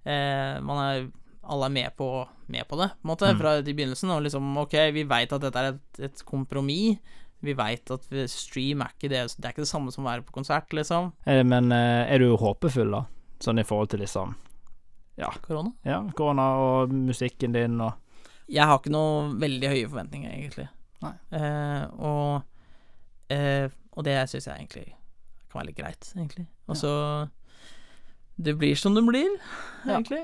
eh, 0.05 0.61
Man 0.63 0.77
er 0.79 1.09
Alle 1.43 1.65
er 1.67 1.73
med 1.75 1.91
på, 1.97 2.07
med 2.47 2.63
på 2.69 2.77
det, 2.79 2.87
på 3.01 3.03
en 3.03 3.09
måte, 3.11 3.27
Mm. 3.33 3.39
fra 3.41 3.57
i 3.59 3.73
begynnelsen. 3.73 4.09
Og 4.15 4.21
liksom 4.23 4.57
OK, 4.61 4.71
vi 4.95 5.03
veit 5.03 5.33
at 5.35 5.41
dette 5.41 5.59
er 5.59 5.73
et, 5.73 5.99
et 5.99 6.23
kompromiss. 6.23 6.97
Vi 7.43 7.51
veit 7.53 7.91
at 7.91 8.05
vi, 8.09 8.23
stream 8.31 8.81
er 8.81 8.93
ikke 8.95 9.09
det 9.11 9.35
Det 9.35 9.43
er 9.43 9.51
ikke 9.51 9.65
det 9.65 9.67
samme 9.67 9.91
som 9.91 10.05
å 10.05 10.07
være 10.13 10.23
på 10.23 10.31
konsert, 10.31 10.71
liksom. 10.71 11.11
Eh, 11.27 11.43
Men 11.43 11.71
eh, 11.73 12.07
er 12.13 12.19
du 12.19 12.37
håpefull, 12.37 12.91
da? 12.95 13.03
Sånn 13.43 13.59
i 13.59 13.63
forhold 13.67 13.89
til 13.89 13.99
liksom 13.99 14.35
Korona. 15.43 15.73
Ja, 15.85 15.99
korona 16.15 16.45
og 16.57 16.89
musikken 16.95 17.51
din 17.53 17.75
og 17.81 17.93
Jeg 18.47 18.65
har 18.65 18.79
ikke 18.79 18.91
noe 18.95 19.33
veldig 19.39 19.67
høye 19.69 19.89
forventninger, 19.89 20.31
egentlig. 20.31 20.69
Nei. 21.03 21.13
Eh, 21.39 21.85
og, 21.99 22.43
eh, 23.29 23.67
og 23.93 24.03
det 24.07 24.17
syns 24.31 24.47
jeg 24.49 24.55
egentlig 24.61 24.85
kan 25.51 25.59
være 25.61 25.67
litt 25.69 25.77
greit, 25.77 26.11
egentlig. 26.17 26.47
Og 26.67 26.75
så 26.79 26.93
Det 28.41 28.55
blir 28.57 28.75
som 28.75 28.95
det 28.95 29.03
blir, 29.05 29.29
Ja. 29.85 29.99
egentlig. 29.99 30.23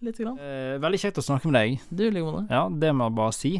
Lite 0.00 0.22
grann. 0.24 0.38
eh, 0.40 0.78
Veldig 0.80 0.98
kjekt 1.02 1.18
å 1.20 1.22
snakke 1.26 1.44
med 1.50 1.58
deg. 1.60 1.80
Du, 1.92 2.06
like 2.10 2.24
måte. 2.24 2.46
Ja, 2.48 2.68
det 2.70 2.94
må 2.96 3.04
jeg 3.10 3.14
bare 3.18 3.32
si. 3.36 3.52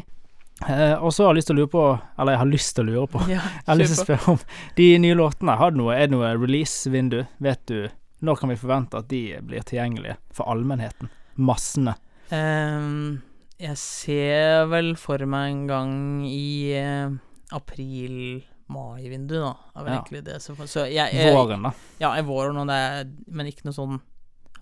Eh, 0.67 0.95
og 0.97 1.11
så 1.13 1.25
har 1.25 1.33
jeg 1.33 1.37
lyst 1.41 1.47
til 1.47 1.55
å 1.55 1.59
lure 1.61 1.71
på 1.73 1.83
Eller 2.19 2.33
jeg 2.33 2.37
har 2.39 2.45
lyst 2.51 2.75
til 2.75 2.83
å 2.83 2.91
lure 2.91 3.07
på 3.09 3.19
Ja, 3.29 3.39
Jeg 3.41 3.65
har 3.65 3.75
lyst 3.79 3.95
til 3.95 4.03
å 4.03 4.05
spørre 4.05 4.33
om 4.35 4.39
de 4.77 4.87
nye 4.99 5.15
låtene. 5.17 5.55
Har 5.57 5.71
du 5.71 5.77
noe, 5.77 5.93
er 5.95 6.05
det 6.07 6.11
noe 6.11 6.33
release-vindu? 6.37 7.23
Vet 7.41 7.65
du 7.65 7.89
Når 8.21 8.37
kan 8.39 8.49
vi 8.49 8.55
forvente 8.61 8.97
at 8.99 9.07
de 9.09 9.21
blir 9.41 9.61
tilgjengelige 9.65 10.17
for 10.31 10.45
allmennheten? 10.53 11.09
Massene. 11.37 11.95
Ehm, 12.31 13.21
jeg 13.61 13.77
ser 13.77 14.65
vel 14.71 14.95
for 14.99 15.21
meg 15.29 15.51
en 15.53 15.65
gang 15.69 15.91
i 16.25 16.73
eh, 16.73 17.09
april-mai-vinduet, 17.51 19.41
da. 19.41 19.55
Er 19.75 19.83
vel 19.85 19.93
Ja. 19.93 19.99
egentlig 20.01 20.23
det 20.25 20.41
som 20.41 20.55
Så 20.55 20.85
jeg, 20.91 21.13
jeg 21.13 21.33
Våren, 21.35 21.63
da. 21.63 21.71
Ja, 21.99 22.13
i 22.17 22.21
våren, 22.23 22.57
og 22.57 22.67
det 22.67 22.73
er, 22.75 23.05
men 23.27 23.45
ikke 23.47 23.65
noe 23.65 23.73
sånn 23.75 23.99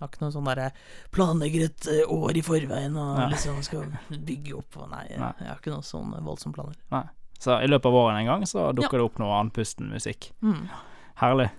har 0.00 0.08
ikke 0.08 0.22
noe 0.24 0.32
sånn 0.32 0.46
derre 0.48 0.70
Planlegger 1.12 1.64
et 1.68 1.86
eh, 1.92 2.04
år 2.08 2.36
i 2.36 2.42
forveien 2.42 2.96
og 2.96 3.18
Ja. 3.20 3.28
liksom 3.28 3.62
skal 3.62 3.84
bygge 4.10 4.54
opp 4.56 4.76
og 4.76 4.90
Nei, 4.90 5.06
Nei. 5.18 5.32
jeg 5.40 5.48
har 5.48 5.56
ikke 5.60 5.74
noe 5.74 5.82
sånn 5.82 6.14
voldsomme 6.24 6.54
planer. 6.54 7.10
Så 7.38 7.56
i 7.62 7.66
løpet 7.66 7.86
av 7.86 7.92
våren 7.92 8.16
en 8.20 8.26
gang 8.26 8.42
så 8.44 8.72
dukker 8.74 8.98
det 8.98 9.04
opp 9.04 9.18
noe 9.18 9.32
andpusten 9.40 9.88
musikk. 9.90 10.32
Mm. 10.42 10.68
Herlig. 11.16 11.50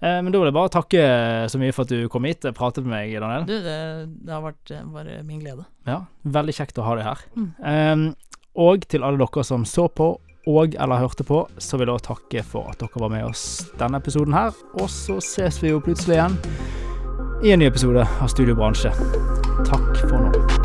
Eh, 0.00 0.20
men 0.24 0.32
da 0.32 0.40
vil 0.40 0.48
jeg 0.48 0.56
bare 0.56 0.72
takke 0.72 1.04
så 1.52 1.60
mye 1.60 1.74
for 1.76 1.84
at 1.84 1.92
du 1.92 2.08
kom 2.12 2.26
hit 2.28 2.46
og 2.48 2.56
pratet 2.56 2.86
med 2.86 2.94
meg, 2.96 3.12
Daniel. 3.20 3.46
Du, 3.48 3.54
det, 3.64 3.76
det 4.24 4.34
har 4.34 4.42
vært 4.44 4.72
eh, 4.72 4.88
bare 4.94 5.20
min 5.26 5.42
glede. 5.42 5.66
Ja, 5.88 6.02
veldig 6.24 6.56
kjekt 6.56 6.80
å 6.80 6.88
ha 6.88 6.96
deg 6.98 7.08
her. 7.10 7.24
Mm. 7.36 7.48
Ehm, 7.72 8.06
og 8.60 8.88
til 8.90 9.06
alle 9.06 9.20
dere 9.20 9.46
som 9.46 9.66
så 9.68 9.86
på 9.92 10.14
og 10.48 10.74
eller 10.80 11.02
hørte 11.02 11.24
på, 11.28 11.42
så 11.60 11.76
vil 11.76 11.92
jeg 11.92 12.06
takke 12.06 12.44
for 12.48 12.72
at 12.72 12.80
dere 12.80 13.02
var 13.02 13.12
med 13.12 13.26
oss 13.28 13.44
denne 13.78 14.00
episoden 14.00 14.34
her. 14.34 14.56
Og 14.80 14.88
så 14.90 15.20
ses 15.24 15.60
vi 15.62 15.74
jo 15.74 15.82
plutselig 15.84 16.16
igjen 16.16 16.40
i 17.44 17.52
en 17.52 17.60
ny 17.60 17.68
episode 17.68 18.08
av 18.08 18.32
Studio 18.32 18.56
Bransje. 18.56 18.94
Takk 19.68 19.92
for 20.06 20.16
nå. 20.16 20.59